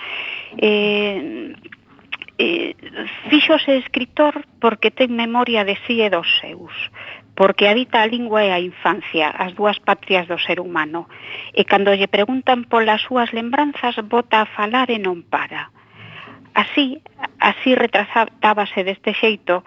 Eh, 0.58 1.52
eh, 2.40 2.74
fíxose 3.30 3.78
escritor 3.78 4.48
porque 4.64 4.90
ten 4.90 5.12
memoria 5.14 5.68
de 5.68 5.76
si 5.86 6.02
e 6.02 6.10
dos 6.10 6.28
seus 6.40 6.74
porque 7.36 7.68
habita 7.68 8.04
a 8.04 8.10
lingua 8.12 8.44
e 8.44 8.52
a 8.52 8.60
infancia, 8.60 9.32
as 9.32 9.56
dúas 9.56 9.80
patrias 9.80 10.28
do 10.28 10.38
ser 10.38 10.60
humano. 10.60 11.08
E 11.56 11.64
cando 11.64 11.96
lle 11.96 12.12
preguntan 12.12 12.68
polas 12.68 13.02
súas 13.08 13.32
lembranzas, 13.32 13.96
bota 14.04 14.44
a 14.44 14.52
falar 14.52 14.92
e 14.92 15.00
non 15.00 15.24
para 15.26 15.72
Así, 16.54 17.02
así 17.40 17.76
retratábase 17.76 18.84
deste 18.84 19.16
xeito 19.16 19.64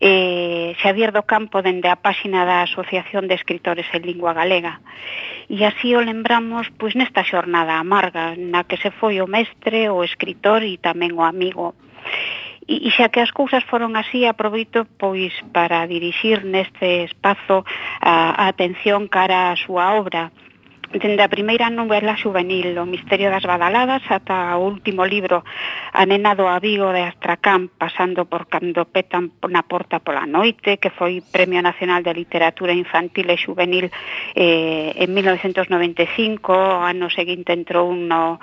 eh, 0.00 0.74
Xavier 0.80 1.12
do 1.12 1.22
Campo 1.28 1.60
dende 1.60 1.92
a 1.92 2.00
páxina 2.00 2.48
da 2.48 2.64
Asociación 2.64 3.28
de 3.28 3.36
Escritores 3.36 3.86
en 3.92 4.02
Lingua 4.08 4.32
Galega. 4.32 4.80
E 5.52 5.60
así 5.68 5.92
o 5.92 6.00
lembramos 6.00 6.72
pois 6.80 6.96
nesta 6.96 7.22
xornada 7.22 7.76
amarga 7.76 8.32
na 8.34 8.64
que 8.64 8.80
se 8.80 8.90
foi 8.90 9.20
o 9.20 9.28
mestre, 9.28 9.92
o 9.92 10.00
escritor 10.00 10.64
e 10.64 10.80
tamén 10.80 11.12
o 11.14 11.22
amigo. 11.22 11.76
E, 12.66 12.88
e 12.88 12.90
xa 12.90 13.12
que 13.12 13.20
as 13.20 13.30
cousas 13.30 13.62
foron 13.68 13.92
así, 14.00 14.24
aproveito 14.24 14.88
pois 14.96 15.36
para 15.52 15.86
dirixir 15.86 16.48
neste 16.48 17.04
espazo 17.04 17.62
a, 18.00 18.40
a 18.40 18.44
atención 18.48 19.06
cara 19.06 19.52
á 19.52 19.58
súa 19.60 20.00
obra, 20.00 20.32
dende 20.98 21.22
a 21.22 21.28
primeira 21.28 21.70
novela 21.70 22.16
juvenil, 22.16 22.76
o 22.76 22.86
misterio 22.86 23.30
das 23.30 23.44
badaladas, 23.44 24.02
ata 24.08 24.56
o 24.56 24.68
último 24.68 25.04
libro, 25.04 25.44
a 25.92 26.04
nena 26.04 26.34
do 26.34 26.48
avigo 26.48 26.92
de 26.92 27.02
Astracán, 27.08 27.72
pasando 27.78 28.26
por 28.26 28.48
cando 28.48 28.84
petan 28.84 29.32
na 29.48 29.64
porta 29.64 30.00
pola 30.00 30.26
noite, 30.26 30.76
que 30.76 30.90
foi 30.92 31.24
Premio 31.24 31.62
Nacional 31.62 32.02
de 32.02 32.12
Literatura 32.12 32.72
Infantil 32.76 33.30
e 33.30 33.36
Juvenil 33.36 33.88
eh, 34.36 34.92
en 34.96 35.10
1995, 35.14 36.52
o 36.52 36.84
ano 36.84 37.08
seguinte 37.08 37.52
entrou 37.52 37.94
no, 37.96 38.40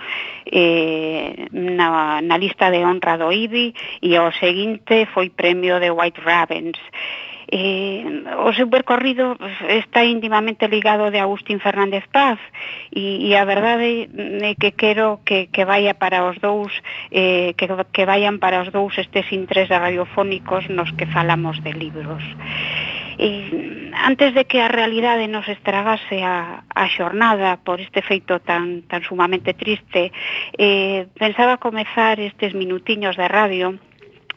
eh, 0.49 1.49
na, 1.53 2.21
na 2.21 2.37
lista 2.37 2.73
de 2.73 2.81
honra 2.81 3.17
do 3.17 3.29
IBI, 3.29 3.73
e 4.01 4.17
o 4.17 4.31
seguinte 4.33 5.05
foi 5.13 5.29
Premio 5.29 5.79
de 5.79 5.91
White 5.91 6.21
Ravens. 6.21 6.77
Eh, 7.51 8.05
o 8.45 8.53
seu 8.53 8.69
percorrido 8.69 9.33
está 9.65 10.05
íntimamente 10.05 10.69
ligado 10.69 11.09
de 11.09 11.17
Agustín 11.17 11.57
Fernández 11.57 12.05
Paz 12.13 12.37
e, 12.93 13.25
e 13.25 13.33
a 13.33 13.41
verdade 13.41 14.05
é 14.45 14.53
que 14.53 14.77
quero 14.77 15.25
que, 15.25 15.49
que 15.49 15.65
vaya 15.65 15.97
para 15.97 16.29
os 16.29 16.37
dous 16.37 16.69
eh, 17.09 17.57
que, 17.57 17.65
que 17.65 18.05
vayan 18.05 18.37
para 18.37 18.61
os 18.61 18.69
dous 18.69 18.93
estes 19.01 19.33
intereses 19.33 19.73
radiofónicos 19.73 20.69
nos 20.69 20.93
que 20.93 21.09
falamos 21.09 21.57
de 21.65 21.73
libros. 21.73 22.21
E 23.17 23.91
antes 23.97 24.31
de 24.37 24.45
que 24.45 24.61
a 24.61 24.69
realidade 24.69 25.25
nos 25.27 25.49
estragase 25.49 26.21
a, 26.21 26.63
a 26.69 26.85
xornada 26.87 27.57
por 27.65 27.81
este 27.81 28.05
feito 28.05 28.37
tan, 28.45 28.85
tan 28.85 29.01
sumamente 29.01 29.57
triste 29.57 30.13
eh, 30.53 31.09
pensaba 31.17 31.57
comezar 31.57 32.21
estes 32.21 32.53
minutiños 32.53 33.17
de 33.17 33.27
radio 33.27 33.81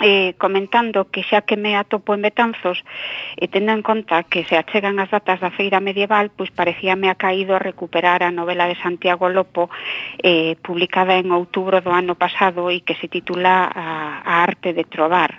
eh, 0.03 0.35
comentando 0.37 1.07
que 1.09 1.23
xa 1.23 1.47
que 1.47 1.57
me 1.57 1.79
atopo 1.79 2.13
en 2.13 2.27
Betanzos 2.27 2.83
e 3.39 3.47
tendo 3.47 3.71
en 3.71 3.87
conta 3.87 4.27
que 4.27 4.43
se 4.45 4.59
achegan 4.59 4.99
as 4.99 5.15
datas 5.15 5.39
da 5.39 5.55
feira 5.55 5.79
medieval, 5.79 6.35
pois 6.35 6.51
parecíame 6.51 7.07
ha 7.07 7.15
caído 7.15 7.55
a 7.55 7.63
recuperar 7.63 8.27
a 8.27 8.35
novela 8.35 8.67
de 8.67 8.75
Santiago 8.83 9.31
Lopo 9.31 9.71
eh, 10.19 10.59
publicada 10.61 11.15
en 11.15 11.31
outubro 11.31 11.79
do 11.79 11.95
ano 11.95 12.19
pasado 12.19 12.67
e 12.69 12.83
que 12.83 12.99
se 12.99 13.07
titula 13.07 13.71
A, 13.71 14.21
a 14.27 14.35
arte 14.43 14.75
de 14.75 14.83
trobar. 14.83 15.39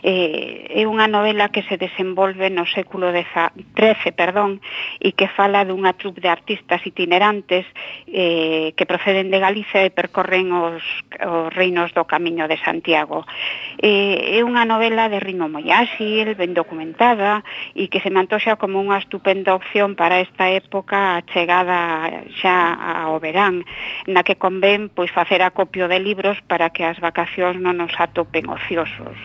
Eh, 0.00 0.72
é 0.72 0.82
unha 0.88 1.04
novela 1.04 1.52
que 1.52 1.60
se 1.68 1.76
desenvolve 1.76 2.48
no 2.48 2.64
século 2.64 3.12
XIII 3.12 4.16
perdón, 4.16 4.64
e 4.96 5.12
que 5.12 5.28
fala 5.28 5.68
dunha 5.68 5.92
trupe 5.92 6.24
de 6.24 6.32
artistas 6.32 6.80
itinerantes 6.88 7.68
eh, 8.08 8.72
que 8.72 8.88
proceden 8.88 9.28
de 9.28 9.38
Galicia 9.38 9.84
e 9.84 9.92
percorren 9.92 10.48
os, 10.56 10.80
os 11.20 11.52
reinos 11.52 11.92
do 11.92 12.08
Camiño 12.08 12.48
de 12.48 12.56
Santiago. 12.64 13.28
Eh, 13.76 13.97
eh, 13.98 14.38
é 14.38 14.40
unha 14.46 14.62
novela 14.62 15.10
de 15.10 15.18
ritmo 15.18 15.50
moi 15.50 15.66
áxil, 15.74 16.38
ben 16.38 16.54
documentada 16.54 17.42
e 17.74 17.90
que 17.90 17.98
se 17.98 18.10
me 18.14 18.22
antoxa 18.22 18.54
como 18.54 18.78
unha 18.78 19.02
estupenda 19.02 19.58
opción 19.58 19.98
para 19.98 20.22
esta 20.22 20.46
época 20.54 21.22
chegada 21.34 22.22
xa 22.38 22.56
ao 22.78 23.18
verán, 23.18 23.66
na 24.06 24.22
que 24.22 24.38
convén 24.38 24.86
pois 24.86 25.10
facer 25.10 25.42
acopio 25.42 25.90
de 25.90 25.98
libros 25.98 26.38
para 26.46 26.70
que 26.70 26.86
as 26.86 26.98
vacacións 27.02 27.58
non 27.58 27.82
nos 27.82 27.94
atopen 27.98 28.46
ociosos. 28.46 29.18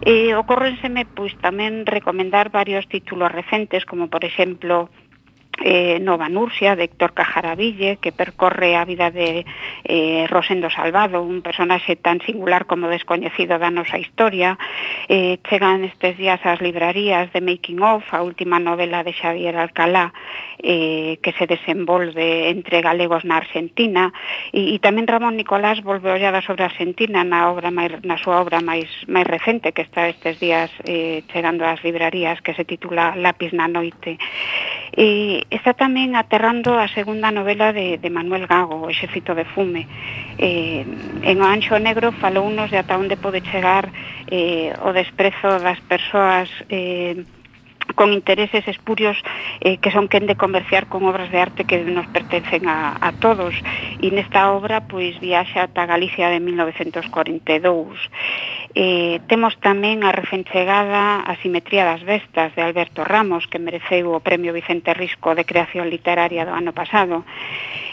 E 0.00 0.32
ocórrenseme 0.32 1.04
pois 1.04 1.36
tamén 1.44 1.84
recomendar 1.84 2.48
varios 2.48 2.88
títulos 2.88 3.28
recentes 3.28 3.84
como 3.84 4.08
por 4.08 4.24
exemplo 4.24 4.88
eh, 5.60 5.98
Nova 6.00 6.28
Nursia, 6.28 6.76
de 6.76 6.84
Héctor 6.84 7.12
Cajaraville, 7.14 7.98
que 8.00 8.12
percorre 8.12 8.76
a 8.76 8.84
vida 8.84 9.10
de 9.10 9.44
eh, 9.84 10.26
Rosendo 10.28 10.70
Salvado, 10.70 11.22
un 11.22 11.42
personaxe 11.42 11.96
tan 11.96 12.20
singular 12.22 12.66
como 12.66 12.88
descoñecido 12.88 13.58
da 13.58 13.70
nosa 13.70 13.98
historia. 13.98 14.58
Eh, 15.08 15.38
chegan 15.48 15.84
estes 15.84 16.16
días 16.16 16.40
ás 16.44 16.60
librarías 16.60 17.32
de 17.32 17.40
Making 17.40 17.80
of, 17.82 18.04
a 18.12 18.22
última 18.22 18.58
novela 18.58 19.04
de 19.04 19.12
Xavier 19.12 19.56
Alcalá, 19.56 20.12
eh, 20.62 21.18
que 21.22 21.32
se 21.32 21.46
desenvolve 21.46 22.50
entre 22.50 22.80
galegos 22.80 23.24
na 23.24 23.36
Argentina, 23.36 24.12
e, 24.52 24.74
e 24.74 24.76
tamén 24.80 25.08
Ramón 25.08 25.36
Nicolás 25.36 25.80
volve 25.84 26.12
ollada 26.12 26.40
sobre 26.44 26.64
Argentina 26.64 27.24
na 27.24 27.48
obra 27.52 27.72
máis, 27.72 27.96
na 28.04 28.16
súa 28.16 28.40
obra 28.40 28.60
máis 28.60 28.88
máis 29.08 29.26
recente 29.26 29.72
que 29.72 29.82
está 29.82 30.08
estes 30.08 30.40
días 30.40 30.70
eh, 30.84 31.24
chegando 31.32 31.64
ás 31.64 31.80
librarías 31.84 32.40
que 32.40 32.54
se 32.54 32.64
titula 32.64 33.16
Lápis 33.16 33.52
na 33.52 33.68
noite. 33.68 34.20
E, 34.96 35.46
está 35.50 35.74
tamén 35.74 36.14
aterrando 36.14 36.78
a 36.78 36.86
segunda 36.86 37.34
novela 37.34 37.74
de, 37.74 37.98
de 37.98 38.10
Manuel 38.10 38.46
Gago, 38.46 38.86
o 38.86 38.90
Exército 38.90 39.34
de 39.34 39.44
Fume. 39.44 39.84
Eh, 40.38 40.86
en 41.26 41.36
O 41.42 41.46
Anxo 41.46 41.76
Negro 41.82 42.14
falounos 42.14 42.70
de 42.70 42.78
ata 42.78 42.94
onde 42.96 43.18
pode 43.18 43.42
chegar 43.42 43.90
eh, 44.30 44.70
o 44.86 44.94
desprezo 44.94 45.58
das 45.58 45.82
persoas 45.90 46.48
eh, 46.70 47.26
con 47.92 48.12
intereses 48.12 48.66
espurios 48.68 49.16
eh, 49.60 49.78
que 49.78 49.90
son 49.90 50.08
quen 50.08 50.26
de 50.26 50.36
comerciar 50.36 50.86
con 50.86 51.04
obras 51.04 51.30
de 51.30 51.40
arte 51.40 51.64
que 51.64 51.82
nos 51.84 52.06
pertencen 52.08 52.68
a, 52.68 52.96
a 53.00 53.12
todos. 53.12 53.54
E 54.00 54.08
nesta 54.10 54.50
obra 54.52 54.84
pois 54.84 55.18
viaxa 55.20 55.68
ata 55.68 55.86
Galicia 55.86 56.28
de 56.28 56.40
1942 56.40 57.98
eh, 58.74 59.18
temos 59.26 59.58
tamén 59.58 60.06
a 60.06 60.14
refenchegada 60.14 61.26
a 61.26 61.34
simetría 61.42 61.82
das 61.82 62.06
bestas 62.06 62.54
de 62.54 62.62
Alberto 62.62 63.02
Ramos 63.02 63.50
que 63.50 63.58
mereceu 63.58 64.14
o 64.14 64.22
premio 64.22 64.54
Vicente 64.54 64.94
Risco 64.94 65.34
de 65.34 65.42
creación 65.42 65.90
literaria 65.90 66.46
do 66.46 66.54
ano 66.54 66.70
pasado 66.70 67.26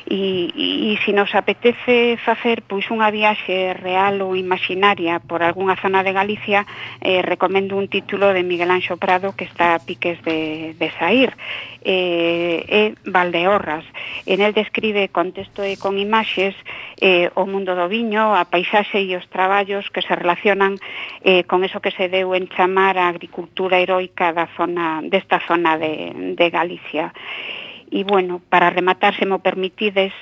e, 0.10 0.52
e, 0.56 0.94
e 0.94 0.98
se 1.04 1.12
nos 1.12 1.36
apetece 1.36 2.18
facer 2.24 2.64
pois 2.64 2.88
unha 2.88 3.12
viaxe 3.12 3.76
real 3.76 4.24
ou 4.24 4.40
imaginaria 4.40 5.20
por 5.20 5.44
algunha 5.44 5.76
zona 5.76 6.00
de 6.00 6.16
Galicia, 6.16 6.64
eh, 7.04 7.20
recomendo 7.22 7.76
un 7.76 7.92
título 7.92 8.32
de 8.32 8.48
Miguel 8.48 8.72
Anxo 8.72 8.96
Prado 8.96 9.36
que 9.36 9.44
está 9.44 9.76
a 9.76 9.84
piques 9.84 10.24
de, 10.24 10.74
de 10.80 10.88
sair, 10.96 11.36
eh, 11.84 12.64
é 12.68 12.84
Valdeorras. 13.04 13.84
En 14.26 14.40
el 14.40 14.56
describe 14.56 15.12
con 15.12 15.36
texto 15.36 15.64
e 15.64 15.76
con 15.76 16.00
imaxes 16.00 16.56
eh, 17.04 17.28
o 17.36 17.44
mundo 17.44 17.76
do 17.76 17.92
viño, 17.92 18.32
a 18.32 18.48
paisaxe 18.48 19.04
e 19.04 19.12
os 19.20 19.28
traballos 19.28 19.92
que 19.92 20.02
se 20.02 20.16
relacionan 20.16 20.80
eh, 21.20 21.44
con 21.44 21.68
eso 21.68 21.84
que 21.84 21.92
se 21.92 22.08
deu 22.08 22.32
en 22.32 22.48
chamar 22.48 22.96
a 22.96 23.12
agricultura 23.12 23.80
heroica 23.84 24.32
da 24.32 24.48
zona, 24.56 25.04
desta 25.04 25.44
zona 25.44 25.76
de, 25.76 26.36
de 26.36 26.48
Galicia. 26.48 27.12
E, 27.92 28.04
bueno, 28.04 28.42
para 28.50 28.70
rematar, 28.70 29.16
se 29.16 29.26
mo 29.26 29.40
permitides, 29.40 30.14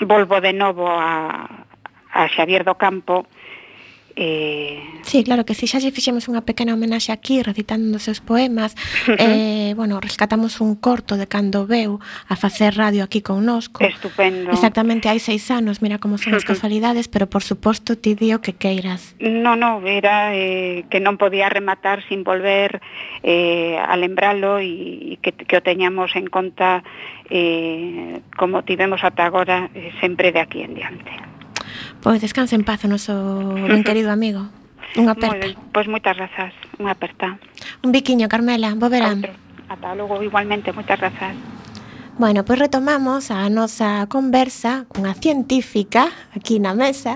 volvo 0.00 0.40
de 0.40 0.52
novo 0.52 0.88
a, 0.88 1.66
a 2.12 2.28
Xavier 2.32 2.64
do 2.64 2.76
Campo, 2.76 3.26
Eh... 4.20 4.82
Sí, 5.02 5.22
claro 5.22 5.46
que 5.46 5.54
si 5.54 5.68
sí, 5.68 5.72
xa 5.72 5.78
lle 5.78 5.94
fixemos 5.94 6.26
unha 6.26 6.42
pequena 6.42 6.74
homenaxe 6.74 7.14
aquí 7.14 7.38
recitando 7.38 7.94
os 7.94 8.02
seus 8.02 8.18
poemas 8.18 8.74
eh, 9.14 9.72
bueno, 9.78 10.02
rescatamos 10.02 10.58
un 10.58 10.74
corto 10.74 11.14
de 11.14 11.30
cando 11.30 11.70
veu 11.70 12.02
a 12.26 12.34
facer 12.34 12.74
radio 12.74 13.06
aquí 13.06 13.22
connosco. 13.22 13.78
Estupendo. 13.86 14.50
Exactamente, 14.50 15.06
hai 15.06 15.22
seis 15.22 15.46
anos, 15.54 15.78
mira 15.78 16.02
como 16.02 16.18
son 16.18 16.34
as 16.34 16.42
casualidades 16.42 17.06
pero 17.06 17.30
por 17.30 17.46
suposto 17.46 17.94
ti 17.94 18.18
dio 18.18 18.42
que 18.42 18.58
queiras. 18.58 19.14
No, 19.22 19.54
no, 19.54 19.78
era 19.86 20.34
eh, 20.34 20.82
que 20.90 20.98
non 20.98 21.14
podía 21.14 21.46
rematar 21.46 22.02
sin 22.10 22.26
volver 22.26 22.82
eh, 23.22 23.78
a 23.78 23.94
lembralo 23.94 24.58
e, 24.58 25.14
e 25.14 25.22
que, 25.22 25.30
que 25.30 25.54
o 25.54 25.62
teñamos 25.62 26.18
en 26.18 26.26
conta 26.26 26.82
eh, 27.30 28.18
como 28.34 28.66
tivemos 28.66 29.06
ata 29.06 29.30
agora 29.30 29.70
eh, 29.78 29.94
sempre 30.02 30.34
de 30.34 30.42
aquí 30.42 30.66
en 30.66 30.74
diante. 30.74 31.37
Pois 32.02 32.20
descanse 32.20 32.54
en 32.54 32.64
paz 32.64 32.84
o 32.84 32.88
noso 32.88 33.14
ben 33.66 33.84
querido 33.88 34.10
amigo. 34.10 34.48
Unha 34.96 35.12
aperta. 35.12 35.44
Moi, 35.44 35.54
pois 35.74 35.86
moitas 35.86 36.16
grazas, 36.16 36.52
unha 36.80 36.96
aperta. 36.96 37.36
Un 37.84 37.92
biquiño, 37.92 38.26
Carmela, 38.26 38.72
bo 38.74 38.88
verán. 38.88 39.20
Outro. 39.20 39.34
Ata 39.68 39.92
logo, 39.92 40.24
igualmente, 40.24 40.72
moitas 40.72 40.96
grazas. 40.96 41.36
Bueno, 42.18 42.42
pois 42.44 42.58
retomamos 42.58 43.30
a 43.30 43.46
nosa 43.46 44.10
conversa 44.10 44.90
cunha 44.90 45.14
científica 45.14 46.10
aquí 46.34 46.58
na 46.58 46.74
mesa 46.74 47.14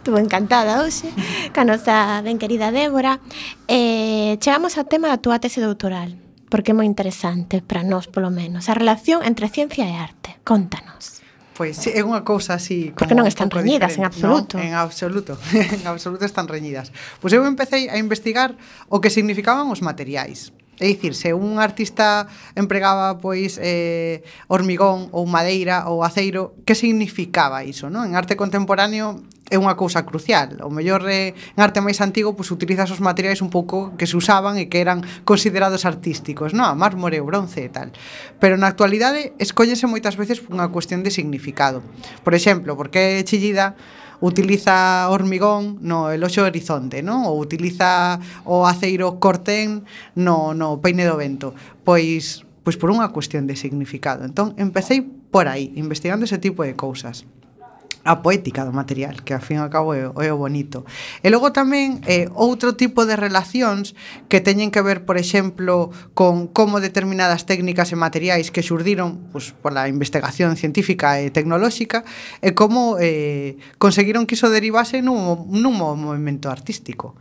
Estuvo 0.00 0.16
encantada 0.16 0.80
hoxe 0.80 1.12
Ca 1.52 1.68
nosa 1.68 2.24
ben 2.24 2.40
querida 2.40 2.72
Débora 2.72 3.20
eh, 3.68 4.40
Chegamos 4.40 4.80
ao 4.80 4.88
tema 4.88 5.12
da 5.12 5.20
túa 5.20 5.36
tese 5.36 5.60
doutoral 5.60 6.16
Porque 6.48 6.72
é 6.72 6.76
moi 6.76 6.88
interesante 6.88 7.60
para 7.60 7.84
nós, 7.84 8.08
polo 8.08 8.32
menos 8.32 8.72
A 8.72 8.74
relación 8.74 9.20
entre 9.20 9.52
ciencia 9.52 9.84
e 9.84 9.94
arte 10.00 10.40
Contanos 10.48 11.17
Pois 11.58 11.74
sí, 11.74 11.90
é 11.90 12.06
unha 12.06 12.22
cousa 12.22 12.54
así 12.54 12.94
como 12.94 13.02
Porque 13.02 13.18
non 13.18 13.26
están 13.26 13.50
reñidas 13.50 13.98
en 13.98 14.06
absoluto. 14.06 14.54
No, 14.54 14.62
en 14.62 14.78
absoluto. 14.78 15.34
en 15.74 15.82
absoluto 15.90 16.22
están 16.22 16.46
reñidas. 16.46 16.94
Pois 17.18 17.34
eu 17.34 17.42
empecéi 17.42 17.90
a 17.90 17.98
investigar 17.98 18.54
o 18.86 19.02
que 19.02 19.10
significaban 19.10 19.66
os 19.66 19.82
materiais. 19.82 20.54
É 20.78 20.86
dicir, 20.86 21.18
se 21.18 21.34
un 21.34 21.58
artista 21.58 22.30
empregaba 22.54 23.18
pois 23.18 23.58
eh, 23.58 24.22
hormigón 24.46 25.10
ou 25.10 25.26
madeira 25.26 25.90
ou 25.90 26.06
aceiro, 26.06 26.54
que 26.62 26.78
significaba 26.78 27.66
iso, 27.66 27.90
non? 27.90 28.06
En 28.06 28.14
arte 28.14 28.38
contemporáneo 28.38 29.18
é 29.48 29.56
unha 29.56 29.74
cousa 29.74 30.04
crucial. 30.04 30.60
O 30.60 30.70
mellor 30.70 31.04
eh, 31.08 31.32
en 31.32 31.60
arte 31.60 31.80
máis 31.80 31.98
antigo 32.04 32.36
pois 32.36 32.52
utilizas 32.52 32.92
os 32.92 33.00
materiais 33.00 33.40
un 33.40 33.48
pouco 33.48 33.96
que 33.96 34.04
se 34.04 34.16
usaban 34.16 34.60
e 34.60 34.68
que 34.68 34.80
eran 34.80 35.04
considerados 35.24 35.88
artísticos, 35.88 36.52
non? 36.52 36.76
Mármore, 36.76 37.24
bronce 37.24 37.64
e 37.64 37.70
tal. 37.72 37.92
Pero 38.36 38.60
na 38.60 38.68
actualidade 38.68 39.32
escóllese 39.40 39.88
moitas 39.88 40.20
veces 40.20 40.44
por 40.44 40.52
unha 40.56 40.68
cuestión 40.68 41.00
de 41.00 41.10
significado. 41.10 41.80
Por 42.22 42.36
exemplo, 42.36 42.76
porque 42.76 43.24
Chillida 43.24 43.76
utiliza 44.20 45.08
hormigón 45.08 45.78
no 45.80 46.10
eloxo 46.10 46.42
horizonte, 46.42 47.00
non? 47.00 47.24
Ou 47.24 47.38
utiliza 47.38 48.18
o 48.44 48.66
aceiro 48.66 49.16
cortén 49.22 49.86
no, 50.18 50.52
no 50.52 50.82
peine 50.82 51.06
do 51.06 51.16
vento. 51.16 51.54
Pois, 51.86 52.44
pois 52.66 52.76
por 52.76 52.90
unha 52.90 53.08
cuestión 53.14 53.46
de 53.46 53.54
significado. 53.54 54.26
Entón, 54.26 54.58
empecéi 54.58 55.06
por 55.06 55.46
aí, 55.46 55.70
investigando 55.78 56.26
ese 56.26 56.42
tipo 56.42 56.66
de 56.66 56.74
cousas 56.74 57.24
a 58.08 58.24
poética 58.24 58.64
do 58.64 58.72
material, 58.72 59.20
que 59.20 59.36
ao 59.36 59.44
fin 59.44 59.60
e 59.60 59.62
ao 59.62 59.68
cabo 59.68 59.92
é, 59.92 60.08
é 60.08 60.32
o 60.32 60.40
bonito. 60.40 60.88
E 61.20 61.28
logo 61.28 61.52
tamén 61.52 62.00
eh, 62.08 62.24
outro 62.32 62.72
tipo 62.72 63.04
de 63.04 63.20
relacións 63.20 63.92
que 64.32 64.40
teñen 64.40 64.72
que 64.72 64.80
ver, 64.80 65.04
por 65.04 65.20
exemplo, 65.20 65.92
con 66.16 66.48
como 66.48 66.80
determinadas 66.80 67.44
técnicas 67.44 67.92
e 67.92 68.00
materiais 68.00 68.48
que 68.48 68.64
xurdiron 68.64 69.28
pues, 69.28 69.52
pola 69.52 69.92
investigación 69.92 70.56
científica 70.56 71.20
e 71.20 71.28
tecnolóxica 71.28 72.00
e 72.40 72.56
como 72.56 72.96
eh, 72.96 73.60
conseguiron 73.76 74.24
que 74.24 74.40
iso 74.40 74.48
derivase 74.48 75.04
nun, 75.04 75.44
nun 75.52 75.76
movimento 75.76 76.48
artístico. 76.48 77.12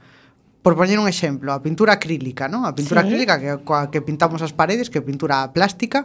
Por 0.68 0.76
poñer 0.76 1.00
un 1.00 1.08
exemplo, 1.08 1.56
a 1.56 1.64
pintura 1.64 1.96
acrílica, 1.96 2.52
non? 2.52 2.68
A 2.68 2.76
pintura 2.76 3.00
sí. 3.00 3.08
acrílica 3.08 3.40
que 3.40 3.56
coa 3.64 3.88
que 3.88 4.04
pintamos 4.04 4.44
as 4.44 4.52
paredes, 4.52 4.92
que 4.92 5.00
é 5.00 5.04
pintura 5.08 5.48
plástica 5.56 6.04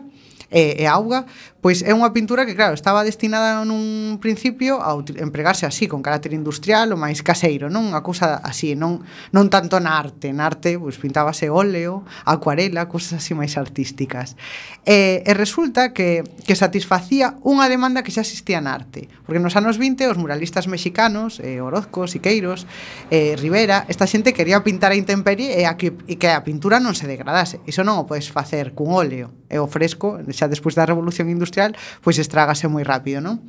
e, 0.53 0.77
e 0.79 0.87
auga, 0.87 1.27
pois 1.65 1.81
é 1.83 1.91
unha 1.97 2.13
pintura 2.13 2.45
que 2.45 2.53
claro, 2.55 2.77
estaba 2.77 3.03
destinada 3.03 3.65
nun 3.65 4.21
principio 4.21 4.79
a 4.85 4.93
empregarse 5.19 5.65
así 5.65 5.89
con 5.89 6.05
carácter 6.05 6.37
industrial 6.37 6.93
ou 6.93 6.99
máis 7.01 7.25
caseiro, 7.25 7.73
non? 7.73 7.89
Unha 7.89 8.05
cousa 8.05 8.39
así, 8.45 8.77
non 8.77 9.01
non 9.33 9.49
tanto 9.49 9.81
na 9.81 9.97
arte, 9.97 10.29
na 10.31 10.45
arte 10.45 10.77
pois 10.77 11.01
pintábase 11.01 11.49
óleo, 11.49 12.05
acuarela, 12.29 12.87
cousas 12.87 13.19
así 13.19 13.33
máis 13.33 13.57
artísticas. 13.57 14.37
E, 14.85 15.25
e 15.25 15.33
resulta 15.33 15.97
que 15.97 16.23
que 16.45 16.55
satisfacía 16.55 17.41
unha 17.43 17.67
demanda 17.73 18.05
que 18.05 18.13
xa 18.13 18.21
existía 18.23 18.61
na 18.61 18.77
arte, 18.77 19.09
porque 19.25 19.41
nos 19.41 19.57
anos 19.57 19.81
20 19.81 20.05
os 20.13 20.21
muralistas 20.21 20.69
mexicanos, 20.69 21.41
eh, 21.41 21.65
Orozco, 21.65 22.05
Siqueiros, 22.05 22.69
eh, 23.09 23.41
Rivera, 23.41 23.89
esta 23.89 24.05
xente 24.05 24.37
quería 24.37 24.52
quería 24.53 24.65
pintar 24.65 24.93
a 24.93 24.97
intemperie 24.97 25.57
e, 25.57 25.65
a 25.65 25.81
que, 25.81 25.97
e 26.05 26.21
que 26.21 26.29
a 26.29 26.45
pintura 26.45 26.77
non 26.77 26.93
se 26.93 27.09
degradase. 27.09 27.65
Iso 27.65 27.81
non 27.89 27.97
o 27.97 28.05
podes 28.05 28.29
facer 28.29 28.77
cun 28.77 28.93
óleo 28.93 29.33
e 29.49 29.57
o 29.57 29.65
fresco, 29.65 30.21
xa 30.29 30.45
despois 30.45 30.77
da 30.77 30.85
revolución 30.85 31.33
industrial, 31.33 31.73
pois 32.05 32.21
estrágase 32.21 32.69
moi 32.69 32.85
rápido, 32.85 33.25
non? 33.25 33.41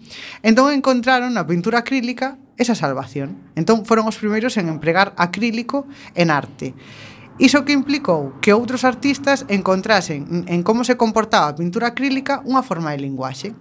Entón 0.47 0.71
encontraron 0.71 1.35
na 1.35 1.43
pintura 1.43 1.83
acrílica 1.83 2.39
esa 2.55 2.71
salvación. 2.71 3.35
Entón 3.59 3.83
foron 3.83 4.07
os 4.07 4.15
primeiros 4.15 4.55
en 4.55 4.71
empregar 4.71 5.11
acrílico 5.19 5.83
en 6.15 6.31
arte. 6.31 6.71
Iso 7.35 7.67
que 7.67 7.75
implicou 7.75 8.39
que 8.39 8.55
outros 8.55 8.87
artistas 8.87 9.43
encontrasen 9.51 10.47
en 10.47 10.63
como 10.63 10.87
se 10.87 10.95
comportaba 10.95 11.51
a 11.51 11.57
pintura 11.59 11.91
acrílica 11.91 12.39
unha 12.47 12.63
forma 12.63 12.95
de 12.95 13.03
linguaxe. 13.03 13.51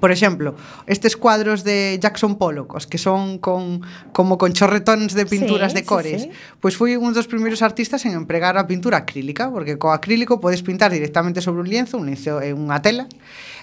Por 0.00 0.10
exemplo, 0.10 0.56
estes 0.86 1.16
cuadros 1.16 1.64
de 1.64 1.98
Jackson 2.00 2.36
Pollock, 2.40 2.74
os 2.74 2.86
que 2.88 2.96
son 2.96 3.36
con 3.36 3.84
como 4.16 4.40
con 4.40 4.56
chorretóns 4.56 5.12
de 5.12 5.28
pinturas 5.28 5.72
sí, 5.72 5.78
de 5.78 5.84
cores, 5.84 6.22
sí, 6.22 6.28
sí. 6.32 6.56
pois 6.64 6.80
foi 6.80 6.96
un 6.96 7.12
dos 7.12 7.28
primeiros 7.28 7.60
artistas 7.60 8.08
en 8.08 8.16
empregar 8.16 8.56
a 8.56 8.64
pintura 8.64 9.04
acrílica, 9.04 9.52
porque 9.52 9.76
co 9.76 9.92
acrílico 9.92 10.40
podes 10.40 10.64
pintar 10.64 10.88
directamente 10.88 11.44
sobre 11.44 11.60
un 11.60 11.68
lienzo, 11.68 12.00
un 12.00 12.08
lienzo 12.08 12.40
é 12.40 12.56
unha 12.56 12.80
tela, 12.80 13.04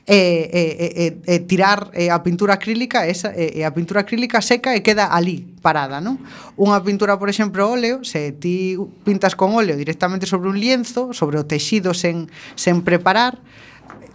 e, 0.05 0.21
e, 0.53 0.63
e, 1.01 1.05
e 1.25 1.35
tirar 1.49 1.89
eh, 1.97 2.13
a 2.13 2.21
pintura 2.21 2.61
acrílica, 2.61 3.09
esa 3.09 3.33
e 3.33 3.65
a 3.65 3.73
pintura 3.73 4.05
acrílica 4.05 4.37
seca 4.45 4.77
e 4.77 4.85
queda 4.85 5.09
ali 5.09 5.41
parada, 5.65 5.97
non? 5.97 6.21
Unha 6.61 6.77
pintura, 6.85 7.17
por 7.17 7.33
exemplo, 7.33 7.65
óleo, 7.65 8.05
se 8.05 8.37
ti 8.37 8.77
pintas 9.01 9.33
con 9.33 9.57
óleo 9.57 9.73
directamente 9.73 10.29
sobre 10.29 10.53
un 10.53 10.61
lienzo, 10.61 11.09
sobre 11.09 11.41
o 11.41 11.43
texido 11.49 11.97
sen 11.97 12.29
sen 12.53 12.85
preparar, 12.85 13.41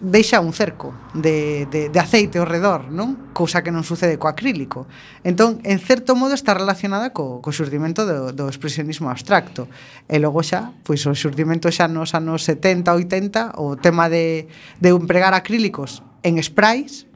deixa 0.00 0.40
un 0.40 0.52
cerco 0.52 0.94
de, 1.14 1.66
de, 1.70 1.88
de 1.88 1.98
aceite 2.00 2.38
ao 2.38 2.48
redor, 2.48 2.90
non? 2.90 3.30
Cousa 3.30 3.62
que 3.62 3.70
non 3.70 3.86
sucede 3.86 4.18
co 4.18 4.26
acrílico. 4.26 4.86
Entón, 5.22 5.62
en 5.62 5.78
certo 5.78 6.18
modo 6.18 6.34
está 6.34 6.54
relacionada 6.54 7.14
co, 7.14 7.38
co 7.38 7.50
xurdimento 7.54 8.02
do, 8.04 8.34
do 8.34 8.50
expresionismo 8.50 9.08
abstracto. 9.08 9.70
E 10.10 10.18
logo 10.18 10.42
xa, 10.42 10.74
pois 10.82 11.02
o 11.06 11.14
xurdimento 11.14 11.70
xa 11.70 11.86
nos 11.86 12.12
anos 12.12 12.42
70, 12.46 12.90
80, 12.90 13.60
o 13.62 13.78
tema 13.78 14.10
de, 14.10 14.50
de 14.82 14.88
empregar 14.90 15.32
acrílicos 15.32 16.02
en 16.24 16.40
sprays, 16.42 17.06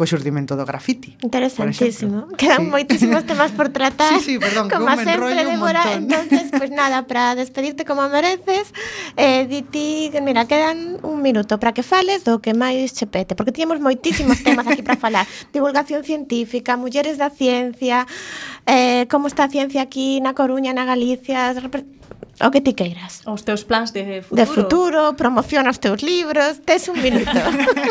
co 0.00 0.08
xurdimento 0.08 0.56
do 0.56 0.64
grafiti. 0.64 1.20
Interesantísimo. 1.20 2.32
Quedan 2.40 2.64
sí. 2.64 2.72
moitísimos 2.72 3.20
temas 3.28 3.52
por 3.52 3.68
tratar. 3.68 4.16
Sí, 4.20 4.24
sí, 4.24 4.38
perdón, 4.40 4.72
como 4.72 4.88
que 4.88 5.04
sempre, 5.04 5.28
un 5.28 5.36
Débora. 5.36 5.84
Montón. 5.84 6.02
Entonces, 6.08 6.48
pues 6.56 6.70
nada, 6.72 7.04
para 7.04 7.34
despedirte 7.36 7.84
como 7.84 8.08
mereces, 8.08 8.72
eh, 9.20 9.44
diti, 9.44 10.08
mira, 10.24 10.48
quedan 10.48 10.96
un 11.04 11.20
minuto 11.20 11.60
para 11.60 11.76
que 11.76 11.84
fales 11.84 12.24
do 12.24 12.40
que 12.40 12.56
máis 12.56 12.96
che 12.96 13.04
pete, 13.04 13.36
porque 13.36 13.52
tiñemos 13.52 13.76
moitísimos 13.76 14.40
temas 14.40 14.64
aquí 14.64 14.80
para 14.80 14.96
falar. 14.96 15.28
Divulgación 15.52 16.00
científica, 16.00 16.80
mulleres 16.80 17.20
da 17.20 17.28
ciencia, 17.28 18.08
eh, 18.64 19.04
como 19.12 19.28
está 19.28 19.44
a 19.44 19.52
ciencia 19.52 19.84
aquí 19.84 20.24
na 20.24 20.32
Coruña, 20.32 20.72
na 20.72 20.88
Galicia, 20.88 21.52
o 22.40 22.50
que 22.50 22.60
ti 22.64 22.72
queiras. 22.72 23.20
Os 23.28 23.44
teus 23.44 23.68
plans 23.68 23.92
de 23.92 24.24
futuro. 24.24 24.36
De 24.40 24.46
futuro, 24.48 25.00
promociona 25.16 25.68
os 25.68 25.78
teus 25.78 26.00
libros, 26.00 26.64
tes 26.64 26.88
un 26.88 26.96
minuto. 27.00 27.36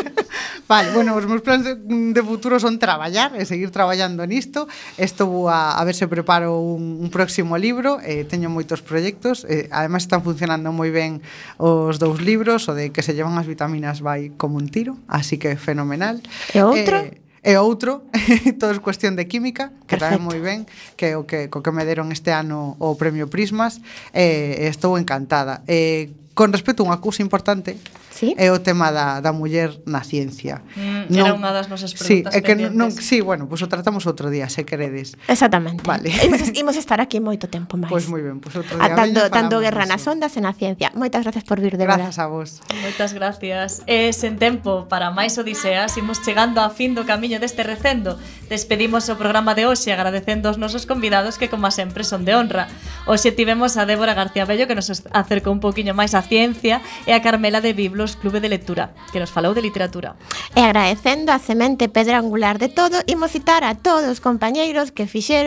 vale, 0.70 0.90
bueno, 0.90 1.14
os 1.14 1.26
meus 1.26 1.42
plans 1.42 1.62
de, 1.62 1.78
de 1.78 2.22
futuro 2.22 2.58
son 2.58 2.82
traballar 2.82 3.32
e 3.38 3.46
seguir 3.46 3.70
traballando 3.70 4.26
nisto. 4.26 4.66
Estou 4.98 5.46
a, 5.46 5.78
a 5.78 5.82
ver 5.86 5.94
se 5.94 6.10
preparo 6.10 6.58
un, 6.58 6.98
un 6.98 7.08
próximo 7.14 7.54
libro, 7.54 8.02
eh, 8.02 8.26
teño 8.26 8.50
moitos 8.50 8.82
proxectos, 8.82 9.46
eh, 9.46 9.70
además 9.70 10.04
están 10.04 10.26
funcionando 10.26 10.74
moi 10.74 10.90
ben 10.90 11.22
os 11.62 12.02
dous 12.02 12.18
libros, 12.18 12.66
o 12.66 12.74
de 12.74 12.90
que 12.90 13.06
se 13.06 13.14
llevan 13.14 13.38
as 13.38 13.46
vitaminas 13.46 14.02
vai 14.02 14.34
como 14.34 14.58
un 14.58 14.66
tiro, 14.66 14.98
así 15.06 15.38
que 15.38 15.54
fenomenal. 15.54 16.18
E 16.50 16.58
outro? 16.66 17.06
Eh, 17.06 17.29
e 17.40 17.56
outro, 17.56 18.04
todo 18.60 18.76
é 18.76 18.80
cuestión 18.84 19.16
de 19.16 19.24
química, 19.24 19.72
que 19.88 19.96
Perfecto. 19.96 20.20
moi 20.20 20.38
ben, 20.40 20.68
que 20.96 21.12
é 21.12 21.14
o 21.16 21.24
que 21.24 21.48
co 21.48 21.64
que 21.64 21.72
me 21.72 21.88
deron 21.88 22.12
este 22.12 22.36
ano 22.36 22.76
o 22.76 22.96
Premio 23.00 23.32
Prismas, 23.32 23.80
e 24.12 24.68
eh, 24.68 24.68
estou 24.68 25.00
encantada. 25.00 25.64
Eh, 25.64 26.12
con 26.36 26.52
respecto 26.52 26.84
a 26.84 26.88
unha 26.92 27.00
cousa 27.00 27.24
importante, 27.24 27.80
sí? 28.10 28.34
é 28.36 28.50
o 28.50 28.60
tema 28.60 28.90
da, 28.90 29.22
da 29.22 29.32
muller 29.32 29.80
na 29.86 30.02
ciencia. 30.02 30.62
Mm, 30.76 31.08
non, 31.14 31.26
era 31.26 31.32
unha 31.32 31.50
das 31.54 31.70
nosas 31.70 31.94
preguntas 31.94 32.34
sí, 32.34 32.38
é 32.38 32.42
que 32.42 32.54
non, 32.58 32.90
sí, 32.90 33.22
bueno, 33.22 33.46
pois 33.46 33.62
pues, 33.62 33.66
o 33.66 33.72
tratamos 33.72 34.04
outro 34.04 34.28
día, 34.28 34.50
se 34.50 34.66
queredes. 34.66 35.14
Exactamente. 35.30 35.86
Vale. 35.86 36.10
Imos, 36.26 36.42
imos 36.52 36.76
estar 36.76 37.00
aquí 37.00 37.22
moito 37.22 37.46
tempo 37.46 37.78
máis. 37.78 37.88
Pois 37.88 38.04
pues 38.04 38.12
moi 38.12 38.22
ben, 38.22 38.42
pois 38.42 38.52
pues 38.52 38.66
outro 38.66 38.74
día. 38.76 38.92
A, 38.92 38.98
tanto, 38.98 39.20
tanto 39.30 39.54
guerra 39.62 39.86
nas 39.86 40.02
ondas 40.04 40.34
e 40.36 40.40
na 40.42 40.52
ciencia. 40.52 40.90
Moitas 40.98 41.22
gracias 41.22 41.46
por 41.46 41.62
vir 41.62 41.78
de 41.78 41.86
verdade. 41.86 42.10
Grazas 42.10 42.18
a 42.18 42.26
vos. 42.26 42.60
Moitas 42.82 43.14
gracias. 43.14 43.86
E 43.86 44.10
sen 44.10 44.36
tempo 44.36 44.90
para 44.90 45.14
máis 45.14 45.38
odiseas, 45.38 45.94
imos 45.96 46.20
chegando 46.20 46.58
a 46.60 46.68
fin 46.68 46.98
do 46.98 47.06
camiño 47.06 47.38
deste 47.38 47.62
recendo. 47.62 48.18
Despedimos 48.50 49.06
o 49.08 49.14
programa 49.14 49.54
de 49.54 49.70
hoxe 49.70 49.94
agradecendo 49.94 50.50
aos 50.50 50.58
nosos 50.58 50.84
convidados 50.84 51.38
que 51.38 51.46
como 51.46 51.70
sempre 51.70 52.02
son 52.02 52.26
de 52.26 52.34
honra. 52.34 52.66
Hoxe 53.06 53.30
tivemos 53.30 53.78
a 53.78 53.86
Débora 53.86 54.18
García 54.18 54.44
Bello 54.44 54.66
que 54.66 54.74
nos 54.74 54.90
acercou 55.14 55.54
un 55.54 55.62
poquinho 55.62 55.94
máis 55.94 56.18
a 56.18 56.22
ciencia 56.24 56.82
e 57.06 57.14
a 57.14 57.22
Carmela 57.22 57.62
de 57.62 57.72
Biblo 57.72 57.99
Pueblos 58.00 58.16
Clube 58.16 58.40
de 58.40 58.48
Lectura, 58.48 58.94
que 59.12 59.20
nos 59.20 59.28
falou 59.28 59.52
de 59.52 59.60
literatura. 59.60 60.16
E 60.56 60.64
agradecendo 60.64 61.32
a 61.32 61.38
semente 61.38 61.92
pedra 61.92 62.16
angular 62.16 62.56
de 62.56 62.72
todo, 62.72 62.96
imos 63.04 63.28
citar 63.28 63.60
a 63.60 63.76
todos 63.76 64.08
os 64.08 64.24
compañeiros 64.24 64.88
que 64.88 65.04
fixeron 65.04 65.36